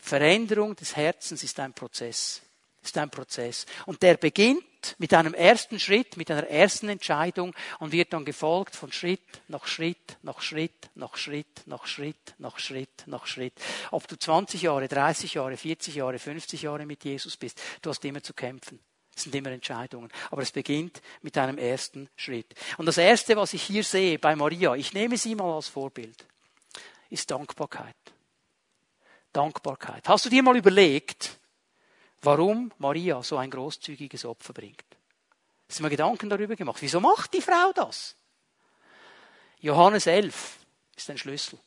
Veränderung 0.00 0.74
des 0.74 0.96
Herzens 0.96 1.44
ist 1.44 1.60
ein 1.60 1.72
Prozess 1.72 2.42
ist 2.86 2.98
ein 2.98 3.10
Prozess. 3.10 3.66
Und 3.84 4.02
der 4.02 4.16
beginnt 4.16 4.64
mit 4.98 5.12
einem 5.12 5.34
ersten 5.34 5.78
Schritt, 5.80 6.16
mit 6.16 6.30
einer 6.30 6.46
ersten 6.48 6.88
Entscheidung 6.88 7.54
und 7.78 7.92
wird 7.92 8.12
dann 8.12 8.24
gefolgt 8.24 8.76
von 8.76 8.92
Schritt 8.92 9.22
nach 9.48 9.66
Schritt, 9.66 10.18
nach 10.22 10.40
Schritt, 10.40 10.90
nach 10.94 11.16
Schritt, 11.16 11.66
nach 11.66 11.86
Schritt, 11.86 12.34
nach 12.38 12.58
Schritt, 12.58 13.04
nach 13.06 13.26
Schritt. 13.26 13.54
Ob 13.90 14.06
du 14.08 14.16
20 14.16 14.62
Jahre, 14.62 14.88
30 14.88 15.34
Jahre, 15.34 15.56
40 15.56 15.94
Jahre, 15.94 16.18
50 16.18 16.62
Jahre 16.62 16.86
mit 16.86 17.04
Jesus 17.04 17.36
bist, 17.36 17.60
du 17.82 17.90
hast 17.90 18.04
immer 18.04 18.22
zu 18.22 18.34
kämpfen. 18.34 18.80
Es 19.14 19.22
sind 19.22 19.34
immer 19.34 19.50
Entscheidungen. 19.50 20.10
Aber 20.30 20.42
es 20.42 20.52
beginnt 20.52 21.00
mit 21.22 21.38
einem 21.38 21.56
ersten 21.56 22.08
Schritt. 22.16 22.54
Und 22.76 22.86
das 22.86 22.98
erste, 22.98 23.34
was 23.36 23.54
ich 23.54 23.62
hier 23.62 23.82
sehe 23.82 24.18
bei 24.18 24.36
Maria, 24.36 24.74
ich 24.74 24.92
nehme 24.92 25.16
sie 25.16 25.34
mal 25.34 25.54
als 25.54 25.68
Vorbild, 25.68 26.26
ist 27.08 27.30
Dankbarkeit. 27.30 27.96
Dankbarkeit. 29.32 30.06
Hast 30.06 30.26
du 30.26 30.28
dir 30.28 30.42
mal 30.42 30.56
überlegt, 30.56 31.38
warum 32.26 32.72
Maria 32.78 33.22
so 33.22 33.36
ein 33.36 33.50
großzügiges 33.50 34.24
Opfer 34.24 34.52
bringt. 34.52 34.84
Hast 35.68 35.80
du 35.80 35.88
Gedanken 35.88 36.28
darüber 36.28 36.56
gemacht? 36.56 36.78
Wieso 36.80 37.00
macht 37.00 37.32
die 37.32 37.40
Frau 37.40 37.72
das? 37.74 38.16
Johannes 39.60 40.06
11 40.06 40.58
ist 40.96 41.10
ein 41.10 41.18
Schlüssel. 41.18 41.58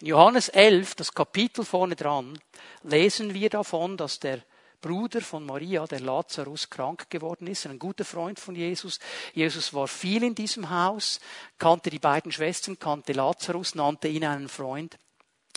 In 0.00 0.06
Johannes 0.08 0.48
11, 0.48 0.94
das 0.94 1.12
Kapitel 1.12 1.64
vorne 1.64 1.94
dran, 1.94 2.38
lesen 2.82 3.34
wir 3.34 3.50
davon, 3.50 3.96
dass 3.96 4.18
der 4.18 4.42
Bruder 4.80 5.20
von 5.20 5.46
Maria, 5.46 5.86
der 5.86 6.00
Lazarus, 6.00 6.68
krank 6.68 7.08
geworden 7.10 7.46
ist, 7.46 7.66
ein 7.66 7.78
guter 7.78 8.04
Freund 8.04 8.38
von 8.38 8.54
Jesus. 8.54 8.98
Jesus 9.32 9.72
war 9.72 9.88
viel 9.88 10.22
in 10.22 10.34
diesem 10.34 10.68
Haus, 10.68 11.20
kannte 11.58 11.90
die 11.90 11.98
beiden 11.98 12.32
Schwestern, 12.32 12.78
kannte 12.78 13.12
Lazarus, 13.12 13.74
nannte 13.74 14.08
ihn 14.08 14.24
einen 14.24 14.48
Freund. 14.48 14.98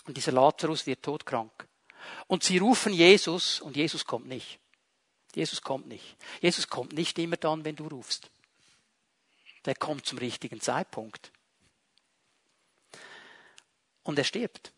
Und 0.06 0.16
dieser 0.18 0.32
Lazarus 0.32 0.86
wird 0.86 1.04
todkrank. 1.04 1.67
Und 2.28 2.44
sie 2.44 2.58
rufen 2.58 2.94
Jesus 2.94 3.60
und 3.62 3.76
Jesus 3.76 4.06
kommt 4.06 4.28
nicht. 4.28 4.60
Jesus 5.36 5.62
kommt 5.62 5.88
nicht. 5.88 6.16
Jesus 6.42 6.68
kommt 6.68 6.94
nicht 6.94 7.18
immer 7.20 7.38
dann, 7.38 7.64
wenn 7.64 7.76
du 7.76 7.88
rufst. 7.88 8.30
Der 9.66 9.76
kommt 9.76 10.06
zum 10.06 10.18
richtigen 10.18 10.62
Zeitpunkt. 10.62 11.32
Und 14.04 14.18
er 14.18 14.24
stirbt. 14.24 14.72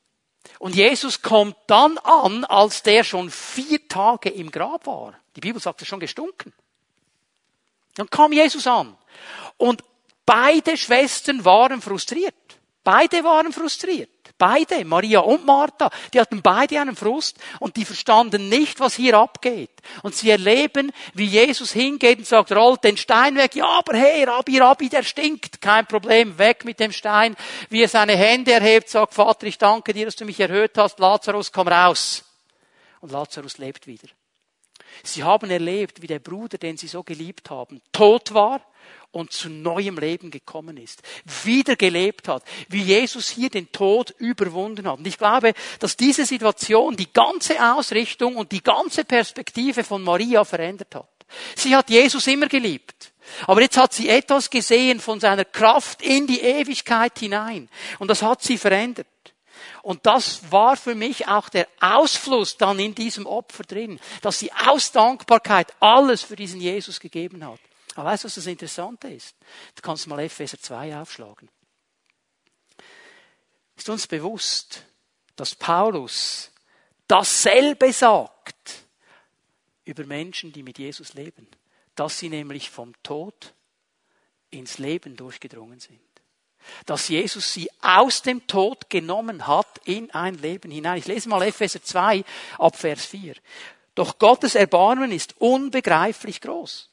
Und 0.58 0.76
Jesus 0.76 1.22
kommt 1.22 1.56
dann 1.68 1.98
an, 2.00 2.44
als 2.46 2.84
der 2.84 3.04
schon 3.04 3.30
vier 3.30 3.88
Tage 3.88 4.30
im 4.30 4.52
Grab 4.52 4.88
war. 4.88 5.20
Die 5.36 5.42
Bibel 5.42 5.62
sagt, 5.62 5.82
er 5.82 5.86
schon 5.86 6.00
gestunken. 6.00 6.54
Dann 7.96 8.10
kam 8.10 8.34
Jesus 8.34 8.66
an. 8.68 8.98
Und 9.58 9.84
beide 10.26 10.78
Schwestern 10.78 11.46
waren 11.46 11.82
frustriert. 11.82 12.59
Beide 12.90 13.24
waren 13.24 13.54
frustriert. 13.54 14.10
Beide, 14.40 14.84
Maria 14.84 15.20
und 15.20 15.46
Martha, 15.46 15.92
die 16.12 16.20
hatten 16.20 16.42
beide 16.42 16.82
einen 16.82 16.96
Frust 16.96 17.38
und 17.60 17.78
die 17.78 17.86
verstanden 17.86 18.50
nicht, 18.50 18.80
was 18.80 18.96
hier 18.96 19.16
abgeht. 19.16 19.70
Und 20.02 20.16
sie 20.16 20.32
erleben, 20.32 20.92
wie 21.14 21.26
Jesus 21.26 21.72
hingeht 21.72 22.18
und 22.18 22.26
sagt, 22.26 22.52
rollt 22.52 22.84
den 22.84 22.98
Stein 22.98 23.36
weg. 23.36 23.54
Ja, 23.54 23.68
aber 23.78 23.96
hey, 23.96 24.24
Rabbi, 24.24 24.58
Rabbi, 24.58 24.90
der 24.90 25.04
stinkt. 25.04 25.62
Kein 25.62 25.86
Problem, 25.86 26.40
weg 26.40 26.66
mit 26.66 26.80
dem 26.80 26.92
Stein. 26.92 27.36
Wie 27.70 27.84
er 27.84 27.90
seine 27.90 28.16
Hände 28.16 28.54
erhebt, 28.54 28.90
sagt, 28.90 29.14
Vater, 29.14 29.46
ich 29.46 29.60
danke 29.60 29.94
dir, 29.94 30.06
dass 30.06 30.16
du 30.16 30.26
mich 30.26 30.40
erhört 30.40 30.76
hast. 30.80 30.98
Lazarus, 30.98 31.52
komm 31.52 31.68
raus. 31.68 32.24
Und 33.02 33.12
Lazarus 33.12 33.60
lebt 33.60 33.86
wieder. 33.86 34.08
Sie 35.04 35.24
haben 35.24 35.52
erlebt, 35.52 36.02
wie 36.02 36.08
der 36.08 36.18
Bruder, 36.18 36.58
den 36.58 36.76
sie 36.76 36.88
so 36.88 37.04
geliebt 37.04 37.52
haben, 37.52 37.82
tot 37.92 38.34
war 38.34 38.62
und 39.12 39.32
zu 39.32 39.50
neuem 39.50 39.98
Leben 39.98 40.32
gekommen 40.32 40.78
ist, 40.78 41.02
wieder 41.44 41.76
gelebt 41.76 42.28
hat, 42.28 42.44
wie 42.68 42.82
Jesus 42.82 43.30
hier 43.30 43.50
den 43.50 43.72
Tod 43.72 44.14
überwunden 44.18 44.88
hat. 44.88 45.00
Und 45.00 45.08
ich 45.08 45.18
glaube, 45.18 45.54
dass 45.80 45.98
diese 45.98 46.26
Situation 46.26 46.96
die 46.96 47.12
ganze 47.12 47.74
Ausrichtung 47.74 48.36
und 48.36 48.52
die 48.52 48.64
ganze 48.64 49.06
Perspektive 49.06 49.84
von 49.84 50.04
Maria 50.04 50.46
verändert 50.46 50.94
hat. 50.96 51.10
Sie 51.56 51.76
hat 51.76 51.90
Jesus 51.90 52.28
immer 52.28 52.48
geliebt. 52.48 53.12
Aber 53.46 53.62
jetzt 53.62 53.78
hat 53.78 53.94
sie 53.94 54.10
etwas 54.10 54.50
gesehen 54.50 55.00
von 55.00 55.20
seiner 55.20 55.46
Kraft 55.46 56.02
in 56.02 56.26
die 56.26 56.42
Ewigkeit 56.42 57.18
hinein. 57.20 57.70
Und 58.00 58.10
das 58.10 58.24
hat 58.24 58.42
sie 58.42 58.58
verändert. 58.58 59.08
Und 59.82 60.06
das 60.06 60.52
war 60.52 60.76
für 60.76 60.96
mich 60.96 61.28
auch 61.28 61.50
der 61.50 61.68
Ausfluss 61.80 62.58
dann 62.58 62.80
in 62.80 62.96
diesem 62.96 63.26
Opfer 63.26 63.64
drin, 63.64 64.00
dass 64.22 64.40
sie 64.40 64.52
aus 64.52 64.92
Dankbarkeit 64.92 65.74
alles 65.80 66.24
für 66.24 66.36
diesen 66.36 66.60
Jesus 66.60 67.00
gegeben 67.00 67.46
hat. 67.46 67.60
Aber 68.00 68.12
weißt 68.12 68.24
du, 68.24 68.28
was 68.28 68.36
das 68.36 68.46
Interessante 68.46 69.10
ist? 69.10 69.36
Du 69.76 69.82
kannst 69.82 70.08
mal 70.08 70.22
Epheser 70.22 70.58
2 70.58 70.96
aufschlagen. 71.02 71.50
Ist 73.76 73.90
uns 73.90 74.08
bewusst, 74.08 74.86
dass 75.36 75.54
Paulus 75.54 76.50
dasselbe 77.10 77.92
sagt 77.92 78.86
über 79.84 80.06
Menschen, 80.06 80.54
die 80.54 80.64
mit 80.64 80.80
Jesus 80.80 81.14
leben, 81.14 81.46
dass 81.96 82.18
sie 82.18 82.30
nämlich 82.30 82.70
vom 82.70 82.94
Tod 83.04 83.54
ins 84.50 84.78
Leben 84.78 85.18
durchgedrungen 85.18 85.82
sind. 85.82 86.00
Dass 86.86 87.10
Jesus 87.10 87.52
sie 87.52 87.70
aus 87.82 88.22
dem 88.22 88.48
Tod 88.48 88.90
genommen 88.90 89.46
hat 89.46 89.82
in 89.84 90.10
ein 90.12 90.36
Leben 90.36 90.72
hinein. 90.72 91.00
Ich 91.00 91.08
lese 91.08 91.28
mal 91.28 91.42
Epheser 91.42 91.84
2 91.84 92.24
ab 92.60 92.78
Vers 92.78 93.06
4. 93.08 93.36
Doch 93.94 94.20
Gottes 94.20 94.56
Erbarmen 94.56 95.12
ist 95.12 95.36
unbegreiflich 95.42 96.40
groß. 96.40 96.90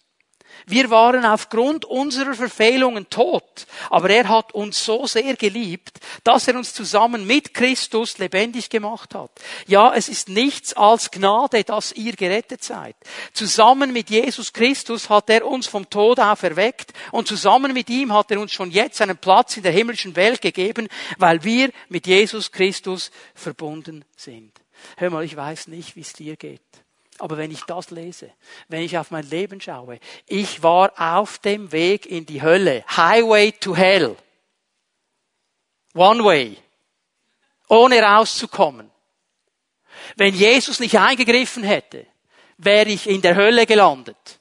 Wir 0.66 0.90
waren 0.90 1.24
aufgrund 1.24 1.84
unserer 1.84 2.34
Verfehlungen 2.34 3.08
tot, 3.08 3.66
aber 3.88 4.10
er 4.10 4.28
hat 4.28 4.52
uns 4.52 4.84
so 4.84 5.06
sehr 5.06 5.36
geliebt, 5.36 6.00
dass 6.24 6.48
er 6.48 6.56
uns 6.56 6.74
zusammen 6.74 7.24
mit 7.24 7.54
Christus 7.54 8.18
lebendig 8.18 8.68
gemacht 8.68 9.14
hat. 9.14 9.30
Ja, 9.68 9.94
es 9.94 10.08
ist 10.08 10.28
nichts 10.28 10.74
als 10.74 11.12
Gnade, 11.12 11.62
dass 11.62 11.92
ihr 11.92 12.14
gerettet 12.14 12.64
seid. 12.64 12.96
Zusammen 13.32 13.92
mit 13.92 14.10
Jesus 14.10 14.52
Christus 14.52 15.08
hat 15.08 15.30
er 15.30 15.46
uns 15.46 15.68
vom 15.68 15.88
Tod 15.88 16.18
auferweckt 16.18 16.92
und 17.12 17.28
zusammen 17.28 17.72
mit 17.72 17.88
ihm 17.88 18.12
hat 18.12 18.32
er 18.32 18.40
uns 18.40 18.52
schon 18.52 18.72
jetzt 18.72 19.00
einen 19.00 19.18
Platz 19.18 19.56
in 19.56 19.62
der 19.62 19.72
himmlischen 19.72 20.16
Welt 20.16 20.40
gegeben, 20.40 20.88
weil 21.18 21.44
wir 21.44 21.70
mit 21.88 22.08
Jesus 22.08 22.50
Christus 22.50 23.12
verbunden 23.34 24.04
sind. 24.16 24.52
Hör 24.96 25.10
mal, 25.10 25.24
ich 25.24 25.36
weiß 25.36 25.68
nicht, 25.68 25.94
wie 25.96 26.00
es 26.00 26.12
dir 26.12 26.36
geht. 26.36 26.60
Aber 27.18 27.36
wenn 27.36 27.50
ich 27.50 27.62
das 27.62 27.90
lese, 27.90 28.30
wenn 28.68 28.82
ich 28.82 28.98
auf 28.98 29.10
mein 29.10 29.28
Leben 29.28 29.60
schaue, 29.60 29.98
ich 30.26 30.62
war 30.62 30.92
auf 30.96 31.38
dem 31.38 31.72
Weg 31.72 32.06
in 32.06 32.26
die 32.26 32.42
Hölle. 32.42 32.84
Highway 32.96 33.52
to 33.52 33.74
Hell. 33.76 34.16
One 35.94 36.24
way. 36.24 36.56
Ohne 37.68 38.00
rauszukommen. 38.00 38.90
Wenn 40.16 40.34
Jesus 40.34 40.78
nicht 40.80 40.98
eingegriffen 40.98 41.64
hätte, 41.64 42.06
wäre 42.58 42.90
ich 42.90 43.08
in 43.08 43.22
der 43.22 43.34
Hölle 43.34 43.66
gelandet. 43.66 44.40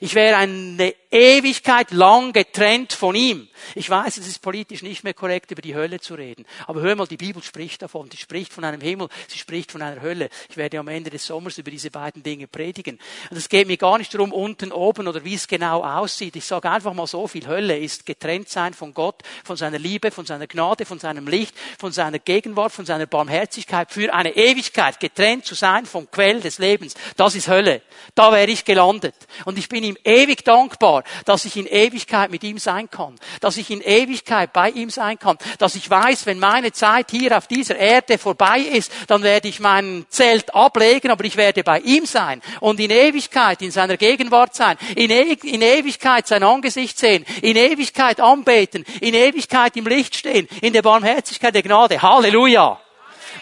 Ich 0.00 0.14
wäre 0.14 0.36
eine 0.36 0.94
Ewigkeit 1.12 1.90
lang 1.90 2.32
getrennt 2.32 2.94
von 2.94 3.14
ihm. 3.14 3.48
Ich 3.74 3.88
weiß, 3.88 4.16
es 4.16 4.26
ist 4.26 4.40
politisch 4.40 4.82
nicht 4.82 5.04
mehr 5.04 5.14
korrekt, 5.14 5.50
über 5.50 5.62
die 5.62 5.74
Hölle 5.74 6.00
zu 6.00 6.14
reden. 6.14 6.46
Aber 6.66 6.80
hör 6.80 6.96
mal, 6.96 7.06
die 7.06 7.16
Bibel 7.16 7.42
spricht 7.42 7.82
davon. 7.82 8.10
Sie 8.10 8.16
spricht 8.16 8.52
von 8.52 8.64
einem 8.64 8.80
Himmel, 8.80 9.08
sie 9.28 9.38
spricht 9.38 9.72
von 9.72 9.82
einer 9.82 10.00
Hölle. 10.00 10.30
Ich 10.48 10.56
werde 10.56 10.78
am 10.78 10.88
Ende 10.88 11.10
des 11.10 11.26
Sommers 11.26 11.58
über 11.58 11.70
diese 11.70 11.90
beiden 11.90 12.22
Dinge 12.22 12.46
predigen. 12.46 12.98
Und 13.30 13.36
es 13.36 13.48
geht 13.48 13.66
mir 13.66 13.76
gar 13.76 13.98
nicht 13.98 14.12
darum, 14.14 14.32
unten, 14.32 14.72
oben 14.72 15.06
oder 15.06 15.22
wie 15.24 15.34
es 15.34 15.46
genau 15.46 15.84
aussieht. 15.84 16.34
Ich 16.36 16.46
sage 16.46 16.70
einfach 16.70 16.94
mal 16.94 17.06
so 17.06 17.26
viel. 17.26 17.46
Hölle 17.46 17.78
ist 17.78 18.06
getrennt 18.06 18.48
sein 18.48 18.72
von 18.72 18.94
Gott, 18.94 19.22
von 19.44 19.56
seiner 19.56 19.78
Liebe, 19.78 20.10
von 20.10 20.26
seiner 20.26 20.46
Gnade, 20.46 20.86
von 20.86 20.98
seinem 20.98 21.28
Licht, 21.28 21.54
von 21.78 21.92
seiner 21.92 22.18
Gegenwart, 22.18 22.72
von 22.72 22.86
seiner 22.86 23.06
Barmherzigkeit. 23.06 23.92
Für 23.92 24.12
eine 24.12 24.34
Ewigkeit 24.34 24.98
getrennt 24.98 25.44
zu 25.44 25.54
sein 25.54 25.86
vom 25.86 26.10
Quell 26.10 26.40
des 26.40 26.58
Lebens. 26.58 26.94
Das 27.16 27.34
ist 27.34 27.48
Hölle. 27.48 27.82
Da 28.14 28.32
wäre 28.32 28.50
ich 28.50 28.64
gelandet. 28.64 29.14
Und 29.44 29.58
ich 29.58 29.68
bin 29.68 29.84
ihm 29.84 29.96
ewig 30.04 30.44
dankbar, 30.44 31.01
dass 31.24 31.44
ich 31.44 31.56
in 31.56 31.66
Ewigkeit 31.66 32.30
mit 32.30 32.44
ihm 32.44 32.58
sein 32.58 32.90
kann, 32.90 33.14
dass 33.40 33.56
ich 33.56 33.70
in 33.70 33.80
Ewigkeit 33.80 34.52
bei 34.52 34.70
ihm 34.70 34.90
sein 34.90 35.18
kann, 35.18 35.38
dass 35.58 35.74
ich 35.74 35.88
weiß, 35.88 36.26
wenn 36.26 36.38
meine 36.38 36.72
Zeit 36.72 37.10
hier 37.10 37.36
auf 37.36 37.46
dieser 37.46 37.76
Erde 37.76 38.18
vorbei 38.18 38.60
ist, 38.60 38.92
dann 39.06 39.22
werde 39.22 39.48
ich 39.48 39.60
mein 39.60 40.06
Zelt 40.08 40.54
ablegen, 40.54 41.10
aber 41.10 41.24
ich 41.24 41.36
werde 41.36 41.62
bei 41.64 41.80
ihm 41.80 42.06
sein 42.06 42.42
und 42.60 42.80
in 42.80 42.90
Ewigkeit 42.90 43.62
in 43.62 43.70
seiner 43.70 43.96
Gegenwart 43.96 44.54
sein, 44.54 44.76
in, 44.96 45.10
e 45.10 45.36
in 45.42 45.62
Ewigkeit 45.62 46.26
sein 46.26 46.42
Angesicht 46.42 46.98
sehen, 46.98 47.24
in 47.42 47.56
Ewigkeit 47.56 48.20
anbeten, 48.20 48.84
in 49.00 49.14
Ewigkeit 49.14 49.76
im 49.76 49.86
Licht 49.86 50.16
stehen, 50.16 50.48
in 50.60 50.72
der 50.72 50.82
Barmherzigkeit 50.82 51.54
der 51.54 51.62
Gnade. 51.62 52.00
Halleluja! 52.00 52.80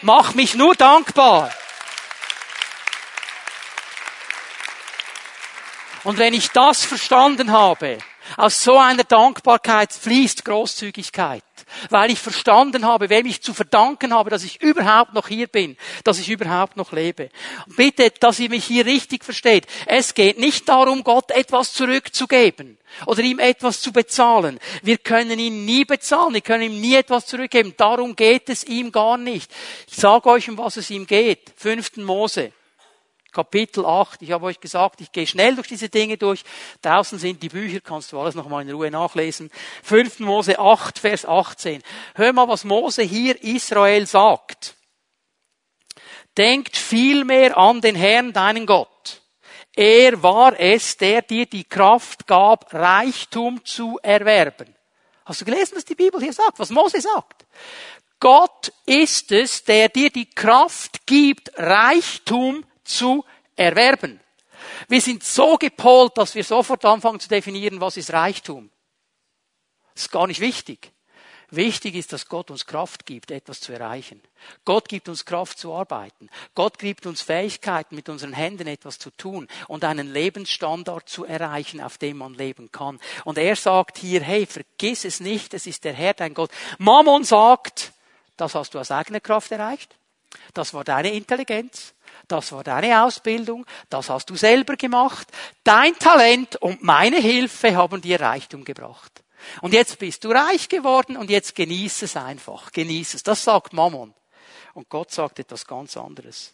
Mach 0.01 0.33
mich 0.33 0.55
nur 0.55 0.75
dankbar. 0.75 1.51
Und 6.03 6.17
wenn 6.17 6.33
ich 6.33 6.49
das 6.49 6.83
verstanden 6.83 7.51
habe, 7.51 7.99
aus 8.37 8.63
so 8.63 8.77
einer 8.77 9.03
Dankbarkeit 9.03 9.91
fließt 9.91 10.45
Großzügigkeit, 10.45 11.43
weil 11.89 12.11
ich 12.11 12.19
verstanden 12.19 12.85
habe, 12.85 13.09
wem 13.09 13.25
ich 13.25 13.41
zu 13.41 13.53
verdanken 13.53 14.13
habe, 14.13 14.29
dass 14.29 14.43
ich 14.43 14.61
überhaupt 14.61 15.13
noch 15.13 15.27
hier 15.27 15.47
bin, 15.47 15.77
dass 16.03 16.19
ich 16.19 16.29
überhaupt 16.29 16.77
noch 16.77 16.91
lebe. 16.91 17.29
Bitte, 17.75 18.11
dass 18.19 18.39
ihr 18.39 18.49
mich 18.49 18.65
hier 18.65 18.85
richtig 18.85 19.23
versteht. 19.23 19.67
Es 19.85 20.13
geht 20.13 20.39
nicht 20.39 20.67
darum, 20.69 21.03
Gott 21.03 21.31
etwas 21.31 21.73
zurückzugeben 21.73 22.77
oder 23.05 23.21
ihm 23.21 23.39
etwas 23.39 23.81
zu 23.81 23.91
bezahlen. 23.91 24.59
Wir 24.81 24.97
können 24.97 25.39
ihn 25.39 25.65
nie 25.65 25.85
bezahlen, 25.85 26.33
wir 26.33 26.41
können 26.41 26.63
ihm 26.63 26.81
nie 26.81 26.95
etwas 26.95 27.25
zurückgeben. 27.25 27.73
Darum 27.77 28.15
geht 28.15 28.49
es 28.49 28.63
ihm 28.63 28.91
gar 28.91 29.17
nicht. 29.17 29.51
Ich 29.87 29.97
sage 29.97 30.29
euch, 30.29 30.49
um 30.49 30.57
was 30.57 30.77
es 30.77 30.89
ihm 30.89 31.05
geht. 31.05 31.53
Fünften 31.55 32.03
Mose. 32.03 32.53
Kapitel 33.31 33.85
8. 33.85 34.21
Ich 34.21 34.31
habe 34.31 34.45
euch 34.45 34.59
gesagt, 34.59 34.99
ich 34.99 35.11
gehe 35.11 35.25
schnell 35.25 35.55
durch 35.55 35.67
diese 35.67 35.87
Dinge 35.87 36.17
durch. 36.17 36.43
Draußen 36.81 37.17
sind 37.17 37.41
die 37.41 37.49
Bücher, 37.49 37.79
kannst 37.79 38.11
du 38.11 38.19
alles 38.19 38.35
nochmal 38.35 38.63
in 38.63 38.71
Ruhe 38.71 38.91
nachlesen. 38.91 39.49
5. 39.83 40.19
Mose 40.19 40.59
8, 40.59 40.99
Vers 40.99 41.25
18. 41.25 41.81
Hör 42.15 42.33
mal, 42.33 42.47
was 42.47 42.65
Mose 42.65 43.03
hier 43.03 43.41
Israel 43.41 44.05
sagt. 44.05 44.75
Denkt 46.37 46.75
vielmehr 46.75 47.57
an 47.57 47.81
den 47.81 47.95
Herrn, 47.95 48.33
deinen 48.33 48.65
Gott. 48.65 49.21
Er 49.75 50.21
war 50.21 50.59
es, 50.59 50.97
der 50.97 51.21
dir 51.21 51.45
die 51.45 51.63
Kraft 51.63 52.27
gab, 52.27 52.73
Reichtum 52.73 53.63
zu 53.63 53.97
erwerben. 54.01 54.75
Hast 55.23 55.41
du 55.41 55.45
gelesen, 55.45 55.77
was 55.77 55.85
die 55.85 55.95
Bibel 55.95 56.19
hier 56.21 56.33
sagt, 56.33 56.59
was 56.59 56.69
Mose 56.69 56.99
sagt? 56.99 57.45
Gott 58.19 58.71
ist 58.85 59.31
es, 59.31 59.63
der 59.63 59.89
dir 59.89 60.09
die 60.09 60.29
Kraft 60.29 61.07
gibt, 61.07 61.57
Reichtum 61.57 62.65
zu 62.95 63.25
erwerben. 63.55 64.19
Wir 64.87 65.01
sind 65.01 65.23
so 65.23 65.57
gepolt, 65.57 66.17
dass 66.17 66.35
wir 66.35 66.43
sofort 66.43 66.85
anfangen 66.85 67.19
zu 67.19 67.27
definieren, 67.27 67.81
was 67.81 67.97
ist 67.97 68.13
Reichtum. 68.13 68.69
Das 69.93 70.03
ist 70.03 70.11
gar 70.11 70.27
nicht 70.27 70.39
wichtig. 70.39 70.91
Wichtig 71.53 71.95
ist, 71.95 72.13
dass 72.13 72.29
Gott 72.29 72.49
uns 72.49 72.65
Kraft 72.65 73.05
gibt, 73.05 73.29
etwas 73.29 73.59
zu 73.59 73.73
erreichen. 73.73 74.21
Gott 74.63 74.87
gibt 74.87 75.09
uns 75.09 75.25
Kraft 75.25 75.59
zu 75.59 75.73
arbeiten. 75.73 76.29
Gott 76.55 76.79
gibt 76.79 77.05
uns 77.05 77.21
Fähigkeiten, 77.21 77.93
mit 77.93 78.07
unseren 78.07 78.31
Händen 78.31 78.67
etwas 78.67 78.99
zu 78.99 79.11
tun 79.11 79.49
und 79.67 79.83
einen 79.83 80.13
Lebensstandard 80.13 81.09
zu 81.09 81.25
erreichen, 81.25 81.81
auf 81.81 81.97
dem 81.97 82.19
man 82.19 82.35
leben 82.35 82.71
kann. 82.71 83.01
Und 83.25 83.37
er 83.37 83.57
sagt 83.57 83.97
hier, 83.97 84.21
hey, 84.21 84.45
vergiss 84.45 85.03
es 85.03 85.19
nicht, 85.19 85.53
es 85.53 85.67
ist 85.67 85.83
der 85.83 85.91
Herr, 85.91 86.13
dein 86.13 86.33
Gott. 86.33 86.51
Mammon 86.77 87.25
sagt, 87.25 87.91
das 88.37 88.55
hast 88.55 88.73
du 88.73 88.79
aus 88.79 88.89
eigener 88.89 89.19
Kraft 89.19 89.51
erreicht. 89.51 89.97
Das 90.53 90.73
war 90.73 90.85
deine 90.85 91.11
Intelligenz 91.11 91.93
das 92.31 92.51
war 92.51 92.63
deine 92.63 93.03
Ausbildung, 93.03 93.65
das 93.89 94.09
hast 94.09 94.29
du 94.29 94.35
selber 94.35 94.75
gemacht, 94.75 95.27
dein 95.63 95.93
Talent 95.95 96.55
und 96.57 96.83
meine 96.83 97.17
Hilfe 97.17 97.75
haben 97.75 98.01
dir 98.01 98.21
Reichtum 98.21 98.63
gebracht. 98.63 99.23
Und 99.61 99.73
jetzt 99.73 99.99
bist 99.99 100.23
du 100.23 100.29
reich 100.29 100.69
geworden 100.69 101.17
und 101.17 101.29
jetzt 101.29 101.55
genieß 101.55 102.03
es 102.03 102.15
einfach, 102.15 102.71
genieß 102.71 103.15
es. 103.15 103.23
Das 103.23 103.43
sagt 103.43 103.73
Mammon. 103.73 104.13
Und 104.73 104.87
Gott 104.89 105.11
sagt 105.11 105.39
etwas 105.39 105.65
ganz 105.65 105.97
anderes. 105.97 106.53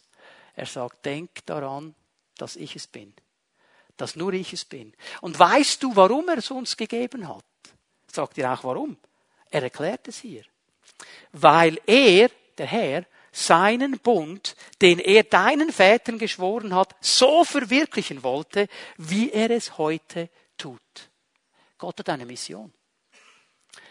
Er 0.56 0.66
sagt, 0.66 1.04
denk 1.04 1.46
daran, 1.46 1.94
dass 2.36 2.56
ich 2.56 2.74
es 2.74 2.86
bin. 2.86 3.14
Dass 3.96 4.16
nur 4.16 4.32
ich 4.32 4.52
es 4.52 4.64
bin. 4.64 4.92
Und 5.20 5.38
weißt 5.38 5.82
du, 5.82 5.94
warum 5.94 6.28
er 6.28 6.38
es 6.38 6.50
uns 6.50 6.76
gegeben 6.76 7.28
hat? 7.28 7.44
Sagt 8.10 8.36
dir 8.36 8.50
auch 8.52 8.64
warum. 8.64 8.96
Er 9.50 9.62
erklärt 9.62 10.08
es 10.08 10.18
hier. 10.18 10.42
Weil 11.32 11.80
er, 11.86 12.30
der 12.56 12.66
Herr, 12.66 13.04
seinen 13.38 13.98
Bund, 14.00 14.56
den 14.82 14.98
er 14.98 15.22
deinen 15.22 15.72
Vätern 15.72 16.18
geschworen 16.18 16.74
hat, 16.74 16.96
so 17.00 17.44
verwirklichen 17.44 18.22
wollte, 18.22 18.68
wie 18.96 19.30
er 19.30 19.50
es 19.50 19.78
heute 19.78 20.28
tut. 20.56 20.80
Gott 21.78 22.00
hat 22.00 22.08
eine 22.08 22.26
Mission. 22.26 22.72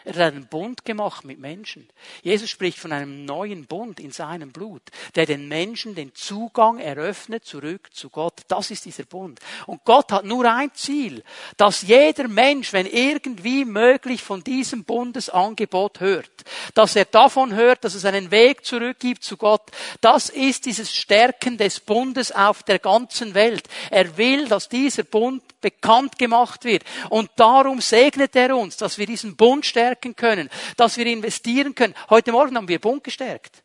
Er 0.08 0.14
hat 0.14 0.32
einen 0.32 0.46
Bund 0.46 0.86
gemacht 0.86 1.26
mit 1.26 1.38
Menschen. 1.38 1.86
Jesus 2.22 2.48
spricht 2.48 2.78
von 2.78 2.92
einem 2.92 3.26
neuen 3.26 3.66
Bund 3.66 4.00
in 4.00 4.10
seinem 4.10 4.52
Blut, 4.52 4.80
der 5.16 5.26
den 5.26 5.48
Menschen 5.48 5.94
den 5.94 6.14
Zugang 6.14 6.78
eröffnet 6.78 7.44
zurück 7.44 7.90
zu 7.92 8.08
Gott. 8.08 8.40
Das 8.48 8.70
ist 8.70 8.86
dieser 8.86 9.04
Bund. 9.04 9.38
Und 9.66 9.84
Gott 9.84 10.10
hat 10.10 10.24
nur 10.24 10.50
ein 10.50 10.70
Ziel, 10.72 11.22
dass 11.58 11.82
jeder 11.82 12.26
Mensch, 12.26 12.72
wenn 12.72 12.86
irgendwie 12.86 13.66
möglich 13.66 14.22
von 14.22 14.42
diesem 14.42 14.84
Bundesangebot 14.84 16.00
hört, 16.00 16.30
dass 16.72 16.96
er 16.96 17.04
davon 17.04 17.54
hört, 17.54 17.84
dass 17.84 17.92
es 17.92 18.06
einen 18.06 18.30
Weg 18.30 18.64
zurück 18.64 18.98
gibt 19.00 19.22
zu 19.22 19.36
Gott. 19.36 19.70
Das 20.00 20.30
ist 20.30 20.64
dieses 20.64 20.90
Stärken 20.90 21.58
des 21.58 21.80
Bundes 21.80 22.32
auf 22.32 22.62
der 22.62 22.78
ganzen 22.78 23.34
Welt. 23.34 23.68
Er 23.90 24.16
will, 24.16 24.48
dass 24.48 24.70
dieser 24.70 25.02
Bund 25.02 25.42
bekannt 25.60 26.18
gemacht 26.18 26.64
wird. 26.64 26.84
Und 27.10 27.30
darum 27.36 27.80
segnet 27.80 28.36
er 28.36 28.56
uns, 28.56 28.76
dass 28.76 28.96
wir 28.96 29.06
diesen 29.06 29.36
Bund 29.36 29.66
stärken 29.66 29.97
können, 30.16 30.48
dass 30.76 30.96
wir 30.96 31.06
investieren 31.06 31.74
können. 31.74 31.94
Heute 32.10 32.32
Morgen 32.32 32.56
haben 32.56 32.68
wir 32.68 32.80
Bund 32.80 33.04
gestärkt 33.04 33.62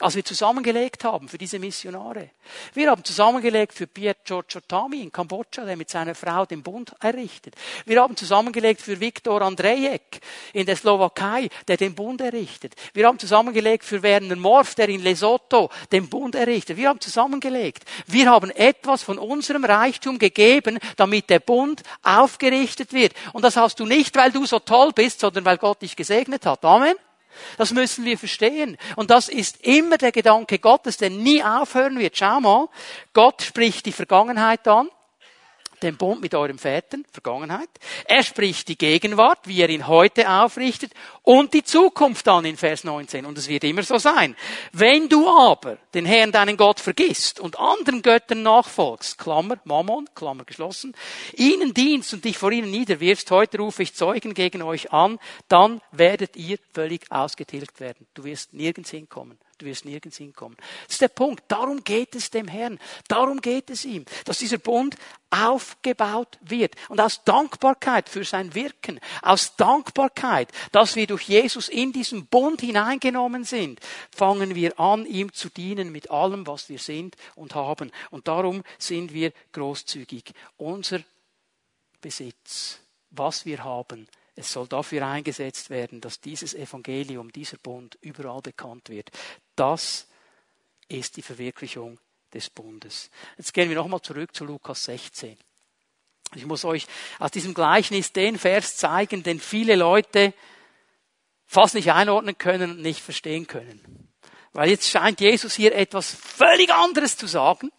als 0.00 0.14
wir 0.14 0.24
zusammengelegt 0.24 1.04
haben 1.04 1.28
für 1.28 1.38
diese 1.38 1.58
Missionare. 1.58 2.30
Wir 2.74 2.90
haben 2.90 3.02
zusammengelegt 3.02 3.74
für 3.74 3.86
Pietro 3.86 4.42
Chotami 4.42 5.00
in 5.00 5.10
Kambodscha, 5.10 5.64
der 5.64 5.76
mit 5.76 5.90
seiner 5.90 6.14
Frau 6.14 6.46
den 6.46 6.62
Bund 6.62 6.92
errichtet. 7.00 7.54
Wir 7.84 8.00
haben 8.00 8.16
zusammengelegt 8.16 8.80
für 8.80 9.00
Viktor 9.00 9.42
Andrejek 9.42 10.20
in 10.52 10.66
der 10.66 10.76
Slowakei, 10.76 11.48
der 11.66 11.76
den 11.76 11.94
Bund 11.94 12.20
errichtet. 12.20 12.74
Wir 12.94 13.06
haben 13.06 13.18
zusammengelegt 13.18 13.84
für 13.84 14.02
Werner 14.02 14.36
Morf, 14.36 14.74
der 14.74 14.88
in 14.88 15.02
Lesotho 15.02 15.70
den 15.90 16.08
Bund 16.08 16.34
errichtet. 16.34 16.76
Wir 16.76 16.88
haben 16.88 17.00
zusammengelegt. 17.00 17.84
Wir 18.06 18.30
haben 18.30 18.50
etwas 18.50 19.02
von 19.02 19.18
unserem 19.18 19.64
Reichtum 19.64 20.18
gegeben, 20.18 20.78
damit 20.96 21.28
der 21.28 21.40
Bund 21.40 21.82
aufgerichtet 22.02 22.92
wird. 22.92 23.14
Und 23.32 23.42
das 23.42 23.56
hast 23.56 23.80
du 23.80 23.86
nicht, 23.86 24.16
weil 24.16 24.30
du 24.30 24.46
so 24.46 24.60
toll 24.60 24.92
bist, 24.92 25.20
sondern 25.20 25.44
weil 25.44 25.58
Gott 25.58 25.82
dich 25.82 25.96
gesegnet 25.96 26.46
hat. 26.46 26.64
Amen. 26.64 26.94
Das 27.56 27.72
müssen 27.72 28.04
wir 28.04 28.18
verstehen. 28.18 28.76
Und 28.96 29.10
das 29.10 29.28
ist 29.28 29.64
immer 29.64 29.98
der 29.98 30.12
Gedanke 30.12 30.58
Gottes, 30.58 30.96
der 30.96 31.10
nie 31.10 31.42
aufhören 31.42 31.98
wird. 31.98 32.16
Schau 32.16 32.40
mal, 32.40 32.68
Gott 33.12 33.42
spricht 33.42 33.86
die 33.86 33.92
Vergangenheit 33.92 34.66
an 34.68 34.88
den 35.82 35.96
Bund 35.96 36.20
mit 36.20 36.34
eurem 36.34 36.58
Vätern, 36.58 37.04
Vergangenheit. 37.10 37.68
Er 38.04 38.22
spricht 38.22 38.68
die 38.68 38.78
Gegenwart, 38.78 39.40
wie 39.44 39.60
er 39.60 39.68
ihn 39.68 39.86
heute 39.86 40.30
aufrichtet, 40.30 40.92
und 41.22 41.54
die 41.54 41.62
Zukunft 41.62 42.26
an 42.28 42.44
in 42.44 42.56
Vers 42.56 42.84
19. 42.84 43.26
Und 43.26 43.38
es 43.38 43.48
wird 43.48 43.64
immer 43.64 43.82
so 43.82 43.98
sein. 43.98 44.36
Wenn 44.72 45.08
du 45.08 45.28
aber 45.28 45.78
den 45.94 46.06
Herrn, 46.06 46.32
deinen 46.32 46.56
Gott, 46.56 46.80
vergisst 46.80 47.40
und 47.40 47.58
anderen 47.58 48.02
Göttern 48.02 48.42
nachfolgst, 48.42 49.18
Klammer, 49.18 49.58
Mammon, 49.64 50.08
Klammer 50.14 50.44
geschlossen, 50.44 50.94
ihnen 51.34 51.74
dienst 51.74 52.14
und 52.14 52.24
dich 52.24 52.38
vor 52.38 52.52
ihnen 52.52 52.70
niederwirfst, 52.70 53.30
heute 53.30 53.58
rufe 53.58 53.82
ich 53.82 53.94
Zeugen 53.94 54.34
gegen 54.34 54.62
euch 54.62 54.92
an, 54.92 55.18
dann 55.48 55.80
werdet 55.92 56.36
ihr 56.36 56.58
völlig 56.72 57.10
ausgetilgt 57.10 57.80
werden. 57.80 58.06
Du 58.14 58.24
wirst 58.24 58.52
nirgends 58.52 58.90
hinkommen. 58.90 59.38
Du 59.58 59.66
wirst 59.66 59.84
nirgends 59.84 60.16
hinkommen. 60.16 60.56
Das 60.86 60.94
ist 60.94 61.00
der 61.00 61.08
Punkt. 61.08 61.42
Darum 61.48 61.82
geht 61.82 62.14
es 62.14 62.30
dem 62.30 62.46
Herrn. 62.46 62.78
Darum 63.08 63.40
geht 63.40 63.70
es 63.70 63.84
ihm, 63.84 64.04
dass 64.24 64.38
dieser 64.38 64.58
Bund 64.58 64.96
aufgebaut 65.30 66.38
wird. 66.40 66.76
Und 66.88 67.00
aus 67.00 67.24
Dankbarkeit 67.24 68.08
für 68.08 68.22
sein 68.22 68.54
Wirken, 68.54 69.00
aus 69.20 69.56
Dankbarkeit, 69.56 70.52
dass 70.70 70.94
wir 70.94 71.08
durch 71.08 71.22
Jesus 71.22 71.68
in 71.68 71.92
diesen 71.92 72.26
Bund 72.26 72.60
hineingenommen 72.60 73.42
sind, 73.42 73.80
fangen 74.14 74.54
wir 74.54 74.78
an, 74.78 75.04
ihm 75.06 75.32
zu 75.32 75.48
dienen 75.48 75.90
mit 75.90 76.08
allem, 76.08 76.46
was 76.46 76.68
wir 76.68 76.78
sind 76.78 77.16
und 77.34 77.56
haben. 77.56 77.90
Und 78.10 78.28
darum 78.28 78.62
sind 78.78 79.12
wir 79.12 79.32
großzügig. 79.52 80.34
Unser 80.56 81.00
Besitz, 82.00 82.78
was 83.10 83.44
wir 83.44 83.64
haben, 83.64 84.06
es 84.38 84.52
soll 84.52 84.68
dafür 84.68 85.04
eingesetzt 85.04 85.68
werden, 85.68 86.00
dass 86.00 86.20
dieses 86.20 86.54
Evangelium, 86.54 87.32
dieser 87.32 87.58
Bund 87.58 87.98
überall 88.00 88.40
bekannt 88.40 88.88
wird. 88.88 89.10
Das 89.56 90.06
ist 90.88 91.16
die 91.16 91.22
Verwirklichung 91.22 91.98
des 92.32 92.48
Bundes. 92.48 93.10
Jetzt 93.36 93.52
gehen 93.52 93.68
wir 93.68 93.76
nochmal 93.76 94.00
zurück 94.00 94.32
zu 94.34 94.44
Lukas 94.44 94.84
16. 94.84 95.36
Ich 96.36 96.46
muss 96.46 96.64
euch 96.64 96.86
aus 97.18 97.32
diesem 97.32 97.52
Gleichnis 97.52 98.12
den 98.12 98.38
Vers 98.38 98.76
zeigen, 98.76 99.24
den 99.24 99.40
viele 99.40 99.74
Leute 99.74 100.32
fast 101.44 101.74
nicht 101.74 101.90
einordnen 101.90 102.38
können 102.38 102.72
und 102.72 102.80
nicht 102.80 103.00
verstehen 103.00 103.48
können. 103.48 104.12
Weil 104.52 104.70
jetzt 104.70 104.88
scheint 104.88 105.20
Jesus 105.20 105.54
hier 105.54 105.74
etwas 105.74 106.14
völlig 106.14 106.70
anderes 106.72 107.16
zu 107.16 107.26
sagen. 107.26 107.72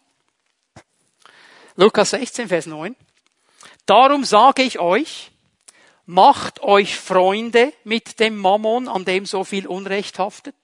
Lukas 1.76 2.10
16, 2.10 2.48
Vers 2.48 2.66
9. 2.66 2.94
Darum 3.86 4.24
sage 4.24 4.62
ich 4.62 4.78
euch, 4.78 5.29
macht 6.10 6.60
euch 6.64 6.96
Freunde 6.98 7.72
mit 7.84 8.18
dem 8.18 8.36
Mammon, 8.36 8.88
an 8.88 9.04
dem 9.04 9.26
so 9.26 9.44
viel 9.44 9.68
Unrecht 9.68 10.18
haftet, 10.18 10.56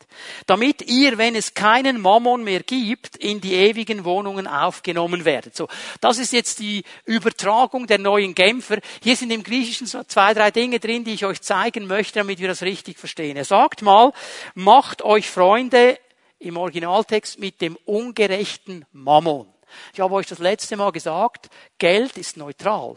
damit 0.46 0.82
ihr, 0.82 1.18
wenn 1.18 1.36
es 1.36 1.54
keinen 1.54 2.00
Mammon 2.00 2.42
mehr 2.42 2.64
gibt, 2.64 3.16
in 3.16 3.40
die 3.40 3.54
ewigen 3.54 4.04
Wohnungen 4.04 4.48
aufgenommen 4.48 5.24
werdet. 5.24 5.54
So, 5.54 5.68
das 6.00 6.18
ist 6.18 6.32
jetzt 6.32 6.58
die 6.58 6.82
Übertragung 7.04 7.86
der 7.86 7.98
neuen 7.98 8.34
Genfer. 8.34 8.78
Hier 9.00 9.14
sind 9.14 9.30
im 9.30 9.44
Griechischen 9.44 9.86
so 9.86 10.02
zwei, 10.02 10.34
drei 10.34 10.50
Dinge 10.50 10.80
drin, 10.80 11.04
die 11.04 11.14
ich 11.14 11.24
euch 11.24 11.40
zeigen 11.40 11.86
möchte, 11.86 12.18
damit 12.18 12.40
wir 12.40 12.48
das 12.48 12.62
richtig 12.62 12.98
verstehen. 12.98 13.36
Er 13.36 13.44
sagt 13.44 13.82
mal, 13.82 14.12
macht 14.54 15.02
euch 15.02 15.30
Freunde 15.30 15.96
im 16.40 16.56
Originaltext 16.56 17.38
mit 17.38 17.60
dem 17.60 17.76
ungerechten 17.84 18.84
Mammon. 18.92 19.46
Ich 19.94 20.00
habe 20.00 20.14
euch 20.14 20.26
das 20.26 20.40
letzte 20.40 20.76
Mal 20.76 20.90
gesagt, 20.90 21.50
Geld 21.78 22.18
ist 22.18 22.36
neutral. 22.36 22.96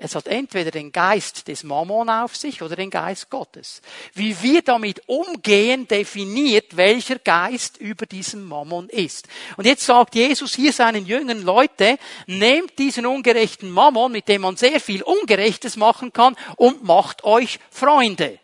Es 0.00 0.14
hat 0.14 0.28
entweder 0.28 0.70
den 0.70 0.92
Geist 0.92 1.48
des 1.48 1.64
Mammon 1.64 2.08
auf 2.08 2.36
sich 2.36 2.62
oder 2.62 2.76
den 2.76 2.88
Geist 2.88 3.30
Gottes. 3.30 3.82
Wie 4.14 4.40
wir 4.42 4.62
damit 4.62 5.02
umgehen, 5.08 5.88
definiert, 5.88 6.76
welcher 6.76 7.18
Geist 7.18 7.78
über 7.78 8.06
diesem 8.06 8.44
Mammon 8.44 8.88
ist. 8.90 9.26
Und 9.56 9.66
jetzt 9.66 9.84
sagt 9.84 10.14
Jesus 10.14 10.54
hier 10.54 10.72
seinen 10.72 11.04
jüngeren 11.04 11.42
Leute, 11.42 11.98
nehmt 12.28 12.78
diesen 12.78 13.06
ungerechten 13.06 13.72
Mammon, 13.72 14.12
mit 14.12 14.28
dem 14.28 14.42
man 14.42 14.56
sehr 14.56 14.78
viel 14.78 15.02
Ungerechtes 15.02 15.76
machen 15.76 16.12
kann, 16.12 16.36
und 16.54 16.84
macht 16.84 17.24
euch 17.24 17.58
Freunde. 17.68 18.38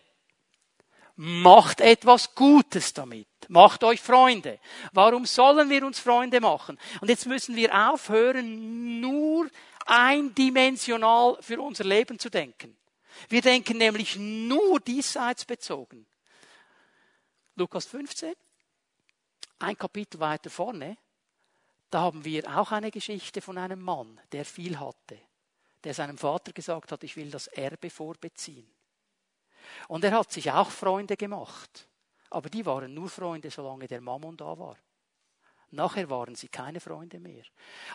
Macht 1.15 1.81
etwas 1.81 2.35
Gutes 2.35 2.95
damit. 2.95 3.29
Macht 3.49 3.85
euch 3.85 4.01
Freunde. 4.01 4.59
Warum 4.93 5.27
sollen 5.27 5.71
wir 5.71 5.87
uns 5.87 6.01
Freunde 6.01 6.41
machen? 6.41 6.79
Und 7.01 7.11
jetzt 7.11 7.27
müssen 7.27 7.55
wir 7.55 7.73
aufhören, 7.93 9.01
nur 9.01 9.49
eindimensional 9.87 11.39
für 11.41 11.61
unser 11.61 11.85
Leben 11.85 12.18
zu 12.18 12.30
denken. 12.30 12.76
Wir 13.28 13.43
denken 13.43 13.78
nämlich 13.78 14.16
nur 14.16 14.80
diesseits 14.80 15.45
bezogen. 15.45 16.07
Lukas 17.57 17.87
15, 17.87 18.35
ein 19.61 19.78
Kapitel 19.78 20.18
weiter 20.18 20.51
vorne, 20.51 20.97
da 21.91 22.01
haben 22.01 22.24
wir 22.24 22.45
auch 22.59 22.72
eine 22.72 22.91
Geschichte 22.91 23.41
von 23.41 23.57
einem 23.57 23.80
Mann, 23.80 24.20
der 24.32 24.45
viel 24.45 24.80
hatte, 24.80 25.18
der 25.85 25.95
seinem 25.95 26.18
Vater 26.18 26.53
gesagt 26.53 26.91
hat, 26.91 27.05
ich 27.05 27.14
will 27.16 27.30
das 27.30 27.47
Erbe 27.47 27.91
vorbeziehen. 27.91 28.68
Und 29.87 30.03
er 30.05 30.12
hat 30.12 30.32
sich 30.32 30.51
auch 30.51 30.70
Freunde 30.70 31.16
gemacht, 31.16 31.89
aber 32.30 32.51
die 32.51 32.66
waren 32.66 32.93
nur 32.93 33.09
Freunde, 33.09 33.51
solange 33.51 33.87
der 33.87 34.01
Mammon 34.01 34.37
da 34.37 34.59
war. 34.59 34.76
Nachher 35.75 36.11
waren 36.11 36.35
sie 36.35 36.49
keine 36.49 36.81
Freunde 36.81 37.18
mehr. 37.20 37.45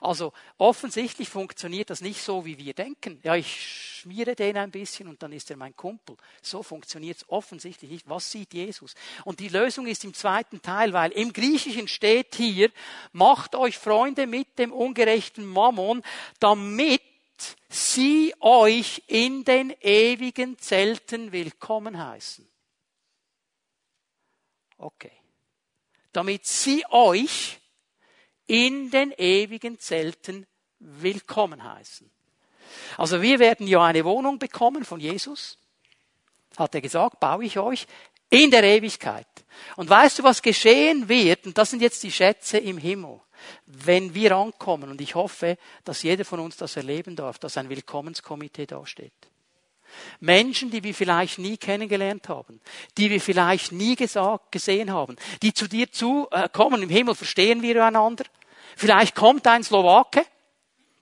Also 0.02 0.34
offensichtlich 0.58 1.30
funktioniert 1.30 1.90
das 1.90 2.02
nicht 2.02 2.22
so, 2.22 2.46
wie 2.46 2.58
wir 2.58 2.74
denken. 2.74 3.20
Ja, 3.24 3.36
ich 3.36 4.00
schmiere 4.00 4.36
den 4.36 4.58
ein 4.58 4.72
bisschen 4.72 5.08
und 5.08 5.22
dann 5.24 5.32
ist 5.32 5.50
er 5.50 5.58
mein 5.58 5.76
Kumpel. 5.76 6.16
So 6.42 6.64
funktioniert 6.64 7.18
es 7.18 7.30
offensichtlich 7.30 7.92
nicht. 7.92 8.10
Was 8.10 8.32
sieht 8.32 8.54
Jesus? 8.54 8.96
Und 9.26 9.40
die 9.40 9.50
Lösung 9.50 9.88
ist 9.88 10.04
im 10.04 10.14
zweiten 10.14 10.62
Teil, 10.62 10.94
weil 10.94 11.12
im 11.12 11.34
Griechischen 11.34 11.88
steht 11.88 12.36
hier, 12.36 12.72
macht 13.12 13.56
euch 13.56 13.78
Freunde 13.78 14.28
mit 14.28 14.60
dem 14.60 14.72
ungerechten 14.72 15.46
Mammon, 15.46 16.02
damit 16.40 17.02
sie 17.70 18.34
euch 18.40 19.04
in 19.08 19.44
den 19.44 19.74
ewigen 19.82 20.58
Zelten 20.58 21.32
willkommen 21.32 21.98
heißen. 21.98 22.48
Okay. 24.78 25.12
Damit 26.12 26.46
sie 26.46 26.84
euch 26.90 27.59
in 28.50 28.90
den 28.90 29.12
ewigen 29.12 29.80
Zelten 29.80 30.48
willkommen 30.80 31.64
heißen. 31.64 32.10
Also 32.98 33.22
wir 33.22 33.38
werden 33.38 33.68
ja 33.68 33.84
eine 33.84 34.04
Wohnung 34.04 34.40
bekommen 34.40 34.84
von 34.84 35.00
Jesus. 35.00 35.58
Hat 36.58 36.74
er 36.74 36.82
gesagt, 36.82 37.20
baue 37.20 37.46
ich 37.46 37.60
euch 37.60 37.86
in 38.32 38.50
der 38.50 38.64
Ewigkeit. 38.64 39.28
Und 39.76 39.90
weißt 39.90 40.20
du, 40.20 40.24
was 40.24 40.42
geschehen 40.42 41.08
wird? 41.08 41.46
Und 41.46 41.58
das 41.60 41.70
sind 41.70 41.82
jetzt 41.82 42.02
die 42.02 42.12
Schätze 42.12 42.58
im 42.58 42.80
Himmel. 42.80 43.20
Wenn 43.68 44.16
wir 44.16 44.36
ankommen, 44.36 44.90
und 44.90 45.00
ich 45.00 45.14
hoffe, 45.14 45.58
dass 45.84 46.02
jeder 46.02 46.26
von 46.26 46.40
uns 46.40 46.58
das 46.58 46.76
erleben 46.76 47.16
darf, 47.16 47.38
dass 47.38 47.56
ein 47.56 47.70
Willkommenskomitee 47.70 48.66
dasteht. 48.66 49.14
Menschen, 50.20 50.72
die 50.72 50.84
wir 50.84 50.94
vielleicht 50.94 51.38
nie 51.38 51.58
kennengelernt 51.58 52.30
haben, 52.30 52.62
die 52.98 53.10
wir 53.10 53.22
vielleicht 53.22 53.72
nie 53.72 53.96
gesagt, 53.96 54.52
gesehen 54.52 54.92
haben, 54.92 55.16
die 55.42 55.54
zu 55.54 55.68
dir 55.68 55.92
zu 55.92 56.28
äh. 56.32 56.50
Im 56.58 56.90
Himmel 56.90 57.16
verstehen 57.16 57.62
wir 57.62 57.86
einander. 57.86 58.26
Vielleicht 58.80 59.14
kommt 59.14 59.46
ein 59.46 59.62
Slowake, 59.62 60.26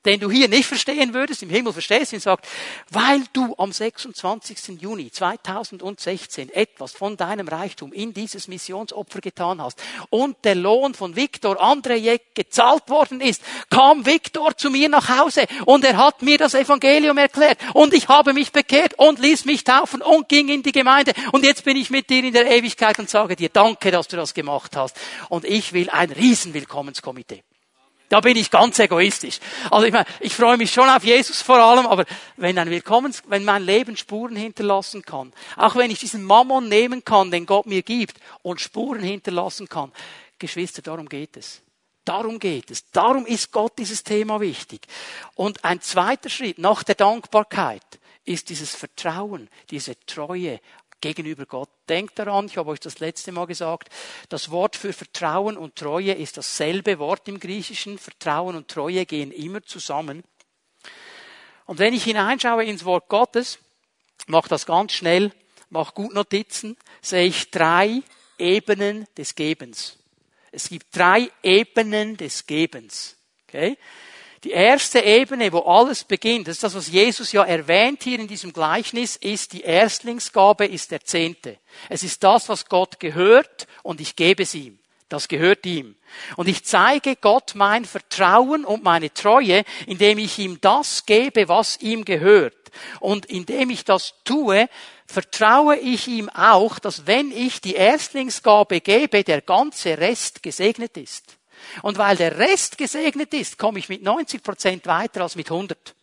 den 0.07 0.19
du 0.19 0.31
hier 0.31 0.47
nicht 0.47 0.65
verstehen 0.65 1.13
würdest, 1.13 1.43
im 1.43 1.51
Himmel 1.51 1.73
verstehst 1.73 2.13
und 2.13 2.21
sagt, 2.21 2.47
weil 2.89 3.21
du 3.33 3.53
am 3.59 3.71
26. 3.71 4.81
Juni 4.81 5.11
2016 5.11 6.49
etwas 6.49 6.93
von 6.93 7.17
deinem 7.17 7.47
Reichtum 7.47 7.93
in 7.93 8.15
dieses 8.15 8.47
Missionsopfer 8.47 9.19
getan 9.19 9.61
hast 9.61 9.79
und 10.09 10.37
der 10.43 10.55
Lohn 10.55 10.95
von 10.95 11.15
Viktor 11.15 11.61
Andrejek 11.61 12.33
gezahlt 12.33 12.89
worden 12.89 13.21
ist, 13.21 13.43
kam 13.69 14.07
Viktor 14.07 14.57
zu 14.57 14.71
mir 14.71 14.89
nach 14.89 15.19
Hause 15.19 15.45
und 15.65 15.83
er 15.83 15.97
hat 15.97 16.23
mir 16.23 16.39
das 16.39 16.55
Evangelium 16.55 17.19
erklärt 17.19 17.59
und 17.73 17.93
ich 17.93 18.07
habe 18.07 18.33
mich 18.33 18.51
bekehrt 18.51 18.93
und 18.97 19.19
ließ 19.19 19.45
mich 19.45 19.65
taufen 19.65 20.01
und 20.01 20.29
ging 20.29 20.47
in 20.47 20.63
die 20.63 20.71
Gemeinde 20.71 21.11
und 21.31 21.43
jetzt 21.43 21.63
bin 21.63 21.77
ich 21.77 21.89
mit 21.91 22.09
dir 22.09 22.23
in 22.23 22.33
der 22.33 22.49
Ewigkeit 22.49 22.97
und 22.97 23.07
sage 23.07 23.35
dir 23.35 23.49
danke, 23.49 23.91
dass 23.91 24.07
du 24.07 24.15
das 24.15 24.33
gemacht 24.33 24.75
hast 24.75 24.95
und 25.29 25.43
ich 25.45 25.73
will 25.73 25.89
ein 25.89 26.11
Riesenwillkommenskomitee. 26.11 27.43
Da 28.09 28.21
bin 28.21 28.37
ich 28.37 28.49
ganz 28.49 28.79
egoistisch. 28.79 29.39
Also 29.69 29.85
ich 29.85 29.91
meine, 29.91 30.05
ich 30.21 30.33
freue 30.33 30.57
mich 30.57 30.71
schon 30.71 30.87
auf 30.87 31.03
Jesus 31.03 31.41
vor 31.41 31.57
allem, 31.57 31.85
aber 31.85 32.05
wenn 32.37 32.57
ein 32.57 32.69
Willkommens, 32.69 33.21
wenn 33.27 33.43
mein 33.43 33.63
Leben 33.63 33.97
Spuren 33.97 34.35
hinterlassen 34.35 35.01
kann, 35.01 35.33
auch 35.57 35.75
wenn 35.75 35.91
ich 35.91 35.99
diesen 35.99 36.23
Mammon 36.23 36.69
nehmen 36.69 37.03
kann, 37.03 37.31
den 37.31 37.45
Gott 37.45 37.65
mir 37.65 37.83
gibt 37.83 38.17
und 38.43 38.61
Spuren 38.61 39.01
hinterlassen 39.01 39.67
kann, 39.67 39.91
Geschwister, 40.39 40.81
darum 40.81 41.09
geht 41.09 41.35
es. 41.35 41.61
Darum 42.05 42.39
geht 42.39 42.71
es. 42.71 42.89
Darum 42.91 43.25
ist 43.25 43.51
Gott 43.51 43.73
dieses 43.77 44.03
Thema 44.03 44.39
wichtig. 44.39 44.87
Und 45.35 45.65
ein 45.65 45.81
zweiter 45.81 46.29
Schritt 46.29 46.57
nach 46.57 46.83
der 46.83 46.95
Dankbarkeit 46.95 47.83
ist 48.23 48.49
dieses 48.49 48.73
Vertrauen, 48.73 49.49
diese 49.69 49.99
Treue 50.05 50.61
gegenüber 51.01 51.45
Gott. 51.45 51.69
Denkt 51.89 52.17
daran, 52.19 52.47
ich 52.47 52.57
habe 52.57 52.69
euch 52.69 52.79
das 52.79 52.99
letzte 52.99 53.31
Mal 53.31 53.45
gesagt, 53.45 53.89
das 54.29 54.51
Wort 54.51 54.75
für 54.75 54.93
Vertrauen 54.93 55.57
und 55.57 55.75
Treue 55.75 56.13
ist 56.13 56.37
dasselbe 56.37 56.99
Wort 56.99 57.27
im 57.27 57.39
Griechischen. 57.39 57.97
Vertrauen 57.97 58.55
und 58.55 58.67
Treue 58.67 59.05
gehen 59.05 59.31
immer 59.31 59.63
zusammen. 59.63 60.23
Und 61.65 61.79
wenn 61.79 61.93
ich 61.93 62.03
hineinschaue 62.03 62.63
ins 62.63 62.85
Wort 62.85 63.09
Gottes, 63.09 63.59
mach 64.27 64.47
das 64.47 64.65
ganz 64.65 64.93
schnell, 64.93 65.31
mach 65.69 65.93
gut 65.93 66.13
Notizen, 66.13 66.77
sehe 67.01 67.25
ich 67.25 67.51
drei 67.51 68.01
Ebenen 68.37 69.05
des 69.17 69.35
Gebens. 69.35 69.97
Es 70.51 70.69
gibt 70.69 70.95
drei 70.95 71.29
Ebenen 71.43 72.17
des 72.17 72.45
Gebens. 72.47 73.17
Okay? 73.47 73.77
Die 74.47 74.53
erste 74.53 75.01
Ebene, 75.01 75.51
wo 75.51 75.59
alles 75.59 76.05
beginnt, 76.05 76.47
das 76.47 76.55
ist 76.55 76.63
das, 76.63 76.73
was 76.73 76.87
Jesus 76.87 77.33
ja 77.33 77.43
erwähnt 77.43 78.01
hier 78.01 78.17
in 78.17 78.29
diesem 78.29 78.53
Gleichnis, 78.53 79.17
ist 79.17 79.51
die 79.51 79.59
Erstlingsgabe, 79.59 80.65
ist 80.65 80.91
der 80.91 81.03
Zehnte. 81.03 81.57
Es 81.89 82.01
ist 82.01 82.23
das, 82.23 82.47
was 82.47 82.69
Gott 82.69 82.97
gehört 83.01 83.67
und 83.83 83.99
ich 83.99 84.15
gebe 84.15 84.43
es 84.43 84.55
ihm. 84.55 84.79
Das 85.09 85.27
gehört 85.27 85.65
ihm. 85.65 85.97
Und 86.37 86.47
ich 86.47 86.63
zeige 86.63 87.17
Gott 87.17 87.55
mein 87.55 87.83
Vertrauen 87.83 88.63
und 88.63 88.83
meine 88.83 89.13
Treue, 89.13 89.65
indem 89.85 90.17
ich 90.17 90.39
ihm 90.39 90.61
das 90.61 91.05
gebe, 91.05 91.49
was 91.49 91.81
ihm 91.81 92.05
gehört. 92.05 92.71
Und 93.01 93.25
indem 93.25 93.69
ich 93.69 93.83
das 93.83 94.13
tue, 94.23 94.69
vertraue 95.07 95.75
ich 95.75 96.07
ihm 96.07 96.29
auch, 96.29 96.79
dass 96.79 97.05
wenn 97.05 97.33
ich 97.33 97.59
die 97.59 97.75
Erstlingsgabe 97.75 98.79
gebe, 98.79 99.25
der 99.25 99.41
ganze 99.41 99.97
Rest 99.97 100.41
gesegnet 100.41 100.95
ist. 100.95 101.36
Und 101.81 101.97
weil 101.97 102.15
der 102.15 102.37
Rest 102.37 102.77
gesegnet 102.77 103.33
ist, 103.33 103.57
komme 103.57 103.79
ich 103.79 103.89
mit 103.89 104.03
90 104.03 104.43
Prozent 104.43 104.85
weiter 104.85 105.21
als 105.21 105.35
mit 105.35 105.49
100. 105.49 105.95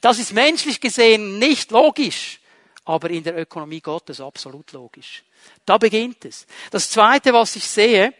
Das 0.00 0.18
ist 0.18 0.32
menschlich 0.32 0.80
gesehen 0.80 1.38
nicht 1.38 1.70
logisch, 1.70 2.40
aber 2.84 3.10
in 3.10 3.24
der 3.24 3.38
Ökonomie 3.38 3.80
Gottes 3.80 4.20
absolut 4.20 4.72
logisch. 4.72 5.24
Da 5.64 5.78
beginnt 5.78 6.24
es. 6.24 6.46
Das 6.70 6.90
zweite, 6.90 7.32
was 7.32 7.56
ich 7.56 7.66
sehe, 7.66 8.12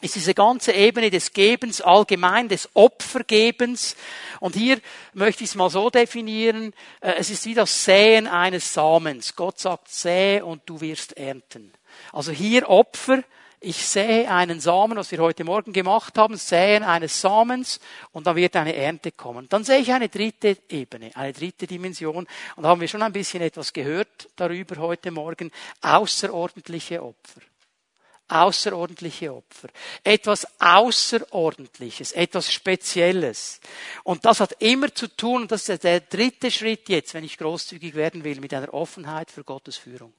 ist 0.00 0.14
diese 0.14 0.34
ganze 0.34 0.72
Ebene 0.72 1.10
des 1.10 1.32
Gebens 1.32 1.80
allgemein, 1.80 2.48
des 2.48 2.68
Opfergebens. 2.74 3.96
Und 4.38 4.54
hier 4.54 4.80
möchte 5.12 5.42
ich 5.42 5.50
es 5.50 5.56
mal 5.56 5.70
so 5.70 5.90
definieren, 5.90 6.72
äh, 7.00 7.14
es 7.18 7.30
ist 7.30 7.44
wie 7.46 7.54
das 7.54 7.84
Säen 7.84 8.28
eines 8.28 8.72
Samens. 8.72 9.34
Gott 9.34 9.58
sagt, 9.58 9.88
säe 9.88 10.44
und 10.44 10.62
du 10.66 10.80
wirst 10.80 11.16
ernten. 11.16 11.72
Also 12.12 12.30
hier 12.30 12.68
Opfer, 12.68 13.24
ich 13.60 13.86
sähe 13.86 14.30
einen 14.30 14.60
Samen, 14.60 14.96
was 14.96 15.10
wir 15.10 15.18
heute 15.18 15.44
Morgen 15.44 15.72
gemacht 15.72 16.16
haben, 16.16 16.36
säen 16.36 16.82
eines 16.82 17.20
Samens 17.20 17.80
und 18.12 18.26
dann 18.26 18.36
wird 18.36 18.54
eine 18.56 18.74
Ernte 18.74 19.12
kommen. 19.12 19.48
Dann 19.48 19.64
sehe 19.64 19.80
ich 19.80 19.92
eine 19.92 20.08
dritte 20.08 20.56
Ebene, 20.68 21.10
eine 21.14 21.32
dritte 21.32 21.66
Dimension 21.66 22.26
und 22.56 22.62
da 22.62 22.68
haben 22.68 22.80
wir 22.80 22.88
schon 22.88 23.02
ein 23.02 23.12
bisschen 23.12 23.42
etwas 23.42 23.72
gehört 23.72 24.28
darüber 24.36 24.76
heute 24.76 25.10
Morgen, 25.10 25.50
außerordentliche 25.80 27.02
Opfer. 27.02 27.40
außerordentliche 28.28 29.34
Opfer. 29.34 29.68
Etwas 30.04 30.46
Außerordentliches, 30.60 32.12
etwas 32.12 32.52
Spezielles. 32.52 33.58
Und 34.04 34.24
das 34.24 34.40
hat 34.40 34.60
immer 34.60 34.94
zu 34.94 35.08
tun, 35.08 35.42
und 35.42 35.52
das 35.52 35.68
ist 35.68 35.82
der 35.82 36.00
dritte 36.00 36.50
Schritt 36.50 36.88
jetzt, 36.90 37.14
wenn 37.14 37.24
ich 37.24 37.38
großzügig 37.38 37.94
werden 37.94 38.24
will, 38.24 38.38
mit 38.40 38.52
einer 38.52 38.74
Offenheit 38.74 39.30
für 39.30 39.44
Gottes 39.44 39.78
Führung. 39.78 40.12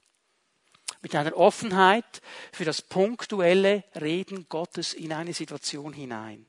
Mit 1.02 1.14
einer 1.14 1.36
Offenheit 1.36 2.20
für 2.52 2.64
das 2.64 2.82
punktuelle 2.82 3.84
Reden 4.00 4.46
Gottes 4.48 4.92
in 4.92 5.12
eine 5.12 5.32
Situation 5.32 5.92
hinein. 5.92 6.46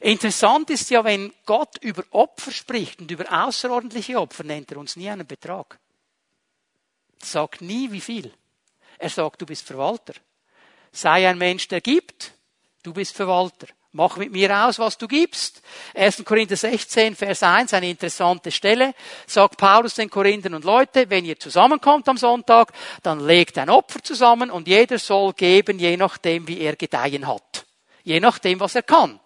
Interessant 0.00 0.70
ist 0.70 0.90
ja, 0.90 1.04
wenn 1.04 1.32
Gott 1.44 1.76
über 1.82 2.04
Opfer 2.10 2.52
spricht 2.52 3.00
und 3.00 3.10
über 3.10 3.26
außerordentliche 3.30 4.20
Opfer, 4.20 4.44
nennt 4.44 4.70
er 4.72 4.78
uns 4.78 4.96
nie 4.96 5.08
einen 5.08 5.26
Betrag. 5.26 5.78
Er 7.20 7.26
sagt 7.26 7.60
nie 7.60 7.90
wie 7.90 8.00
viel. 8.00 8.32
Er 8.98 9.10
sagt, 9.10 9.40
du 9.40 9.46
bist 9.46 9.66
Verwalter. 9.66 10.14
Sei 10.92 11.28
ein 11.28 11.38
Mensch, 11.38 11.68
der 11.68 11.80
gibt, 11.80 12.32
du 12.82 12.92
bist 12.92 13.16
Verwalter. 13.16 13.68
Mach 13.92 14.16
mit 14.16 14.32
mir 14.32 14.64
aus, 14.64 14.78
was 14.78 14.98
du 14.98 15.08
gibst. 15.08 15.62
1. 15.94 16.24
Korinther 16.24 16.56
16, 16.56 17.16
Vers 17.16 17.42
1, 17.42 17.72
eine 17.72 17.88
interessante 17.88 18.50
Stelle. 18.50 18.94
Sagt 19.26 19.56
Paulus 19.56 19.94
den 19.94 20.10
Korinthern 20.10 20.54
und 20.54 20.64
Leute, 20.64 21.08
wenn 21.08 21.24
ihr 21.24 21.38
zusammenkommt 21.38 22.08
am 22.08 22.18
Sonntag, 22.18 22.72
dann 23.02 23.20
legt 23.20 23.56
ein 23.58 23.70
Opfer 23.70 24.02
zusammen 24.02 24.50
und 24.50 24.68
jeder 24.68 24.98
soll 24.98 25.32
geben, 25.32 25.78
je 25.78 25.96
nachdem, 25.96 26.46
wie 26.46 26.60
er 26.60 26.76
gedeihen 26.76 27.26
hat. 27.26 27.64
Je 28.02 28.20
nachdem, 28.20 28.60
was 28.60 28.74
er 28.74 28.82
kann. 28.82 29.18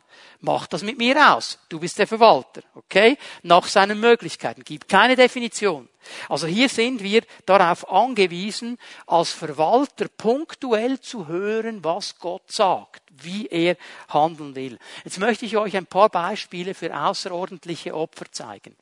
Mach 0.42 0.66
das 0.66 0.82
mit 0.82 0.96
mir 0.96 1.36
aus. 1.36 1.58
Du 1.68 1.78
bist 1.78 1.98
der 1.98 2.06
Verwalter, 2.06 2.62
okay? 2.74 3.18
Nach 3.42 3.66
seinen 3.66 4.00
Möglichkeiten. 4.00 4.64
Gibt 4.64 4.88
keine 4.88 5.14
Definition. 5.14 5.88
Also 6.30 6.46
hier 6.46 6.70
sind 6.70 7.02
wir 7.02 7.22
darauf 7.44 7.90
angewiesen, 7.90 8.78
als 9.06 9.32
Verwalter 9.32 10.08
punktuell 10.08 10.98
zu 10.98 11.28
hören, 11.28 11.84
was 11.84 12.18
Gott 12.18 12.50
sagt, 12.50 13.02
wie 13.10 13.48
er 13.48 13.76
handeln 14.08 14.54
will. 14.54 14.78
Jetzt 15.04 15.18
möchte 15.18 15.44
ich 15.44 15.58
euch 15.58 15.76
ein 15.76 15.86
paar 15.86 16.08
Beispiele 16.08 16.72
für 16.72 16.96
außerordentliche 16.98 17.94
Opfer 17.94 18.32
zeigen. 18.32 18.74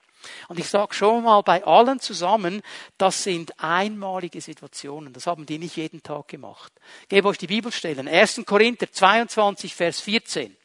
Und 0.48 0.58
ich 0.58 0.68
sage 0.68 0.94
schon 0.94 1.24
mal 1.24 1.42
bei 1.42 1.64
allen 1.64 2.00
zusammen, 2.00 2.62
das 2.98 3.22
sind 3.24 3.52
einmalige 3.58 4.40
Situationen. 4.40 5.12
Das 5.12 5.26
haben 5.26 5.46
die 5.46 5.58
nicht 5.58 5.76
jeden 5.76 6.02
Tag 6.02 6.28
gemacht. 6.28 6.72
Ich 7.02 7.08
gebe 7.08 7.28
euch 7.28 7.38
die 7.38 7.46
Bibelstellen. 7.46 8.06
1. 8.06 8.42
Korinther 8.44 8.90
22, 8.90 9.74
Vers 9.74 10.00
14. 10.00 10.56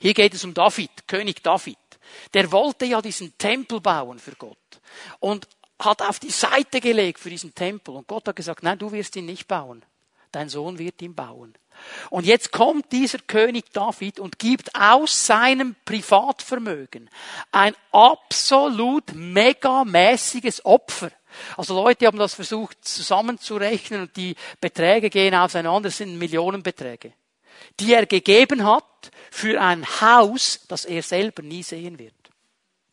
Hier 0.00 0.14
geht 0.14 0.34
es 0.34 0.44
um 0.44 0.54
David, 0.54 1.06
König 1.06 1.42
David. 1.42 1.78
Der 2.32 2.50
wollte 2.52 2.84
ja 2.84 3.00
diesen 3.00 3.36
Tempel 3.38 3.80
bauen 3.80 4.18
für 4.18 4.34
Gott 4.36 4.58
und 5.20 5.48
hat 5.78 6.02
auf 6.02 6.18
die 6.18 6.30
Seite 6.30 6.80
gelegt 6.80 7.18
für 7.18 7.30
diesen 7.30 7.54
Tempel. 7.54 7.94
Und 7.96 8.06
Gott 8.06 8.28
hat 8.28 8.36
gesagt, 8.36 8.62
nein, 8.62 8.78
du 8.78 8.92
wirst 8.92 9.16
ihn 9.16 9.26
nicht 9.26 9.48
bauen. 9.48 9.84
Dein 10.32 10.48
Sohn 10.48 10.78
wird 10.78 11.00
ihn 11.02 11.14
bauen. 11.14 11.54
Und 12.10 12.26
jetzt 12.26 12.52
kommt 12.52 12.92
dieser 12.92 13.18
König 13.18 13.72
David 13.72 14.20
und 14.20 14.38
gibt 14.38 14.74
aus 14.74 15.26
seinem 15.26 15.74
Privatvermögen 15.84 17.10
ein 17.52 17.74
absolut 17.90 19.12
megamäßiges 19.14 20.64
Opfer. 20.64 21.10
Also 21.56 21.74
Leute 21.74 22.06
haben 22.06 22.18
das 22.18 22.34
versucht 22.34 22.84
zusammenzurechnen 22.84 24.02
und 24.02 24.16
die 24.16 24.36
Beträge 24.60 25.10
gehen 25.10 25.34
auseinander, 25.34 25.88
das 25.88 25.96
sind 25.96 26.16
Millionenbeträge 26.16 27.12
die 27.80 27.92
er 27.92 28.06
gegeben 28.06 28.64
hat 28.64 28.84
für 29.30 29.60
ein 29.60 29.84
Haus, 30.00 30.60
das 30.68 30.84
er 30.84 31.02
selber 31.02 31.42
nie 31.42 31.62
sehen 31.62 31.98
wird. 31.98 32.14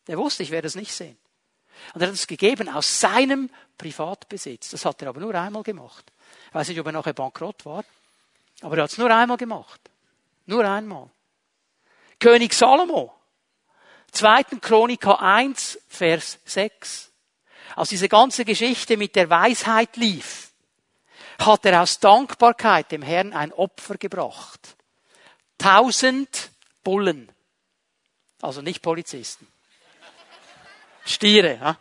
Er 0.06 0.18
wusste, 0.18 0.42
ich 0.42 0.50
werde 0.50 0.66
es 0.66 0.74
nicht 0.74 0.92
sehen. 0.92 1.16
Und 1.94 2.00
er 2.00 2.08
hat 2.08 2.14
es 2.14 2.26
gegeben 2.26 2.68
aus 2.68 3.00
seinem 3.00 3.50
Privatbesitz. 3.78 4.70
Das 4.70 4.84
hat 4.84 5.02
er 5.02 5.08
aber 5.08 5.20
nur 5.20 5.34
einmal 5.34 5.62
gemacht. 5.62 6.12
Ich 6.48 6.54
weiß 6.54 6.68
nicht, 6.68 6.80
ob 6.80 6.86
er 6.86 6.92
nachher 6.92 7.12
bankrott 7.12 7.64
war, 7.64 7.84
aber 8.60 8.76
er 8.76 8.84
hat 8.84 8.90
es 8.90 8.98
nur 8.98 9.10
einmal 9.10 9.36
gemacht. 9.36 9.80
Nur 10.46 10.64
einmal. 10.64 11.10
König 12.18 12.52
Salomo. 12.54 13.14
2. 14.12 14.44
Chronika 14.60 15.14
1, 15.14 15.78
Vers 15.88 16.38
6. 16.44 17.10
Als 17.76 17.88
diese 17.88 18.08
ganze 18.08 18.44
Geschichte 18.44 18.96
mit 18.96 19.16
der 19.16 19.30
Weisheit 19.30 19.96
lief, 19.96 20.51
hat 21.38 21.64
er 21.64 21.82
aus 21.82 21.98
Dankbarkeit 22.00 22.90
dem 22.92 23.02
Herrn 23.02 23.32
ein 23.32 23.52
Opfer 23.52 23.96
gebracht. 23.96 24.76
Tausend 25.58 26.50
Bullen. 26.82 27.30
Also 28.40 28.60
nicht 28.62 28.82
Polizisten. 28.82 29.46
Stiere, 31.04 31.58
ja? 31.60 31.78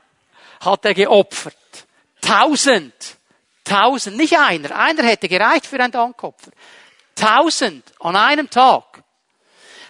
hat 0.61 0.85
er 0.85 0.93
geopfert. 0.93 1.55
Tausend. 2.21 2.93
Tausend. 3.63 4.17
Nicht 4.17 4.37
einer. 4.37 4.75
Einer 4.75 5.03
hätte 5.03 5.27
gereicht 5.27 5.65
für 5.65 5.79
ein 5.79 5.91
Dankopfer. 5.91 6.51
Tausend 7.15 7.83
an 7.99 8.15
einem 8.15 8.49
Tag. 8.49 9.03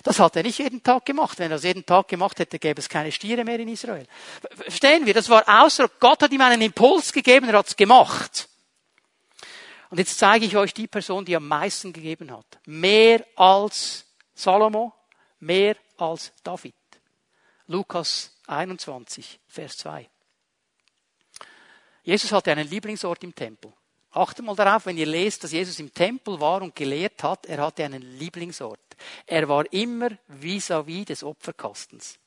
Das 0.03 0.19
hat 0.19 0.35
er 0.35 0.43
nicht 0.43 0.57
jeden 0.57 0.81
Tag 0.81 1.05
gemacht. 1.05 1.37
Wenn 1.37 1.51
er 1.51 1.55
das 1.55 1.63
jeden 1.63 1.85
Tag 1.85 2.07
gemacht 2.07 2.39
hätte, 2.39 2.57
gäbe 2.57 2.79
es 2.79 2.89
keine 2.89 3.11
Stiere 3.11 3.43
mehr 3.43 3.59
in 3.59 3.67
Israel. 3.67 4.07
Verstehen 4.55 5.05
wir? 5.05 5.13
Das 5.13 5.29
war 5.29 5.43
außer, 5.47 5.89
Gott 5.99 6.23
hat 6.23 6.31
ihm 6.31 6.41
einen 6.41 6.61
Impuls 6.61 7.13
gegeben, 7.13 7.49
er 7.49 7.59
hat 7.59 7.67
es 7.67 7.75
gemacht. 7.75 8.47
Und 9.91 9.97
jetzt 9.97 10.17
zeige 10.17 10.45
ich 10.45 10.55
euch 10.55 10.73
die 10.73 10.87
Person, 10.87 11.25
die 11.25 11.35
am 11.35 11.47
meisten 11.47 11.91
gegeben 11.91 12.31
hat. 12.31 12.45
Mehr 12.65 13.25
als 13.35 14.05
Salomo, 14.33 14.93
mehr 15.41 15.75
als 15.97 16.31
David. 16.43 16.73
Lukas 17.67 18.31
21, 18.47 19.39
Vers 19.47 19.77
2. 19.79 20.09
Jesus 22.03 22.31
hatte 22.31 22.53
einen 22.53 22.69
Lieblingsort 22.69 23.21
im 23.25 23.35
Tempel. 23.35 23.73
Achtet 24.11 24.45
mal 24.45 24.55
darauf, 24.55 24.85
wenn 24.85 24.97
ihr 24.97 25.05
lest, 25.05 25.43
dass 25.43 25.51
Jesus 25.51 25.77
im 25.79 25.93
Tempel 25.93 26.39
war 26.39 26.61
und 26.61 26.73
gelehrt 26.73 27.21
hat, 27.21 27.45
er 27.45 27.61
hatte 27.61 27.83
einen 27.83 28.01
Lieblingsort. 28.01 28.79
Er 29.25 29.47
war 29.49 29.71
immer 29.73 30.09
vis-à-vis 30.27 31.01
-vis 31.01 31.05
des 31.05 31.23
Opferkastens. 31.23 32.17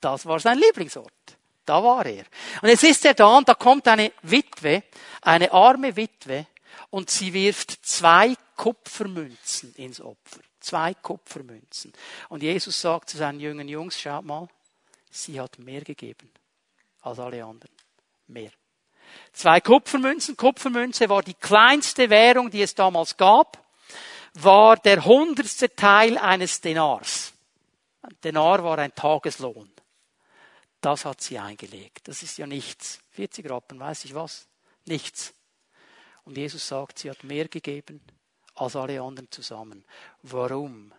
Das 0.00 0.24
war 0.24 0.40
sein 0.40 0.58
Lieblingsort. 0.58 1.12
Da 1.66 1.82
war 1.82 2.06
er. 2.06 2.24
Und 2.62 2.68
jetzt 2.68 2.84
ist 2.84 3.04
er 3.04 3.14
da 3.14 3.36
und 3.36 3.48
da 3.48 3.54
kommt 3.54 3.86
eine 3.86 4.12
Witwe, 4.22 4.82
eine 5.20 5.52
arme 5.52 5.94
Witwe, 5.94 6.46
und 6.90 7.10
sie 7.10 7.32
wirft 7.32 7.84
zwei 7.84 8.36
Kupfermünzen 8.56 9.74
ins 9.74 10.00
Opfer. 10.00 10.40
Zwei 10.60 10.94
Kupfermünzen. 10.94 11.92
Und 12.28 12.42
Jesus 12.42 12.80
sagt 12.80 13.10
zu 13.10 13.16
seinen 13.16 13.40
jungen 13.40 13.68
Jungs, 13.68 14.00
schaut 14.00 14.24
mal, 14.24 14.48
sie 15.10 15.40
hat 15.40 15.58
mehr 15.58 15.82
gegeben 15.82 16.30
als 17.02 17.18
alle 17.18 17.44
anderen. 17.44 17.74
Mehr. 18.26 18.50
Zwei 19.32 19.60
Kupfermünzen. 19.60 20.36
Kupfermünze 20.36 21.08
war 21.08 21.22
die 21.22 21.34
kleinste 21.34 22.10
Währung, 22.10 22.50
die 22.50 22.62
es 22.62 22.74
damals 22.74 23.16
gab, 23.16 23.64
war 24.34 24.76
der 24.76 25.04
hundertste 25.04 25.74
Teil 25.74 26.18
eines 26.18 26.60
Denars. 26.60 27.32
Ein 28.02 28.16
Denar 28.22 28.62
war 28.62 28.78
ein 28.78 28.94
Tageslohn. 28.94 29.70
Das 30.80 31.04
hat 31.04 31.20
sie 31.20 31.38
eingelegt. 31.38 32.08
Das 32.08 32.22
ist 32.22 32.38
ja 32.38 32.46
nichts. 32.46 33.00
40 33.12 33.48
Rappen, 33.50 33.80
weiß 33.80 34.04
ich 34.04 34.14
was? 34.14 34.46
Nichts. 34.84 35.32
Und 36.26 36.36
Jesus 36.36 36.66
sagt, 36.66 36.98
sie 36.98 37.08
hat 37.08 37.24
mehr 37.24 37.48
gegeben 37.48 38.00
als 38.56 38.76
alle 38.76 39.00
anderen 39.00 39.30
zusammen. 39.30 39.84
Warum? 40.22 40.92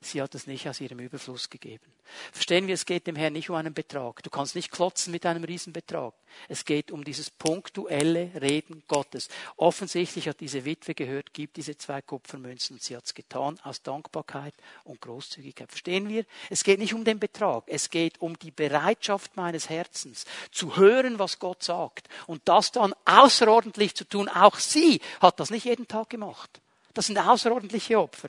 Sie 0.00 0.22
hat 0.22 0.34
es 0.34 0.46
nicht 0.46 0.68
aus 0.68 0.80
ihrem 0.80 1.00
Überfluss 1.00 1.50
gegeben. 1.50 1.84
Verstehen 2.32 2.66
wir, 2.66 2.74
es 2.74 2.86
geht 2.86 3.06
dem 3.06 3.16
Herrn 3.16 3.32
nicht 3.32 3.50
um 3.50 3.56
einen 3.56 3.74
Betrag. 3.74 4.22
Du 4.22 4.30
kannst 4.30 4.54
nicht 4.54 4.70
klotzen 4.70 5.12
mit 5.12 5.26
einem 5.26 5.44
Riesenbetrag. 5.44 6.14
Es 6.48 6.64
geht 6.64 6.90
um 6.90 7.04
dieses 7.04 7.30
punktuelle 7.30 8.30
Reden 8.40 8.82
Gottes. 8.88 9.28
Offensichtlich 9.56 10.28
hat 10.28 10.40
diese 10.40 10.64
Witwe 10.64 10.94
gehört, 10.94 11.32
gibt 11.34 11.56
diese 11.56 11.76
zwei 11.76 12.02
Kupfermünzen 12.02 12.78
sie 12.80 12.96
hat 12.96 13.04
es 13.04 13.14
getan 13.14 13.58
aus 13.62 13.82
Dankbarkeit 13.82 14.54
und 14.84 15.00
Großzügigkeit. 15.00 15.70
Verstehen 15.70 16.08
wir? 16.08 16.24
Es 16.50 16.64
geht 16.64 16.78
nicht 16.78 16.94
um 16.94 17.04
den 17.04 17.18
Betrag. 17.18 17.64
Es 17.66 17.90
geht 17.90 18.20
um 18.20 18.38
die 18.38 18.50
Bereitschaft 18.50 19.36
meines 19.36 19.68
Herzens 19.68 20.24
zu 20.50 20.76
hören, 20.76 21.18
was 21.18 21.38
Gott 21.38 21.62
sagt 21.62 22.08
und 22.26 22.42
das 22.46 22.72
dann 22.72 22.94
außerordentlich 23.04 23.94
zu 23.94 24.04
tun. 24.04 24.28
Auch 24.28 24.56
sie 24.56 25.00
hat 25.20 25.40
das 25.40 25.50
nicht 25.50 25.64
jeden 25.64 25.88
Tag 25.88 26.10
gemacht. 26.10 26.60
Das 26.94 27.06
sind 27.06 27.18
außerordentliche 27.18 27.98
Opfer. 27.98 28.28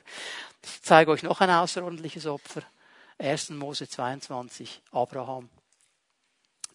Ich 0.62 0.82
zeige 0.82 1.10
euch 1.10 1.22
noch 1.22 1.40
ein 1.40 1.50
außerordentliches 1.50 2.26
Opfer. 2.26 2.62
1. 3.18 3.50
Mose 3.50 3.88
22, 3.88 4.82
Abraham, 4.92 5.50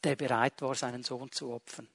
der 0.04 0.16
bereit 0.16 0.62
war, 0.62 0.76
seinen 0.76 1.04
Sohn 1.04 1.32
zu 1.32 1.52
opfern. 1.52 1.88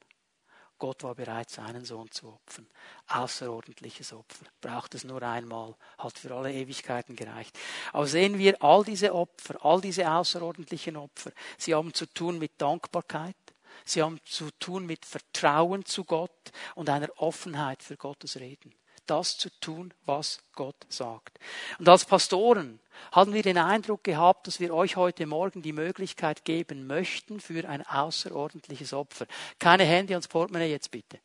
Gott 0.78 1.02
war 1.04 1.14
bereit, 1.14 1.50
seinen 1.50 1.84
Sohn 1.84 2.10
zu 2.10 2.28
opfern. 2.28 2.66
Außerordentliches 3.08 4.14
Opfer. 4.14 4.46
Braucht 4.62 4.94
es 4.94 5.04
nur 5.04 5.22
einmal. 5.22 5.76
Hat 5.98 6.18
für 6.18 6.34
alle 6.34 6.52
Ewigkeiten 6.52 7.16
gereicht. 7.16 7.56
Aber 7.92 8.06
sehen 8.06 8.38
wir, 8.38 8.60
all 8.62 8.82
diese 8.82 9.14
Opfer, 9.14 9.62
all 9.62 9.82
diese 9.82 10.10
außerordentlichen 10.10 10.96
Opfer, 10.96 11.32
sie 11.58 11.74
haben 11.74 11.92
zu 11.92 12.06
tun 12.06 12.38
mit 12.38 12.52
Dankbarkeit. 12.60 13.36
Sie 13.84 14.02
haben 14.02 14.18
zu 14.24 14.50
tun 14.58 14.86
mit 14.86 15.04
Vertrauen 15.04 15.84
zu 15.84 16.04
Gott 16.04 16.50
und 16.74 16.88
einer 16.88 17.10
Offenheit 17.18 17.82
für 17.82 17.96
Gottes 17.96 18.36
Reden 18.36 18.74
das 19.10 19.36
zu 19.36 19.50
tun, 19.60 19.92
was 20.06 20.40
Gott 20.54 20.76
sagt. 20.88 21.38
Und 21.78 21.88
als 21.88 22.04
Pastoren 22.04 22.80
haben 23.12 23.34
wir 23.34 23.42
den 23.42 23.58
Eindruck 23.58 24.04
gehabt, 24.04 24.46
dass 24.46 24.60
wir 24.60 24.72
euch 24.72 24.96
heute 24.96 25.26
Morgen 25.26 25.62
die 25.62 25.72
Möglichkeit 25.72 26.44
geben 26.44 26.86
möchten 26.86 27.40
für 27.40 27.68
ein 27.68 27.86
außerordentliches 27.86 28.92
Opfer. 28.92 29.26
Keine 29.58 29.84
Hände 29.84 30.14
ans 30.14 30.28
Portemonnaie 30.28 30.70
jetzt 30.70 30.90
bitte. 30.90 31.18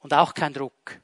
Und 0.00 0.14
auch 0.14 0.34
kein 0.34 0.52
Druck. 0.52 1.00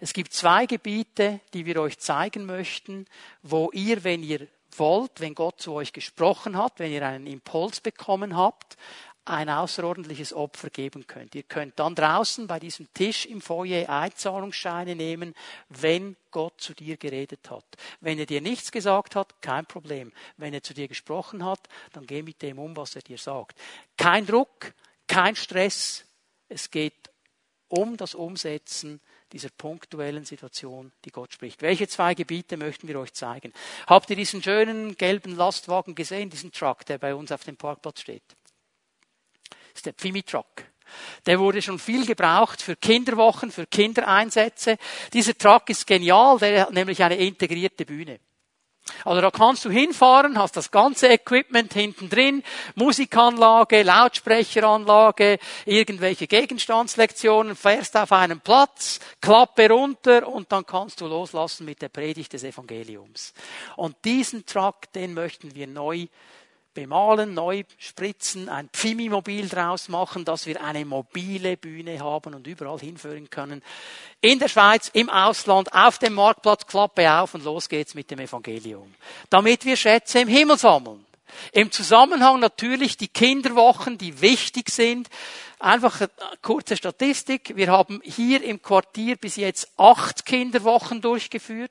Es 0.00 0.12
gibt 0.12 0.32
zwei 0.32 0.66
Gebiete, 0.66 1.40
die 1.54 1.64
wir 1.66 1.80
euch 1.80 1.98
zeigen 1.98 2.44
möchten, 2.44 3.06
wo 3.42 3.70
ihr, 3.72 4.04
wenn 4.04 4.22
ihr 4.22 4.48
wollt, 4.76 5.20
wenn 5.20 5.34
Gott 5.34 5.60
zu 5.60 5.72
euch 5.72 5.92
gesprochen 5.92 6.58
hat, 6.58 6.78
wenn 6.78 6.92
ihr 6.92 7.06
einen 7.06 7.26
Impuls 7.26 7.80
bekommen 7.80 8.36
habt, 8.36 8.76
ein 9.24 9.48
außerordentliches 9.48 10.32
Opfer 10.34 10.68
geben 10.68 11.06
könnt. 11.06 11.34
Ihr 11.34 11.44
könnt 11.44 11.78
dann 11.78 11.94
draußen 11.94 12.46
bei 12.46 12.58
diesem 12.58 12.92
Tisch 12.92 13.24
im 13.24 13.40
Foyer 13.40 13.88
Einzahlungsscheine 13.88 14.94
nehmen, 14.94 15.34
wenn 15.70 16.16
Gott 16.30 16.60
zu 16.60 16.74
dir 16.74 16.96
geredet 16.96 17.50
hat. 17.50 17.64
Wenn 18.00 18.18
er 18.18 18.26
dir 18.26 18.40
nichts 18.40 18.70
gesagt 18.70 19.16
hat, 19.16 19.40
kein 19.40 19.64
Problem. 19.64 20.12
Wenn 20.36 20.52
er 20.52 20.62
zu 20.62 20.74
dir 20.74 20.88
gesprochen 20.88 21.44
hat, 21.44 21.60
dann 21.92 22.06
geh 22.06 22.22
mit 22.22 22.42
dem 22.42 22.58
um, 22.58 22.76
was 22.76 22.96
er 22.96 23.02
dir 23.02 23.18
sagt. 23.18 23.58
Kein 23.96 24.26
Druck, 24.26 24.74
kein 25.06 25.36
Stress. 25.36 26.04
Es 26.48 26.70
geht 26.70 27.10
um 27.68 27.96
das 27.96 28.14
Umsetzen 28.14 29.00
dieser 29.32 29.48
punktuellen 29.48 30.24
Situation, 30.24 30.92
die 31.04 31.10
Gott 31.10 31.32
spricht. 31.32 31.62
Welche 31.62 31.88
zwei 31.88 32.14
Gebiete 32.14 32.56
möchten 32.56 32.86
wir 32.86 33.00
euch 33.00 33.14
zeigen? 33.14 33.52
Habt 33.86 34.10
ihr 34.10 34.16
diesen 34.16 34.42
schönen 34.42 34.96
gelben 34.96 35.34
Lastwagen 35.34 35.94
gesehen, 35.94 36.30
diesen 36.30 36.52
Truck, 36.52 36.84
der 36.86 36.98
bei 36.98 37.14
uns 37.14 37.32
auf 37.32 37.42
dem 37.42 37.56
Parkplatz 37.56 38.02
steht? 38.02 38.22
Ist 39.74 39.86
der 39.86 39.92
Pfimi 39.92 40.22
Truck. 40.22 40.64
Der 41.26 41.40
wurde 41.40 41.60
schon 41.60 41.78
viel 41.78 42.06
gebraucht 42.06 42.62
für 42.62 42.76
Kinderwochen, 42.76 43.50
für 43.50 43.66
Kindereinsätze. 43.66 44.76
Dieser 45.12 45.36
Truck 45.36 45.68
ist 45.70 45.86
genial, 45.86 46.38
der 46.38 46.62
hat 46.62 46.72
nämlich 46.72 47.02
eine 47.02 47.16
integrierte 47.16 47.84
Bühne. 47.84 48.20
Also 49.04 49.22
da 49.22 49.30
kannst 49.30 49.64
du 49.64 49.70
hinfahren, 49.70 50.38
hast 50.38 50.58
das 50.58 50.70
ganze 50.70 51.08
Equipment 51.08 51.72
hinten 51.72 52.10
drin, 52.10 52.42
Musikanlage, 52.74 53.82
Lautsprecheranlage, 53.82 55.38
irgendwelche 55.64 56.26
Gegenstandslektionen, 56.26 57.56
fährst 57.56 57.96
auf 57.96 58.12
einen 58.12 58.40
Platz, 58.40 59.00
Klappe 59.22 59.70
runter 59.70 60.28
und 60.28 60.52
dann 60.52 60.66
kannst 60.66 61.00
du 61.00 61.06
loslassen 61.06 61.64
mit 61.64 61.80
der 61.80 61.88
Predigt 61.88 62.34
des 62.34 62.44
Evangeliums. 62.44 63.32
Und 63.76 63.96
diesen 64.04 64.44
Truck, 64.44 64.92
den 64.92 65.14
möchten 65.14 65.54
wir 65.54 65.66
neu 65.66 66.06
bemalen, 66.74 67.34
neu 67.34 67.62
spritzen, 67.78 68.48
ein 68.48 68.68
Pfimi-Mobil 68.68 69.48
draus 69.48 69.88
machen, 69.88 70.24
dass 70.24 70.46
wir 70.46 70.62
eine 70.62 70.84
mobile 70.84 71.56
Bühne 71.56 72.00
haben 72.00 72.34
und 72.34 72.46
überall 72.46 72.78
hinführen 72.78 73.30
können. 73.30 73.62
In 74.20 74.38
der 74.38 74.48
Schweiz, 74.48 74.90
im 74.92 75.08
Ausland, 75.08 75.72
auf 75.72 75.98
dem 75.98 76.14
Marktplatz, 76.14 76.66
Klappe 76.66 77.10
auf 77.10 77.34
und 77.34 77.44
los 77.44 77.68
geht's 77.68 77.94
mit 77.94 78.10
dem 78.10 78.18
Evangelium. 78.18 78.92
Damit 79.30 79.64
wir 79.64 79.76
Schätze 79.76 80.20
im 80.20 80.28
Himmel 80.28 80.58
sammeln. 80.58 81.04
Im 81.52 81.70
Zusammenhang 81.70 82.40
natürlich 82.40 82.96
die 82.96 83.08
Kinderwochen, 83.08 83.98
die 83.98 84.20
wichtig 84.20 84.70
sind. 84.70 85.08
Einfach 85.60 86.00
eine 86.00 86.10
kurze 86.42 86.76
Statistik. 86.76 87.56
Wir 87.56 87.68
haben 87.68 88.00
hier 88.04 88.42
im 88.42 88.60
Quartier 88.60 89.16
bis 89.16 89.36
jetzt 89.36 89.68
acht 89.76 90.26
Kinderwochen 90.26 91.00
durchgeführt. 91.00 91.70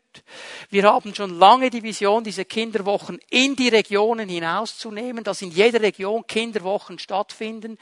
Wir 0.69 0.83
haben 0.83 1.13
schon 1.13 1.37
lange 1.37 1.69
die 1.69 1.83
Vision, 1.83 2.23
diese 2.23 2.45
Kinderwochen 2.45 3.19
in 3.29 3.55
die 3.55 3.67
Regionen 3.67 4.29
hinauszunehmen, 4.29 5.23
dass 5.23 5.41
in 5.41 5.51
jeder 5.51 5.81
Region 5.81 6.25
Kinderwochen 6.25 6.97
stattfinden. 6.97 7.77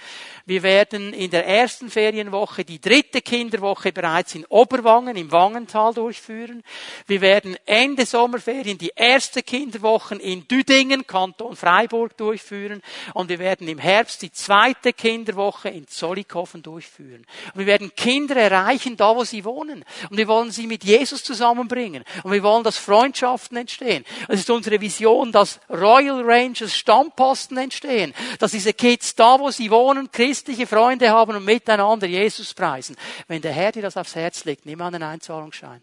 Wir 0.46 0.64
werden 0.64 1.14
in 1.14 1.30
der 1.30 1.46
ersten 1.46 1.90
Ferienwoche 1.90 2.66
die 2.66 2.82
dritte 2.82 3.22
Kinderwoche 3.22 3.92
bereits 3.92 4.34
in 4.34 4.46
Oberwangen, 4.46 5.16
im 5.16 5.32
Wangental 5.32 5.94
durchführen. 5.94 6.64
Wir 7.06 7.22
werden 7.22 7.58
Ende 7.66 8.08
Sommerferien 8.08 8.78
die 8.78 8.92
erste 8.96 9.44
Kinderwochen 9.44 10.20
in 10.20 10.48
Düdingen, 10.48 11.06
Kanton 11.06 11.56
Freiburg 11.56 12.18
durchführen. 12.18 12.82
Und 13.14 13.30
wir 13.30 13.40
werden 13.40 13.68
im 13.68 13.78
Herbst 13.78 14.24
die 14.24 14.32
zweite 14.32 14.94
Kinderwoche 14.94 15.70
in 15.70 15.88
Zollikofen 15.92 16.64
durchführen. 16.64 17.26
Und 17.54 17.60
wir 17.60 17.66
werden 17.66 17.94
Kinder 17.96 18.36
erreichen, 18.36 18.98
da 18.98 19.16
wo 19.16 19.24
sie 19.24 19.46
wohnen. 19.46 19.86
Und 20.10 20.18
wir 20.18 20.28
wollen 20.28 20.52
sie 20.52 20.68
mit 20.68 20.84
Jesus 20.84 21.24
zusammenbringen. 21.24 22.04
Und 22.24 22.32
wir 22.32 22.44
wollen, 22.44 22.64
dass 22.64 22.78
Freundschaften 22.78 23.58
entstehen. 23.58 24.06
Es 24.28 24.40
ist 24.40 24.50
unsere 24.50 24.82
Vision, 24.82 25.32
dass 25.32 25.60
Royal 25.70 26.24
Rangers 26.24 26.76
Stammposten 26.76 27.58
entstehen. 27.58 28.14
Dass 28.40 28.52
diese 28.52 28.74
Kids 28.74 29.16
da, 29.16 29.40
wo 29.40 29.52
sie 29.52 29.70
wohnen, 29.70 30.12
christliche 30.12 30.68
Freunde 30.68 31.10
haben 31.10 31.36
und 31.36 31.46
miteinander 31.46 32.08
Jesus 32.08 32.54
preisen. 32.54 32.96
Wenn 33.28 33.42
der 33.42 33.54
Herr 33.54 33.72
dir 33.72 33.84
das 33.84 33.98
aufs 33.98 34.16
Herz 34.16 34.46
legt, 34.46 34.66
nimm 34.66 34.82
einen 34.82 35.04
Einzahlungsschein. 35.04 35.82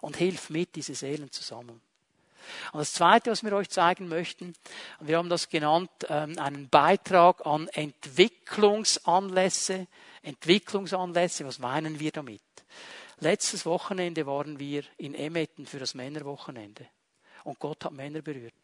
Und 0.00 0.16
hilf 0.16 0.50
mit, 0.50 0.76
diese 0.76 0.94
Seelen 0.94 1.30
zusammen. 1.32 1.80
Und 2.72 2.80
das 2.80 2.92
Zweite, 2.92 3.30
was 3.30 3.42
wir 3.42 3.52
euch 3.52 3.70
zeigen 3.70 4.08
möchten, 4.08 4.54
wir 5.00 5.18
haben 5.18 5.28
das 5.28 5.48
genannt, 5.48 5.90
ähm, 6.08 6.38
einen 6.38 6.68
Beitrag 6.68 7.44
an 7.46 7.68
Entwicklungsanlässe. 7.68 9.86
Entwicklungsanlässe, 10.22 11.46
was 11.46 11.58
meinen 11.58 12.00
wir 12.00 12.12
damit? 12.12 12.42
Letztes 13.20 13.66
Wochenende 13.66 14.26
waren 14.26 14.58
wir 14.58 14.84
in 14.96 15.14
Emmetten 15.14 15.66
für 15.66 15.78
das 15.78 15.94
Männerwochenende. 15.94 16.86
Und 17.44 17.58
Gott 17.58 17.84
hat 17.84 17.92
Männer 17.92 18.22
berührt. 18.22 18.54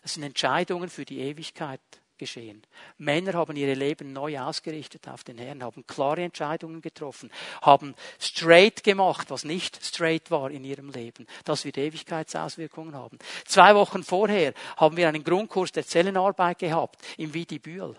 Das 0.00 0.14
sind 0.14 0.24
Entscheidungen 0.24 0.88
für 0.88 1.04
die 1.04 1.20
Ewigkeit 1.20 1.80
geschehen. 2.22 2.62
Männer 2.98 3.32
haben 3.32 3.56
ihre 3.56 3.74
Leben 3.74 4.12
neu 4.12 4.38
ausgerichtet 4.38 5.08
auf 5.08 5.24
den 5.24 5.38
Herrn, 5.38 5.64
haben 5.64 5.84
klare 5.88 6.22
Entscheidungen 6.22 6.80
getroffen, 6.80 7.32
haben 7.62 7.96
straight 8.20 8.84
gemacht, 8.84 9.28
was 9.30 9.44
nicht 9.44 9.84
straight 9.84 10.30
war 10.30 10.52
in 10.52 10.62
ihrem 10.62 10.90
Leben. 10.90 11.26
Das 11.44 11.64
wird 11.64 11.78
Ewigkeitsauswirkungen 11.78 12.94
haben. 12.94 13.18
Zwei 13.44 13.74
Wochen 13.74 14.04
vorher 14.04 14.54
haben 14.76 14.96
wir 14.96 15.08
einen 15.08 15.24
Grundkurs 15.24 15.72
der 15.72 15.84
Zellenarbeit 15.84 16.60
gehabt 16.60 17.02
im 17.16 17.34
Vidi 17.34 17.58
Bühl. 17.58 17.96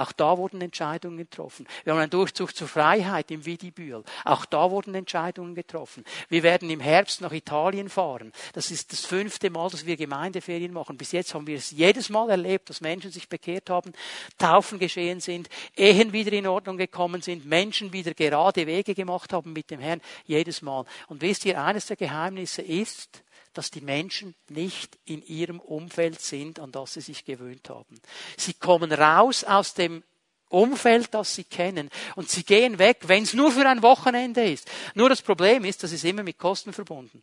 Auch 0.00 0.12
da 0.12 0.38
wurden 0.38 0.62
Entscheidungen 0.62 1.18
getroffen. 1.18 1.68
Wir 1.84 1.92
haben 1.92 2.00
einen 2.00 2.08
Durchzug 2.08 2.56
zur 2.56 2.68
Freiheit 2.68 3.30
im 3.30 3.44
Widibühl. 3.44 4.02
Auch 4.24 4.46
da 4.46 4.70
wurden 4.70 4.94
Entscheidungen 4.94 5.54
getroffen. 5.54 6.04
Wir 6.30 6.42
werden 6.42 6.70
im 6.70 6.80
Herbst 6.80 7.20
nach 7.20 7.32
Italien 7.32 7.90
fahren. 7.90 8.32
Das 8.54 8.70
ist 8.70 8.92
das 8.92 9.04
fünfte 9.04 9.50
Mal, 9.50 9.68
dass 9.68 9.84
wir 9.84 9.98
Gemeindeferien 9.98 10.72
machen. 10.72 10.96
Bis 10.96 11.12
jetzt 11.12 11.34
haben 11.34 11.46
wir 11.46 11.58
es 11.58 11.70
jedes 11.70 12.08
Mal 12.08 12.30
erlebt, 12.30 12.70
dass 12.70 12.80
Menschen 12.80 13.10
sich 13.10 13.28
bekehrt 13.28 13.68
haben, 13.68 13.92
Taufen 14.38 14.78
geschehen 14.78 15.20
sind, 15.20 15.50
Ehen 15.76 16.14
wieder 16.14 16.32
in 16.32 16.46
Ordnung 16.46 16.78
gekommen 16.78 17.20
sind, 17.20 17.44
Menschen 17.44 17.92
wieder 17.92 18.14
gerade 18.14 18.66
Wege 18.66 18.94
gemacht 18.94 19.34
haben 19.34 19.52
mit 19.52 19.70
dem 19.70 19.80
Herrn. 19.80 20.00
Jedes 20.24 20.62
Mal. 20.62 20.86
Und 21.08 21.20
wisst 21.20 21.44
ihr, 21.44 21.62
eines 21.62 21.84
der 21.84 21.96
Geheimnisse 21.96 22.62
ist, 22.62 23.22
dass 23.52 23.70
die 23.70 23.80
Menschen 23.80 24.34
nicht 24.48 24.98
in 25.04 25.22
ihrem 25.22 25.60
Umfeld 25.60 26.20
sind, 26.20 26.60
an 26.60 26.72
das 26.72 26.94
sie 26.94 27.00
sich 27.00 27.24
gewöhnt 27.24 27.68
haben. 27.68 28.00
Sie 28.36 28.54
kommen 28.54 28.92
raus 28.92 29.44
aus 29.44 29.74
dem 29.74 30.02
Umfeld, 30.48 31.14
das 31.14 31.34
sie 31.34 31.44
kennen. 31.44 31.90
Und 32.16 32.28
sie 32.28 32.44
gehen 32.44 32.78
weg, 32.78 32.98
wenn 33.06 33.22
es 33.22 33.34
nur 33.34 33.52
für 33.52 33.66
ein 33.68 33.82
Wochenende 33.82 34.44
ist. 34.44 34.70
Nur 34.94 35.08
das 35.08 35.22
Problem 35.22 35.64
ist, 35.64 35.82
das 35.82 35.92
ist 35.92 36.04
immer 36.04 36.22
mit 36.22 36.38
Kosten 36.38 36.72
verbunden. 36.72 37.22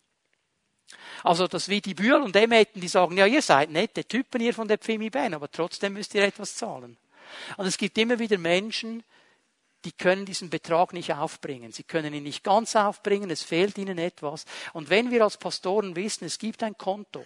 Also 1.23 1.47
das 1.47 1.67
wie 1.67 1.81
die 1.81 1.93
Bühl 1.93 2.13
und 2.13 2.35
Emetten, 2.35 2.79
die 2.79 2.87
sagen, 2.87 3.17
ja, 3.17 3.25
ihr 3.25 3.41
seid 3.41 3.69
nette 3.69 4.05
Typen 4.05 4.39
hier 4.39 4.53
von 4.53 4.67
der 4.67 4.77
Pfimi 4.77 5.09
Band, 5.09 5.35
aber 5.35 5.51
trotzdem 5.51 5.93
müsst 5.93 6.13
ihr 6.15 6.23
etwas 6.23 6.55
zahlen. 6.55 6.97
Und 7.57 7.65
es 7.65 7.77
gibt 7.77 7.97
immer 7.97 8.19
wieder 8.19 8.37
Menschen, 8.37 9.03
die 9.87 9.93
können 9.93 10.25
diesen 10.25 10.49
Betrag 10.49 10.91
nicht 10.91 11.13
aufbringen. 11.13 11.71
Sie 11.71 11.83
können 11.83 12.13
ihn 12.13 12.23
nicht 12.23 12.43
ganz 12.43 12.75
aufbringen, 12.75 13.29
es 13.29 13.41
fehlt 13.41 13.77
ihnen 13.77 13.97
etwas. 13.97 14.43
Und 14.73 14.89
wenn 14.89 15.11
wir 15.11 15.23
als 15.23 15.37
Pastoren 15.37 15.95
wissen, 15.95 16.25
es 16.25 16.39
gibt 16.39 16.61
ein 16.61 16.77
Konto, 16.77 17.23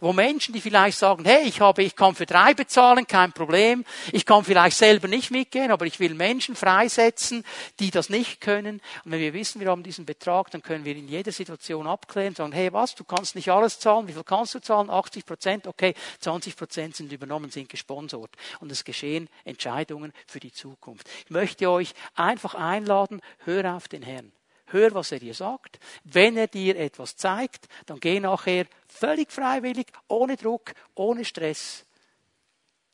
wo 0.00 0.12
Menschen, 0.12 0.54
die 0.54 0.60
vielleicht 0.60 0.98
sagen, 0.98 1.24
hey, 1.24 1.46
ich 1.46 1.60
habe, 1.60 1.82
ich 1.82 1.96
kann 1.96 2.14
für 2.14 2.26
drei 2.26 2.54
bezahlen, 2.54 3.06
kein 3.06 3.32
Problem. 3.32 3.84
Ich 4.12 4.24
kann 4.24 4.44
vielleicht 4.44 4.76
selber 4.76 5.08
nicht 5.08 5.30
mitgehen, 5.30 5.70
aber 5.70 5.86
ich 5.86 6.00
will 6.00 6.14
Menschen 6.14 6.56
freisetzen, 6.56 7.44
die 7.80 7.90
das 7.90 8.08
nicht 8.08 8.40
können. 8.40 8.80
Und 9.04 9.12
wenn 9.12 9.20
wir 9.20 9.32
wissen, 9.32 9.60
wir 9.60 9.68
haben 9.68 9.82
diesen 9.82 10.06
Betrag, 10.06 10.50
dann 10.50 10.62
können 10.62 10.84
wir 10.84 10.96
in 10.96 11.08
jeder 11.08 11.32
Situation 11.32 11.86
abklären, 11.86 12.34
sagen, 12.34 12.52
hey, 12.52 12.72
was, 12.72 12.94
du 12.94 13.04
kannst 13.04 13.34
nicht 13.34 13.50
alles 13.50 13.78
zahlen. 13.78 14.08
Wie 14.08 14.12
viel 14.12 14.24
kannst 14.24 14.54
du 14.54 14.60
zahlen? 14.60 14.90
80 14.90 15.26
Prozent. 15.26 15.66
Okay, 15.66 15.94
20 16.20 16.56
Prozent 16.56 16.96
sind 16.96 17.12
übernommen, 17.12 17.50
sind 17.50 17.68
gesponsert. 17.68 18.30
Und 18.60 18.72
es 18.72 18.84
geschehen 18.84 19.28
Entscheidungen 19.44 20.12
für 20.26 20.40
die 20.40 20.52
Zukunft. 20.52 21.08
Ich 21.24 21.30
möchte 21.30 21.70
euch 21.70 21.94
einfach 22.14 22.54
einladen, 22.54 23.20
hör 23.44 23.76
auf 23.76 23.88
den 23.88 24.02
Herrn. 24.02 24.32
Hör, 24.66 24.94
was 24.94 25.12
er 25.12 25.18
dir 25.18 25.34
sagt. 25.34 25.78
Wenn 26.04 26.36
er 26.36 26.48
dir 26.48 26.76
etwas 26.76 27.16
zeigt, 27.16 27.68
dann 27.86 28.00
geh 28.00 28.20
nachher 28.20 28.66
völlig 28.88 29.30
freiwillig, 29.30 29.86
ohne 30.08 30.36
Druck, 30.36 30.74
ohne 30.94 31.24
Stress 31.24 31.86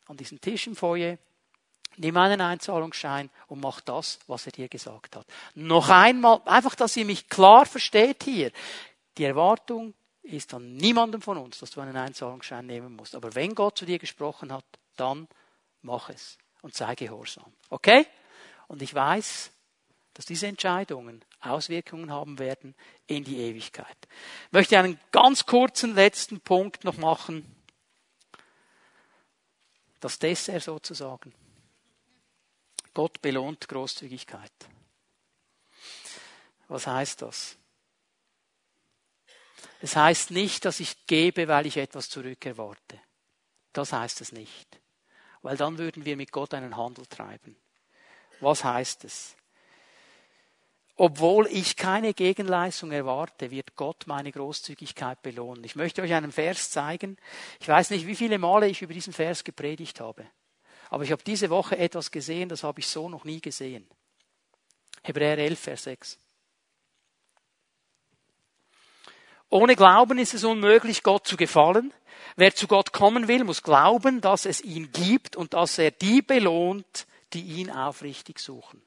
an 0.07 0.17
diesen 0.17 0.41
Tisch 0.41 0.67
im 0.67 0.77
Foyer, 0.77 1.19
nimm 1.97 2.17
einen 2.17 2.41
Einzahlungsschein 2.41 3.31
und 3.49 3.61
mach 3.61 3.81
das, 3.81 4.19
was 4.27 4.47
er 4.47 4.53
dir 4.53 4.69
gesagt 4.69 5.17
hat. 5.17 5.27
Noch 5.55 5.89
einmal, 5.89 6.41
einfach, 6.45 6.75
dass 6.75 6.97
ihr 6.97 7.05
mich 7.05 7.29
klar 7.29 7.67
versteht 7.67 8.25
hier. 8.25 8.53
Die 9.19 9.25
Erwartung 9.25 9.95
ist 10.23 10.55
an 10.55 10.77
niemandem 10.77 11.23
von 11.23 11.39
uns, 11.39 11.59
dass 11.59 11.71
du 11.71 11.81
einen 11.81 11.97
Einzahlungsschein 11.97 12.67
nehmen 12.67 12.97
musst. 12.97 13.15
Aber 13.15 13.35
wenn 13.35 13.55
Gott 13.55 13.79
zu 13.79 13.87
dir 13.87 13.99
gesprochen 13.99 14.53
hat, 14.53 14.65
dann 14.97 15.29
mach 15.83 16.11
es 16.11 16.39
und 16.63 16.75
sei 16.75 16.95
gehorsam. 16.95 17.53
Okay? 17.71 18.07
Und 18.69 18.83
ich 18.83 18.95
weiß, 18.95 19.52
dass 20.15 20.27
diese 20.27 20.47
Entscheidungen 20.47 21.25
Auswirkungen 21.41 22.11
haben 22.11 22.39
werden 22.39 22.75
in 23.07 23.25
die 23.25 23.39
Ewigkeit. 23.39 23.97
Ich 24.47 24.53
möchte 24.53 24.79
einen 24.79 25.01
ganz 25.11 25.47
kurzen 25.47 25.95
letzten 25.95 26.41
Punkt 26.41 26.85
noch 26.85 26.99
machen. 26.99 27.45
Das 30.01 30.19
Dessert 30.19 30.63
sozusagen. 30.63 31.35
Gott 32.95 33.23
belohnt 33.23 33.69
Großzügigkeit. 33.69 34.53
Was 36.69 36.87
heißt 36.87 37.23
das? 37.23 37.57
Es 39.81 39.97
heißt 39.97 40.31
nicht, 40.31 40.65
dass 40.65 40.81
ich 40.81 41.07
gebe, 41.07 41.49
weil 41.49 41.67
ich 41.67 41.77
etwas 41.77 42.09
zurückerwarte. 42.09 43.01
Das 43.73 43.93
heißt 43.93 44.21
es 44.21 44.33
nicht. 44.33 44.81
Weil 45.43 45.57
dann 45.57 45.79
würden 45.79 46.05
wir 46.05 46.17
mit 46.17 46.31
Gott 46.31 46.55
einen 46.55 46.77
Handel 46.77 47.07
treiben. 47.07 47.57
Was 48.41 48.63
heißt 48.63 49.05
es? 49.05 49.37
Obwohl 50.97 51.47
ich 51.47 51.77
keine 51.77 52.13
Gegenleistung 52.13 52.93
erwarte, 52.93 53.51
wird 53.51 53.77
Gott 53.77 54.05
meine 54.07 54.31
Großzügigkeit 54.31 55.23
belohnen. 55.23 55.65
Ich 55.65 55.75
möchte 55.75 56.03
euch 56.03 56.13
einen 56.13 56.33
Vers 56.33 56.71
zeigen. 56.71 57.17
Ich 57.61 57.69
weiß 57.69 57.91
nicht, 57.91 58.07
wie 58.07 58.15
viele 58.15 58.39
Male 58.39 58.69
ich 58.69 58.83
über 58.83 58.93
diesen 58.93 59.13
Vers 59.13 59.43
gepredigt 59.43 60.01
habe. 60.01 60.27
Aber 60.91 61.05
ich 61.05 61.13
habe 61.13 61.23
diese 61.25 61.49
Woche 61.49 61.79
etwas 61.79 62.11
gesehen, 62.11 62.51
das 62.51 62.63
habe 62.63 62.81
ich 62.81 62.87
so 62.87 63.09
noch 63.09 63.25
nie 63.25 63.41
gesehen. 63.41 63.89
Hebräer 65.03 65.39
11, 65.39 65.59
Vers 65.59 65.83
6. 65.85 66.19
Ohne 69.49 69.77
Glauben 69.77 70.19
ist 70.19 70.35
es 70.35 70.45
unmöglich, 70.45 71.03
Gott 71.03 71.27
zu 71.27 71.37
gefallen. 71.37 71.93
Wer 72.37 72.55
zu 72.55 72.67
Gott 72.67 72.93
kommen 72.93 73.29
will, 73.29 73.45
muss 73.45 73.63
glauben, 73.63 74.21
dass 74.21 74.47
es 74.47 74.61
ihn 74.61 74.93
gibt 74.93 75.37
und 75.37 75.55
dass 75.55 75.79
er 75.79 75.91
die 75.91 76.23
belohnt, 76.23 77.07
die 77.33 77.43
ihn 77.43 77.71
aufrichtig 77.71 78.39
suchen. 78.39 78.83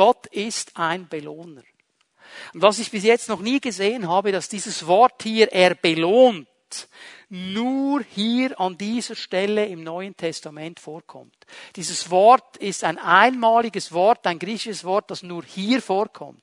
Gott 0.00 0.28
ist 0.28 0.78
ein 0.78 1.08
Belohner. 1.08 1.62
Und 2.54 2.62
was 2.62 2.78
ich 2.78 2.90
bis 2.90 3.04
jetzt 3.04 3.28
noch 3.28 3.40
nie 3.40 3.60
gesehen 3.60 4.08
habe, 4.08 4.32
dass 4.32 4.48
dieses 4.48 4.86
Wort 4.86 5.22
hier, 5.22 5.52
er 5.52 5.74
belohnt, 5.74 6.48
nur 7.28 8.02
hier 8.08 8.58
an 8.58 8.78
dieser 8.78 9.14
Stelle 9.14 9.66
im 9.66 9.84
Neuen 9.84 10.16
Testament 10.16 10.80
vorkommt. 10.80 11.34
Dieses 11.76 12.10
Wort 12.10 12.56
ist 12.56 12.82
ein 12.82 12.96
einmaliges 12.96 13.92
Wort, 13.92 14.26
ein 14.26 14.38
griechisches 14.38 14.84
Wort, 14.84 15.10
das 15.10 15.22
nur 15.22 15.44
hier 15.44 15.82
vorkommt. 15.82 16.42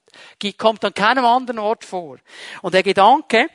Kommt 0.59 0.85
an 0.85 0.93
keinem 0.93 1.25
anderen 1.25 1.57
Ort 1.57 1.83
vor. 1.83 2.19
Und 2.61 2.75
der 2.75 2.83
Gedanke, 2.83 3.47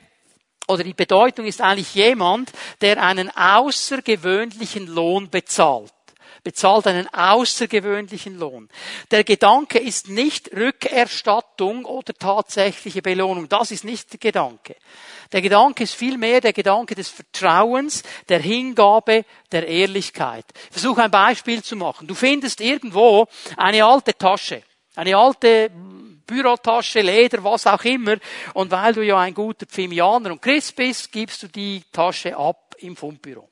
oder 0.66 0.82
die 0.82 0.94
Bedeutung 0.94 1.46
ist 1.46 1.60
eigentlich 1.60 1.94
jemand, 1.94 2.50
der 2.80 3.00
einen 3.00 3.30
außergewöhnlichen 3.30 4.88
Lohn 4.88 5.30
bezahlt 5.30 5.92
bezahlt 6.44 6.86
einen 6.86 7.08
außergewöhnlichen 7.08 8.38
Lohn. 8.38 8.68
Der 9.10 9.24
Gedanke 9.24 9.78
ist 9.78 10.08
nicht 10.08 10.50
Rückerstattung 10.52 11.84
oder 11.84 12.14
tatsächliche 12.14 13.02
Belohnung. 13.02 13.48
Das 13.48 13.70
ist 13.70 13.84
nicht 13.84 14.12
der 14.12 14.18
Gedanke. 14.18 14.76
Der 15.32 15.40
Gedanke 15.40 15.84
ist 15.84 15.94
vielmehr 15.94 16.40
der 16.40 16.52
Gedanke 16.52 16.94
des 16.94 17.08
Vertrauens, 17.08 18.02
der 18.28 18.40
Hingabe, 18.40 19.24
der 19.50 19.66
Ehrlichkeit. 19.66 20.44
Ich 20.66 20.72
versuche 20.72 21.02
ein 21.02 21.10
Beispiel 21.10 21.62
zu 21.62 21.76
machen. 21.76 22.06
Du 22.06 22.14
findest 22.14 22.60
irgendwo 22.60 23.26
eine 23.56 23.84
alte 23.84 24.16
Tasche, 24.16 24.62
eine 24.94 25.16
alte 25.16 25.70
Bürotasche, 26.26 27.00
Leder, 27.00 27.42
was 27.44 27.66
auch 27.66 27.84
immer. 27.84 28.16
Und 28.54 28.70
weil 28.70 28.92
du 28.92 29.02
ja 29.02 29.18
ein 29.18 29.34
guter 29.34 29.66
Pfimianer 29.66 30.32
und 30.32 30.42
Christ 30.42 30.76
bist, 30.76 31.12
gibst 31.12 31.42
du 31.42 31.48
die 31.48 31.82
Tasche 31.92 32.36
ab 32.36 32.74
im 32.78 32.96
Fundbüro. 32.96 33.51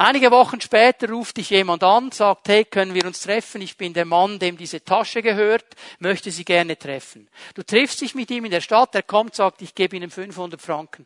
Einige 0.00 0.30
Wochen 0.30 0.60
später 0.60 1.08
ruft 1.08 1.38
dich 1.38 1.50
jemand 1.50 1.82
an, 1.82 2.12
sagt, 2.12 2.48
hey, 2.48 2.64
können 2.64 2.94
wir 2.94 3.04
uns 3.04 3.20
treffen? 3.20 3.60
Ich 3.60 3.76
bin 3.76 3.94
der 3.94 4.04
Mann, 4.04 4.38
dem 4.38 4.56
diese 4.56 4.84
Tasche 4.84 5.22
gehört, 5.22 5.74
möchte 5.98 6.30
Sie 6.30 6.44
gerne 6.44 6.78
treffen. 6.78 7.28
Du 7.54 7.64
triffst 7.64 8.00
dich 8.00 8.14
mit 8.14 8.30
ihm 8.30 8.44
in 8.44 8.52
der 8.52 8.60
Stadt, 8.60 8.94
er 8.94 9.02
kommt, 9.02 9.34
sagt, 9.34 9.60
ich 9.60 9.74
gebe 9.74 9.96
Ihnen 9.96 10.08
500 10.08 10.62
Franken 10.62 11.04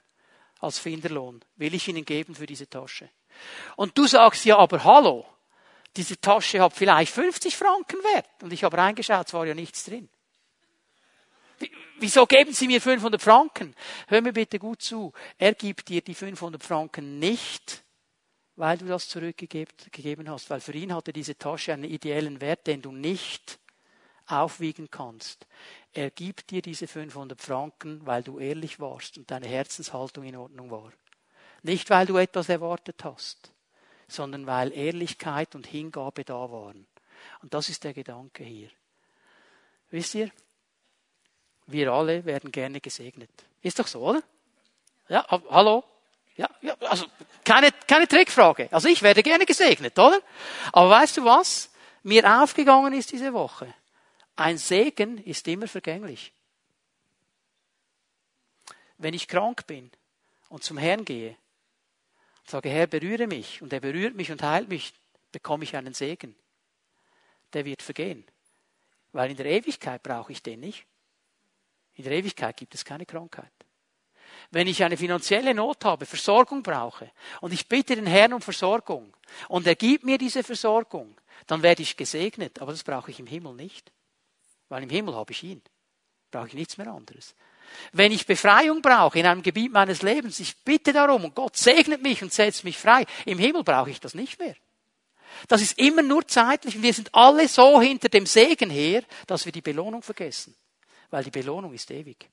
als 0.61 0.78
Finderlohn. 0.78 1.43
Will 1.57 1.72
ich 1.72 1.88
Ihnen 1.88 2.05
geben 2.05 2.34
für 2.34 2.45
diese 2.45 2.68
Tasche? 2.68 3.09
Und 3.76 3.97
du 3.97 4.07
sagst, 4.07 4.45
ja, 4.45 4.59
aber 4.59 4.84
hallo, 4.84 5.24
diese 5.97 6.20
Tasche 6.20 6.61
hat 6.61 6.74
vielleicht 6.74 7.14
50 7.14 7.57
Franken 7.57 7.97
wert. 8.12 8.43
Und 8.43 8.53
ich 8.53 8.62
habe 8.62 8.76
reingeschaut, 8.76 9.26
es 9.26 9.32
war 9.32 9.47
ja 9.47 9.55
nichts 9.55 9.84
drin. 9.84 10.11
Wieso 11.99 12.26
geben 12.26 12.53
Sie 12.53 12.66
mir 12.66 12.82
500 12.82 13.22
Franken? 13.22 13.74
Hör 14.09 14.20
mir 14.20 14.34
bitte 14.34 14.59
gut 14.59 14.82
zu. 14.82 15.14
Er 15.38 15.55
gibt 15.55 15.88
dir 15.88 16.03
die 16.03 16.14
500 16.14 16.62
Franken 16.62 17.18
nicht, 17.18 17.82
weil 18.63 18.79
du 18.79 18.87
das 18.87 19.09
zurückgegeben 19.09 20.31
hast, 20.31 20.49
weil 20.49 20.61
für 20.61 20.73
ihn 20.73 20.95
hatte 20.95 21.13
diese 21.13 21.37
Tasche 21.37 21.73
einen 21.73 21.83
ideellen 21.83 22.41
Wert, 22.41 22.69
den 22.69 22.81
du 22.81 22.93
nicht 22.93 23.59
aufwiegen 24.29 24.89
kannst. 24.89 25.49
Er 25.93 26.13
gibt 26.13 26.51
dir 26.51 26.63
diese 26.63 26.87
500 26.87 27.43
Franken, 27.43 28.07
weil 28.07 28.23
du 28.23 28.39
ehrlich 28.39 28.79
warst 28.79 29.19
und 29.19 29.29
deine 29.33 29.49
Herzenshaltung 29.49 30.23
in 30.23 30.37
Ordnung 30.37 30.71
war. 30.71 30.93
Nicht, 31.65 31.91
weil 31.91 32.07
du 32.07 32.17
etwas 32.19 32.49
erwartet 32.49 33.03
hast, 33.03 33.51
sondern 34.07 34.47
weil 34.47 34.73
Ehrlichkeit 34.73 35.57
und 35.57 35.67
Hingabe 35.67 36.23
da 36.23 36.53
waren. 36.53 36.87
Und 37.43 37.55
das 37.55 37.69
ist 37.69 37.83
der 37.83 37.95
Gedanke 37.95 38.45
hier. 38.45 38.71
Wisst 39.91 40.15
ihr, 40.15 40.31
wir 41.67 41.93
alle 41.93 42.25
werden 42.25 42.53
gerne 42.53 42.81
gesegnet. 42.81 43.33
Ist 43.61 43.81
doch 43.81 43.89
so, 43.89 44.03
oder? 44.03 44.23
Ja, 45.09 45.27
hallo? 45.51 45.83
Ja, 46.37 46.49
ja, 46.62 46.74
also 46.80 47.07
keine, 47.45 47.70
keine 47.87 48.09
Trickfrage. 48.09 48.68
Also 48.70 48.89
ich 48.89 49.03
werde 49.03 49.22
gerne 49.22 49.45
gesegnet, 49.45 49.99
oder? 49.99 50.20
Aber 50.72 50.91
weißt 50.91 51.18
du 51.18 51.24
was? 51.24 51.70
Mir 52.03 52.43
aufgegangen 52.43 52.95
ist 52.95 53.12
diese 53.12 53.33
Woche. 53.33 53.72
Ein 54.37 54.59
Segen 54.59 55.18
ist 55.18 55.47
immer 55.47 55.68
vergänglich. 55.68 56.33
Wenn 58.97 59.14
ich 59.14 59.28
krank 59.28 59.66
bin 59.66 59.91
und 60.49 60.64
zum 60.64 60.78
Herrn 60.78 61.05
gehe 61.05 61.37
sage, 62.45 62.70
Herr, 62.70 62.87
berühre 62.87 63.26
mich 63.26 63.62
und 63.62 63.72
er 63.72 63.80
berührt 63.80 64.14
mich 64.14 64.30
und 64.30 64.43
heilt 64.43 64.68
mich, 64.68 64.95
bekomme 65.30 65.64
ich 65.64 65.76
einen 65.76 65.95
Segen. 65.95 66.35
Der 67.53 67.64
wird 67.64 67.83
vergehen. 67.83 68.24
Weil 69.12 69.30
in 69.30 69.37
der 69.37 69.47
Ewigkeit 69.47 70.03
brauche 70.03 70.33
ich 70.33 70.43
den 70.43 70.61
nicht. 70.61 70.87
In 71.95 72.05
der 72.05 72.14
Ewigkeit 72.14 72.57
gibt 72.57 72.74
es 72.74 72.85
keine 72.85 73.07
Krankheit 73.07 73.53
wenn 74.51 74.66
ich 74.66 74.82
eine 74.82 74.97
finanzielle 74.97 75.55
Not 75.55 75.84
habe, 75.84 76.07
Versorgung 76.07 76.62
brauche 76.62 77.11
und 77.40 77.53
ich 77.53 77.68
bitte 77.68 77.97
den 77.97 78.07
Herrn 78.07 78.32
um 78.32 78.43
Versorgung 78.43 79.14
und 79.49 79.66
er 79.66 79.76
gibt 79.76 80.05
mir 80.05 80.18
diese 80.18 80.43
Versorgung, 80.43 81.16
dann 81.47 81.62
werde 81.62 81.82
ich 81.82 81.97
gesegnet. 81.97 82.61
Aber 82.61 82.72
das 82.72 82.82
brauche 82.82 83.11
ich 83.11 83.18
im 83.18 83.26
Himmel 83.26 83.55
nicht. 83.55 83.90
Weil 84.68 84.82
im 84.82 84.90
Himmel 84.90 85.14
habe 85.14 85.32
ich 85.32 85.43
ihn. 85.43 85.62
Brauche 86.30 86.49
ich 86.49 86.55
nichts 86.55 86.78
mehr 86.78 86.88
anderes. 86.88 87.34
Wenn 87.93 88.12
ich 88.12 88.26
Befreiung 88.26 88.82
brauche 88.82 89.18
in 89.18 89.26
einem 89.26 89.43
Gebiet 89.43 89.72
meines 89.72 90.03
Lebens, 90.03 90.40
ich 90.40 90.57
bitte 90.59 90.93
darum 90.93 91.24
und 91.24 91.34
Gott 91.34 91.57
segnet 91.57 92.03
mich 92.03 92.22
und 92.22 92.32
setzt 92.32 92.64
mich 92.64 92.78
frei. 92.78 93.05
Im 93.24 93.38
Himmel 93.38 93.64
brauche 93.64 93.90
ich 93.90 94.01
das 94.01 94.14
nicht 94.14 94.38
mehr. 94.38 94.57
Das 95.49 95.62
ist 95.62 95.78
immer 95.78 96.03
nur 96.03 96.26
zeitlich 96.28 96.76
und 96.76 96.82
wir 96.82 96.93
sind 96.93 97.14
alle 97.14 97.49
so 97.49 97.80
hinter 97.80 98.09
dem 98.09 98.26
Segen 98.26 98.70
her, 98.70 99.03
dass 99.26 99.47
wir 99.47 99.53
die 99.53 99.62
Belohnung 99.62 100.03
vergessen. 100.03 100.55
Weil 101.11 101.24
die 101.24 101.30
Belohnung 101.30 101.72
ist 101.72 101.90
ewig 101.90 102.28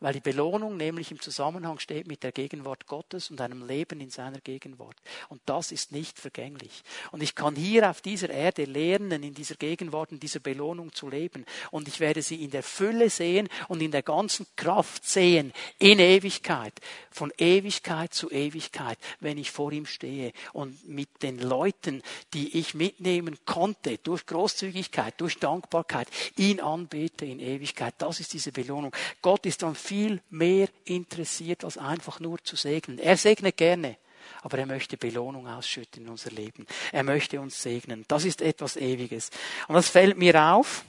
weil 0.00 0.12
die 0.12 0.20
Belohnung 0.20 0.76
nämlich 0.76 1.10
im 1.10 1.20
Zusammenhang 1.20 1.78
steht 1.78 2.06
mit 2.06 2.22
der 2.22 2.32
Gegenwart 2.32 2.86
Gottes 2.86 3.30
und 3.30 3.40
einem 3.40 3.66
Leben 3.66 4.00
in 4.00 4.10
seiner 4.10 4.40
Gegenwart. 4.40 4.96
Und 5.28 5.40
das 5.46 5.72
ist 5.72 5.92
nicht 5.92 6.18
vergänglich. 6.18 6.82
Und 7.12 7.22
ich 7.22 7.34
kann 7.34 7.56
hier 7.56 7.88
auf 7.88 8.00
dieser 8.00 8.30
Erde 8.30 8.64
lernen, 8.64 9.22
in 9.22 9.34
dieser 9.34 9.54
Gegenwart, 9.54 10.12
in 10.12 10.20
dieser 10.20 10.40
Belohnung 10.40 10.92
zu 10.92 11.08
leben. 11.08 11.46
Und 11.70 11.88
ich 11.88 12.00
werde 12.00 12.22
sie 12.22 12.42
in 12.42 12.50
der 12.50 12.62
Fülle 12.62 13.08
sehen 13.08 13.48
und 13.68 13.80
in 13.80 13.90
der 13.90 14.02
ganzen 14.02 14.46
Kraft 14.56 15.06
sehen, 15.06 15.52
in 15.78 15.98
Ewigkeit, 15.98 16.74
von 17.10 17.32
Ewigkeit 17.38 18.12
zu 18.12 18.30
Ewigkeit, 18.30 18.98
wenn 19.20 19.38
ich 19.38 19.50
vor 19.50 19.72
ihm 19.72 19.86
stehe 19.86 20.32
und 20.52 20.86
mit 20.86 21.22
den 21.22 21.38
Leuten, 21.38 22.02
die 22.34 22.58
ich 22.58 22.74
mitnehmen 22.74 23.38
konnte, 23.46 23.98
durch 23.98 24.26
Großzügigkeit, 24.26 25.14
durch 25.18 25.38
Dankbarkeit, 25.38 26.08
ihn 26.36 26.60
anbete 26.60 27.24
in 27.24 27.40
Ewigkeit. 27.40 27.94
Das 27.98 28.20
ist 28.20 28.32
diese 28.32 28.52
Belohnung. 28.52 28.94
Gott 29.22 29.46
ist 29.46 29.62
dann 29.62 29.74
viel 29.86 30.20
mehr 30.30 30.68
interessiert, 30.84 31.64
als 31.64 31.78
einfach 31.78 32.20
nur 32.20 32.42
zu 32.42 32.56
segnen. 32.56 32.98
Er 32.98 33.16
segnet 33.16 33.56
gerne, 33.56 33.96
aber 34.42 34.58
er 34.58 34.66
möchte 34.66 34.96
Belohnung 34.96 35.46
ausschütten 35.46 36.04
in 36.04 36.08
unser 36.08 36.30
Leben. 36.30 36.66
Er 36.92 37.02
möchte 37.02 37.40
uns 37.40 37.62
segnen. 37.62 38.04
Das 38.08 38.24
ist 38.24 38.42
etwas 38.42 38.76
Ewiges. 38.76 39.30
Und 39.68 39.74
das 39.74 39.88
fällt 39.88 40.18
mir 40.18 40.40
auf 40.40 40.84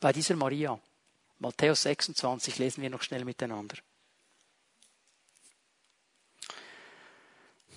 bei 0.00 0.12
dieser 0.12 0.36
Maria. 0.36 0.78
Matthäus 1.38 1.82
26 1.82 2.58
lesen 2.58 2.82
wir 2.82 2.90
noch 2.90 3.02
schnell 3.02 3.24
miteinander. 3.24 3.76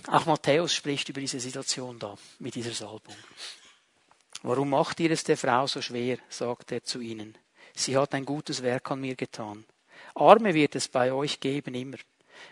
Auch 0.08 0.26
Matthäus 0.28 0.74
spricht 0.74 1.10
über 1.10 1.20
diese 1.20 1.40
Situation 1.40 1.98
da 1.98 2.16
mit 2.38 2.54
dieser 2.54 2.74
Salbung. 2.74 3.16
Warum 4.44 4.70
macht 4.70 5.00
ihr 5.00 5.10
es 5.10 5.24
der 5.24 5.38
Frau 5.38 5.66
so 5.66 5.82
schwer? 5.82 6.20
sagt 6.30 6.72
er 6.72 6.84
zu 6.84 7.00
ihnen. 7.00 7.36
Sie 7.74 7.98
hat 7.98 8.14
ein 8.14 8.26
gutes 8.26 8.62
Werk 8.62 8.92
an 8.92 9.02
mir 9.02 9.16
getan. 9.16 9.66
Arme 10.16 10.54
wird 10.54 10.76
es 10.76 10.88
bei 10.88 11.12
euch 11.12 11.40
geben 11.40 11.76
immer. 11.76 11.98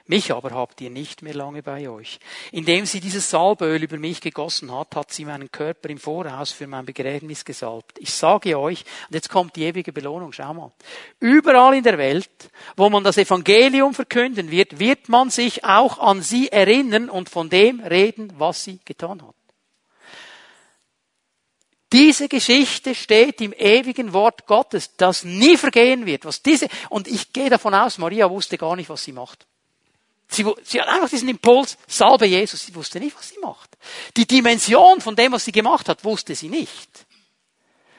Mich 0.06 0.34
aber 0.34 0.52
habt 0.52 0.82
ihr 0.82 0.90
nicht 0.90 1.22
mehr 1.22 1.34
lange 1.34 1.64
bei 1.64 1.90
euch. 1.90 2.20
Indem 2.52 2.86
sie 2.86 3.00
dieses 3.00 3.30
Salböl 3.30 3.82
über 3.84 3.98
mich 3.98 4.20
gegossen 4.20 4.72
hat, 4.72 4.96
hat 4.96 5.12
sie 5.12 5.24
meinen 5.24 5.50
Körper 5.52 5.90
im 5.90 5.98
Voraus 5.98 6.52
für 6.52 6.68
mein 6.68 6.86
Begräbnis 6.86 7.46
gesalbt. 7.46 7.98
Ich 8.00 8.14
sage 8.14 8.60
euch, 8.60 8.84
und 9.08 9.16
jetzt 9.16 9.30
kommt 9.30 9.56
die 9.56 9.64
ewige 9.64 9.94
Belohnung, 9.94 10.34
schau 10.34 10.54
mal. 10.54 10.72
Überall 11.20 11.76
in 11.76 11.84
der 11.84 11.98
Welt, 11.98 12.30
wo 12.76 12.90
man 12.90 13.04
das 13.04 13.18
Evangelium 13.18 13.94
verkünden 13.94 14.52
wird, 14.52 14.80
wird 14.80 15.08
man 15.08 15.30
sich 15.30 15.64
auch 15.64 16.00
an 16.00 16.22
sie 16.22 16.50
erinnern 16.50 17.10
und 17.10 17.30
von 17.30 17.50
dem 17.50 17.80
reden, 17.80 18.34
was 18.38 18.64
sie 18.64 18.80
getan 18.84 19.22
hat. 19.22 19.36
Diese 21.94 22.28
Geschichte 22.28 22.96
steht 22.96 23.40
im 23.40 23.54
ewigen 23.54 24.14
Wort 24.14 24.48
Gottes, 24.48 24.96
das 24.98 25.24
nie 25.24 25.58
vergehen 25.58 26.08
wird. 26.08 26.26
Was 26.26 26.42
diese, 26.42 26.68
und 26.90 27.08
ich 27.08 27.32
gehe 27.32 27.52
davon 27.52 27.76
aus, 27.76 28.00
Maria 28.00 28.30
wusste 28.30 28.58
gar 28.58 28.76
nicht, 28.76 28.90
was 28.90 29.04
sie 29.04 29.12
macht. 29.12 29.46
Sie, 30.28 30.44
sie 30.64 30.82
hat 30.82 30.88
einfach 30.88 31.10
diesen 31.10 31.30
Impuls, 31.30 31.78
salbe 31.86 32.26
Jesus. 32.26 32.66
Sie 32.66 32.74
wusste 32.74 33.00
nicht, 33.00 33.16
was 33.16 33.30
sie 33.30 33.40
macht. 33.40 33.78
Die 34.18 34.26
Dimension 34.26 35.02
von 35.02 35.16
dem, 35.16 35.34
was 35.34 35.46
sie 35.46 35.52
gemacht 35.52 35.88
hat, 35.88 36.04
wusste 36.04 36.34
sie 36.34 36.50
nicht. 36.50 37.06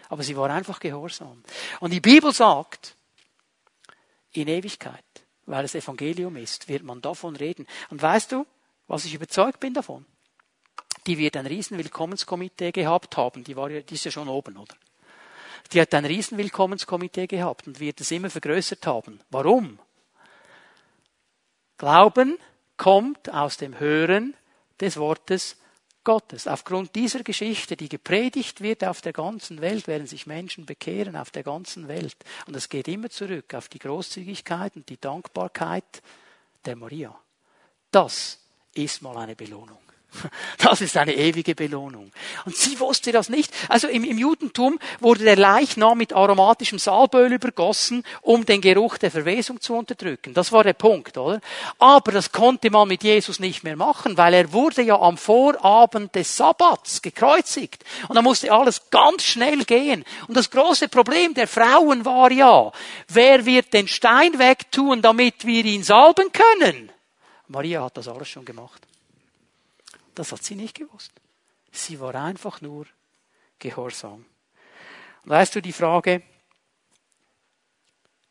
Aber 0.09 0.25
sie 0.25 0.37
war 0.37 0.51
einfach 0.51 0.81
gehorsam. 0.81 1.45
Und 1.79 1.93
die 1.93 2.01
Bibel 2.01 2.33
sagt, 2.33 2.97
in 4.33 4.49
Ewigkeit, 4.49 5.05
weil 5.47 5.65
es 5.65 5.77
Evangelium 5.77 6.35
ist, 6.37 6.69
wird 6.69 6.83
man 6.83 7.01
davon 7.01 7.37
reden. 7.37 7.67
Und 7.91 8.03
weißt 8.03 8.33
du, 8.33 8.45
was 8.89 9.05
ich 9.05 9.15
überzeugt 9.15 9.61
bin 9.61 9.73
davon? 9.73 10.05
Die 11.07 11.19
wird 11.19 11.37
ein 11.37 11.47
Riesenwillkommenskomitee 11.47 12.73
gehabt 12.73 13.17
haben. 13.17 13.45
Die 13.45 13.57
war 13.57 13.71
ja, 13.71 13.81
die 13.81 13.95
ist 13.95 14.05
ja 14.05 14.11
schon 14.11 14.29
oben, 14.29 14.57
oder? 14.57 14.75
Die 15.73 15.81
hat 15.81 15.95
ein 15.95 16.05
Riesenwillkommenskomitee 16.05 17.27
gehabt 17.27 17.67
und 17.67 17.81
wird 17.81 18.01
es 18.01 18.11
immer 18.11 18.31
vergrößert 18.31 18.87
haben. 18.87 19.21
Warum? 19.31 19.79
Glauben 21.79 22.39
kommt 22.77 23.33
aus 23.33 23.57
dem 23.57 23.79
Hören 23.79 24.35
des 24.81 24.97
Wortes 24.97 25.57
Gottes. 26.05 26.47
Aufgrund 26.47 26.95
dieser 26.95 27.23
Geschichte, 27.23 27.77
die 27.77 27.89
gepredigt 27.89 28.61
wird 28.61 28.85
auf 28.85 29.01
der 29.01 29.15
ganzen 29.15 29.61
Welt, 29.63 29.87
werden 29.89 30.07
sich 30.07 30.27
Menschen 30.27 30.67
bekehren 30.67 31.17
auf 31.17 31.31
der 31.31 31.43
ganzen 31.43 31.89
Welt. 31.89 32.17
Und 32.47 32.55
es 32.55 32.69
geht 32.69 32.89
immer 32.89 33.09
zurück 33.09 33.55
auf 33.55 33.69
die 33.69 33.79
Großzügigkeit 33.79 34.77
und 34.77 34.89
die 34.91 35.01
Dankbarkeit 35.01 36.03
der 36.67 36.77
Maria. 36.77 37.19
Das 37.91 38.39
ist 38.75 39.03
mal 39.03 39.17
eine 39.17 39.35
Belohnung. 39.35 39.84
Das 40.59 40.81
ist 40.81 40.97
eine 40.97 41.15
ewige 41.15 41.55
Belohnung. 41.55 42.11
Und 42.45 42.57
sie 42.57 42.79
wusste 42.81 43.13
das 43.13 43.29
nicht. 43.29 43.53
Also 43.69 43.89
im, 43.89 44.05
im, 44.05 44.19
Judentum 44.19 44.79
wurde 45.01 45.25
der 45.25 45.37
Leichnam 45.37 45.99
mit 45.99 46.13
aromatischem 46.13 46.79
Salböl 46.79 47.33
übergossen, 47.33 48.05
um 48.23 48.47
den 48.47 48.61
Geruch 48.61 48.99
der 48.99 49.11
Verwesung 49.11 49.61
zu 49.61 49.75
unterdrücken. 49.75 50.35
Das 50.35 50.53
war 50.53 50.65
der 50.65 50.73
Punkt, 50.73 51.19
oder? 51.19 51.41
Aber 51.79 52.13
das 52.13 52.33
konnte 52.33 52.71
man 52.71 52.89
mit 52.89 53.03
Jesus 53.03 53.41
nicht 53.41 53.65
mehr 53.65 53.77
machen, 53.77 54.17
weil 54.17 54.35
er 54.35 54.53
wurde 54.53 54.83
ja 54.83 54.99
am 54.99 55.17
Vorabend 55.17 56.15
des 56.15 56.37
Sabbats 56.37 57.03
gekreuzigt. 57.03 57.85
Und 58.09 58.17
da 58.17 58.23
musste 58.23 58.53
alles 58.53 58.91
ganz 58.91 59.25
schnell 59.25 59.65
gehen. 59.65 60.05
Und 60.29 60.37
das 60.37 60.51
große 60.51 60.89
Problem 60.89 61.35
der 61.35 61.49
Frauen 61.49 62.05
war 62.05 62.31
ja, 62.31 62.73
wer 63.09 63.47
wird 63.47 63.73
den 63.73 63.89
Stein 63.89 64.39
wegtun, 64.39 65.03
damit 65.03 65.47
wir 65.47 65.65
ihn 65.65 65.83
salben 65.83 66.31
können? 66.33 66.91
Maria 67.49 67.85
hat 67.85 67.97
das 67.97 68.09
alles 68.09 68.29
schon 68.29 68.45
gemacht. 68.45 68.87
Das 70.15 70.33
hat 70.33 70.43
sie 70.43 70.55
nicht 70.55 70.77
gewusst. 70.77 71.13
Sie 71.73 71.99
war 71.99 72.15
einfach 72.15 72.61
nur 72.61 72.87
gehorsam. 73.59 74.25
Und 75.25 75.31
weißt 75.31 75.57
du 75.57 75.63
die 75.63 75.73
Frage, 75.73 76.23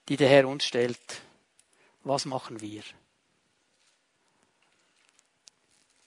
die 0.07 0.17
der 0.17 0.29
Herr 0.29 0.47
uns 0.47 0.65
stellt, 0.65 1.21
was 2.03 2.25
machen 2.25 2.61
wir 2.61 2.84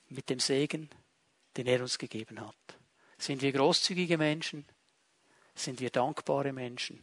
mit 0.09 0.31
dem 0.31 0.41
Segen, 0.41 0.91
den 1.57 1.67
er 1.67 1.81
uns 1.81 1.99
gegeben 1.99 2.41
hat? 2.41 2.55
Sind 3.19 3.43
wir 3.43 3.53
großzügige 3.53 4.19
Menschen? 4.19 4.67
Sind 5.55 5.81
wir 5.81 5.91
dankbare 5.91 6.53
Menschen? 6.53 7.03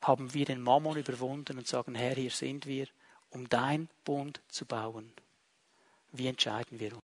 Haben 0.00 0.32
wir 0.32 0.46
den 0.46 0.62
Mammon 0.62 0.96
überwunden 0.96 1.58
und 1.58 1.66
sagen, 1.66 1.94
Herr, 1.94 2.14
hier 2.14 2.30
sind 2.30 2.66
wir, 2.66 2.88
um 3.30 3.48
dein 3.48 3.88
Bund 4.04 4.40
zu 4.48 4.64
bauen? 4.64 5.12
Wie 6.12 6.26
entscheiden 6.26 6.80
wir 6.80 6.92
uns? 6.92 6.96